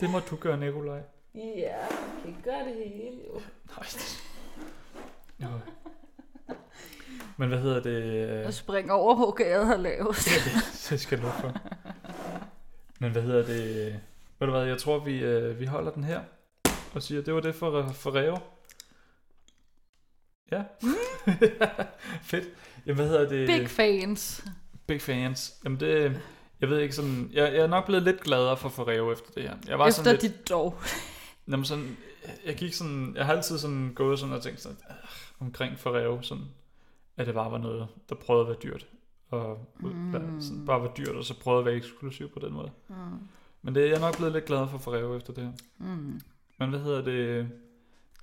Det 0.00 0.10
må 0.10 0.20
du 0.20 0.36
gøre, 0.36 0.56
Nikolaj. 0.56 1.02
Ja, 1.34 1.76
man 2.24 2.34
kan 2.34 2.42
gøre 2.44 2.64
det 2.64 2.74
hele 2.74 3.16
jo. 3.28 3.40
Nej. 3.68 3.86
Jo. 5.42 5.48
Men 7.36 7.48
hvad 7.48 7.58
hedder 7.58 7.80
det? 7.80 8.28
Jeg 8.44 8.54
springer 8.54 8.92
over, 8.92 9.14
hvor 9.16 9.30
gaden 9.30 9.66
har 9.66 9.76
lavet. 9.76 10.16
Det 10.90 11.00
skal 11.00 11.22
du 11.22 11.28
for. 11.40 11.56
Men 13.00 13.12
hvad 13.12 13.22
hedder 13.22 13.46
det? 13.46 14.00
Ved 14.38 14.46
du 14.46 14.50
hvad, 14.50 14.64
jeg 14.64 14.78
tror, 14.78 14.98
vi, 14.98 15.18
øh, 15.18 15.60
vi 15.60 15.66
holder 15.66 15.90
den 15.90 16.04
her. 16.04 16.20
Og 16.94 17.02
siger, 17.02 17.22
det 17.22 17.34
var 17.34 17.40
det 17.40 17.54
for, 17.54 17.88
for 17.92 18.14
Reo. 18.16 18.38
Ja. 20.52 20.62
Fedt. 22.30 22.44
Jamen, 22.86 22.96
hvad 22.96 23.08
hedder 23.08 23.28
det? 23.28 23.46
Big 23.46 23.70
fans. 23.70 24.44
Big 24.86 25.02
fans. 25.02 25.54
Jamen 25.64 25.80
det, 25.80 26.20
jeg 26.60 26.68
ved 26.70 26.78
ikke 26.80 26.94
sådan, 26.94 27.30
jeg, 27.32 27.52
jeg 27.54 27.62
er 27.62 27.66
nok 27.66 27.86
blevet 27.86 28.02
lidt 28.02 28.20
gladere 28.20 28.56
for 28.56 28.68
Ferrero 28.68 29.12
efter 29.12 29.30
det 29.34 29.42
her. 29.42 29.54
Jeg 29.68 29.78
var 29.78 29.86
Efter 29.86 30.02
sådan 30.02 30.20
lidt, 30.20 30.22
dit 30.38 30.48
dog. 30.48 30.78
jamen 31.48 31.64
sådan, 31.64 31.96
jeg 32.46 32.54
gik 32.54 32.74
sådan, 32.74 33.12
jeg 33.16 33.26
har 33.26 33.32
altid 33.32 33.58
sådan 33.58 33.92
gået 33.94 34.18
sådan 34.18 34.34
og 34.34 34.42
tænkt 34.42 34.60
sådan, 34.60 34.78
øh, 34.90 34.96
omkring 35.40 35.78
Ferrero, 35.78 36.22
sådan, 36.22 36.44
at 37.16 37.26
det 37.26 37.34
bare 37.34 37.50
var 37.50 37.58
noget, 37.58 37.88
der 38.08 38.14
prøvede 38.14 38.42
at 38.42 38.48
være 38.48 38.58
dyrt. 38.62 38.86
Og 39.30 39.58
mm. 39.80 40.40
sådan, 40.40 40.66
bare 40.66 40.80
var 40.80 40.88
dyrt, 40.88 41.16
og 41.16 41.24
så 41.24 41.40
prøvede 41.40 41.58
at 41.60 41.66
være 41.66 41.74
eksklusiv 41.74 42.28
på 42.28 42.38
den 42.38 42.52
måde. 42.52 42.70
Mm. 42.88 42.94
Men 43.62 43.74
det, 43.74 43.80
jeg 43.80 43.96
er 43.96 44.00
nok 44.00 44.16
blevet 44.16 44.32
lidt 44.32 44.44
gladere 44.44 44.68
for 44.68 44.78
Ferrero 44.78 45.16
efter 45.16 45.32
det 45.32 45.44
her. 45.44 45.52
Mm. 45.78 46.20
Men 46.58 46.70
hvad 46.70 46.80
hedder 46.80 47.02
det? 47.04 47.48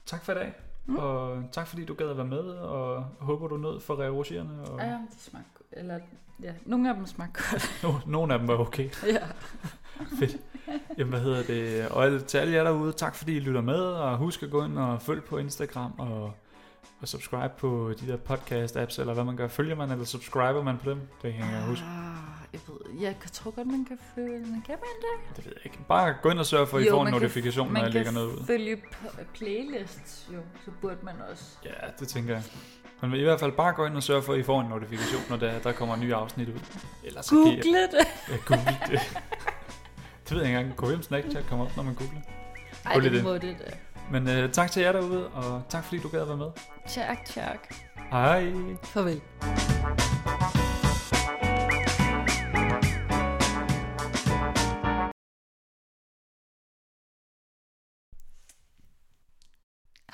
Tak 0.06 0.26
for 0.26 0.32
i 0.32 0.36
dag. 0.36 0.54
Mm. 0.86 0.96
Og 0.96 1.44
tak 1.52 1.68
fordi 1.68 1.86
du 1.86 1.94
gad 1.94 2.10
at 2.10 2.18
være 2.18 2.28
med, 2.28 2.40
og 2.40 3.04
håber 3.04 3.48
du 3.48 3.58
nød 3.58 3.80
Ferrero 3.80 4.22
Rocher'erne. 4.22 4.72
Og 4.72 4.80
Ja, 4.80 4.92
de 4.92 5.20
smagte. 5.20 5.64
Eller, 5.72 6.00
ja, 6.44 6.54
nogle 6.66 6.90
af 6.90 6.96
dem 6.96 7.06
smagte 7.06 7.42
godt. 7.52 7.72
no, 7.84 8.12
nogle 8.12 8.34
af 8.34 8.40
dem 8.40 8.48
var 8.48 8.58
okay. 8.58 8.90
ja. 9.08 9.28
Fedt. 10.20 10.38
Jamen, 10.98 11.10
hvad 11.10 11.22
hedder 11.22 11.44
det? 11.44 11.88
Og 11.90 12.26
til 12.26 12.38
alle 12.38 12.54
jer 12.54 12.64
derude, 12.64 12.92
tak 12.92 13.16
fordi 13.16 13.36
I 13.36 13.40
lytter 13.40 13.62
med, 13.62 13.80
og 13.80 14.18
husk 14.18 14.44
at 14.44 14.52
gå 14.52 14.66
ind 14.66 14.80
og 14.80 15.02
følg 15.02 15.24
på 15.24 15.38
Instagram, 15.38 15.94
og, 15.98 16.34
og 17.04 17.08
subscribe 17.10 17.54
på 17.58 17.94
de 18.02 18.08
der 18.08 18.18
podcast-apps, 18.30 19.00
eller 19.02 19.14
hvad 19.14 19.24
man 19.24 19.36
gør. 19.38 19.48
Følger 19.48 19.76
man, 19.76 19.92
eller 19.92 20.06
subscriber 20.06 20.64
man 20.64 20.78
på 20.84 20.90
dem? 20.90 21.00
Det 21.22 21.34
kan 21.34 21.42
jeg 21.52 21.62
huske. 21.68 21.86
Ah, 21.86 22.16
jeg 22.54 22.60
ved, 22.68 23.02
jeg 23.02 23.16
tror 23.32 23.52
godt, 23.52 23.68
man 23.68 23.86
kan 23.86 24.00
følge, 24.16 24.40
men 24.40 24.64
kan 24.66 24.76
man 24.76 24.96
det? 25.02 25.36
Det 25.38 25.46
ved 25.46 25.54
jeg 25.56 25.66
ikke. 25.66 25.78
Bare 25.88 26.16
gå 26.22 26.30
ind 26.30 26.40
og 26.40 26.46
sørg 26.46 26.68
for, 26.68 26.78
at 26.78 26.84
I 26.84 26.86
Jo, 26.88 26.92
får 26.92 27.00
en 27.02 27.04
man 27.04 27.14
kan- 27.14 27.22
notifikation, 27.22 27.68
når 27.68 27.74
Man 27.74 27.84
jeg 27.84 27.92
lægger 27.94 28.12
kan 28.12 28.14
noget 28.14 28.28
ud. 28.36 28.46
følge 28.46 28.76
p- 28.76 29.24
playlists, 29.34 30.28
jo, 30.34 30.40
så 30.66 30.72
burde 30.82 30.98
man 31.04 31.16
også. 31.32 31.44
Ja, 31.66 31.70
det 32.00 32.08
tænker 32.08 32.34
jeg. 32.34 32.44
Men 33.02 33.14
i 33.14 33.24
hvert 33.24 33.40
fald 33.40 33.52
bare 33.52 33.74
gå 33.74 33.86
ind 33.86 33.98
og 33.98 34.04
sørg 34.04 34.24
for, 34.24 34.34
at 34.34 34.40
I 34.40 34.44
får 34.44 34.62
en 34.62 34.68
notifikation, 34.70 35.22
når 35.30 35.38
der, 35.38 35.60
der 35.60 35.72
kommer 35.72 35.96
nye 35.96 36.16
afsnit 36.16 36.50
ud. 36.50 36.60
Ellers 37.04 37.26
så 37.26 37.30
kan 37.32 37.42
Google 37.44 37.82
det. 37.82 38.08
ja, 38.30 38.36
google 38.46 38.78
det. 38.88 39.00
det 40.30 40.32
ved 40.32 40.38
jeg 40.38 40.48
ikke 40.50 40.60
engang. 40.60 40.76
Gå 40.78 40.86
hvem 40.88 41.02
Snapchat 41.04 41.46
kommer 41.50 41.66
op, 41.66 41.76
når 41.78 41.84
man 41.84 41.94
googler. 41.96 42.22
Ej, 42.86 42.94
det. 43.00 43.24
må 43.24 43.34
det 43.34 43.56
da. 43.60 43.72
Men 44.12 44.30
øh, 44.30 44.52
tak 44.52 44.72
til 44.72 44.82
jer 44.82 44.92
derude, 44.92 45.28
og 45.28 45.64
tak 45.70 45.84
fordi 45.84 46.02
du 46.02 46.08
gad 46.08 46.22
at 46.22 46.28
være 46.28 46.38
med. 46.38 46.52
Tak, 46.88 47.26
tak. 47.26 47.76
Hej. 48.12 48.54
Farvel. 48.84 49.22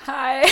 Hej. 0.06 0.42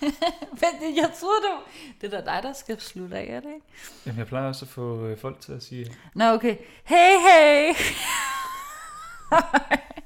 Men 0.60 0.96
jeg 0.96 1.10
troede, 1.20 1.42
det 1.42 1.50
var... 1.50 1.62
Det 2.00 2.14
er 2.14 2.20
da 2.20 2.34
dig, 2.34 2.42
der 2.42 2.52
skal 2.52 2.80
slutte 2.80 3.16
af, 3.16 3.26
er 3.30 3.40
det 3.40 3.54
ikke? 3.54 3.66
Jamen, 4.06 4.18
jeg 4.18 4.26
plejer 4.26 4.48
også 4.48 4.64
at 4.64 4.68
få 4.68 5.06
øh, 5.06 5.18
folk 5.18 5.40
til 5.40 5.52
at 5.52 5.62
sige, 5.62 5.96
Nå, 6.14 6.24
okay. 6.24 6.56
Hey, 6.84 7.18
hey. 7.28 7.74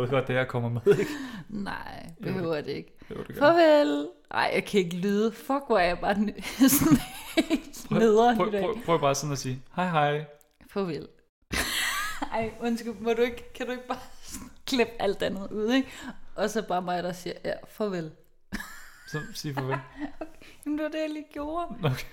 ved 0.00 0.08
godt, 0.08 0.26
det 0.28 0.36
her 0.36 0.44
kommer 0.44 0.68
med, 0.68 0.98
ikke? 0.98 1.10
Nej, 1.48 2.06
behøver 2.22 2.60
det 2.60 2.68
ikke. 2.72 2.96
Jo, 3.10 3.22
det. 3.28 3.36
Farvel. 3.36 4.08
Ej, 4.30 4.50
jeg 4.54 4.64
kan 4.64 4.80
ikke 4.80 4.96
lyde. 4.96 5.32
Fuck, 5.32 5.62
hvor 5.66 5.78
er 5.78 5.84
jeg 5.86 5.98
bare 5.98 6.12
n- 6.14 6.42
sådan 6.78 6.98
helt 7.36 7.90
nederen 7.90 8.36
prøv, 8.36 8.52
dag. 8.52 8.60
prøv, 8.62 8.76
prøv 8.84 9.00
bare 9.00 9.14
sådan 9.14 9.32
at 9.32 9.38
sige, 9.38 9.62
hej 9.76 9.88
hej. 9.90 10.24
Farvel. 10.70 11.08
Ej, 12.32 12.50
undskyld, 12.60 12.92
må 13.00 13.12
du 13.12 13.22
ikke, 13.22 13.52
kan 13.52 13.66
du 13.66 13.72
ikke 13.72 13.86
bare 13.88 13.98
klippe 14.66 14.92
alt 14.98 15.22
andet 15.22 15.52
ud, 15.52 15.72
ikke? 15.72 15.88
Og 16.34 16.50
så 16.50 16.62
bare 16.62 16.82
mig, 16.82 17.02
der 17.02 17.12
siger, 17.12 17.34
ja, 17.44 17.52
farvel. 17.68 18.10
Så 19.08 19.20
sig 19.34 19.54
farvel. 19.54 19.76
Jamen, 20.66 20.78
det 20.78 20.84
var 20.84 20.90
det, 20.90 20.98
jeg 20.98 21.10
lige 21.10 21.26
gjorde. 21.32 21.66
Okay. 21.84 22.04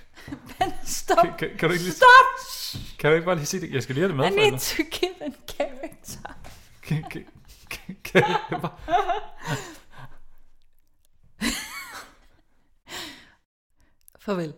Men 0.60 0.74
stop. 0.84 1.18
Kan, 1.24 1.34
kan, 1.40 1.50
kan, 1.60 1.70
du 1.70 1.74
ikke 1.74 1.84
lige, 1.84 1.94
Stop! 1.96 2.80
kan 3.00 3.10
du 3.10 3.16
ikke 3.16 3.26
bare 3.26 3.36
lige 3.36 3.46
sige 3.46 3.62
det? 3.62 3.74
Jeg 3.74 3.84
skal 3.84 3.96
lige 3.96 4.02
have 4.10 4.10
det 4.10 4.34
med, 4.34 4.46
I 4.46 4.50
need 4.50 4.60
to 4.60 4.84
give 4.92 5.22
a 5.26 5.30
character. 5.52 6.34
Kan, 6.84 7.04
kan, 7.12 7.26
Farvel. 14.20 14.54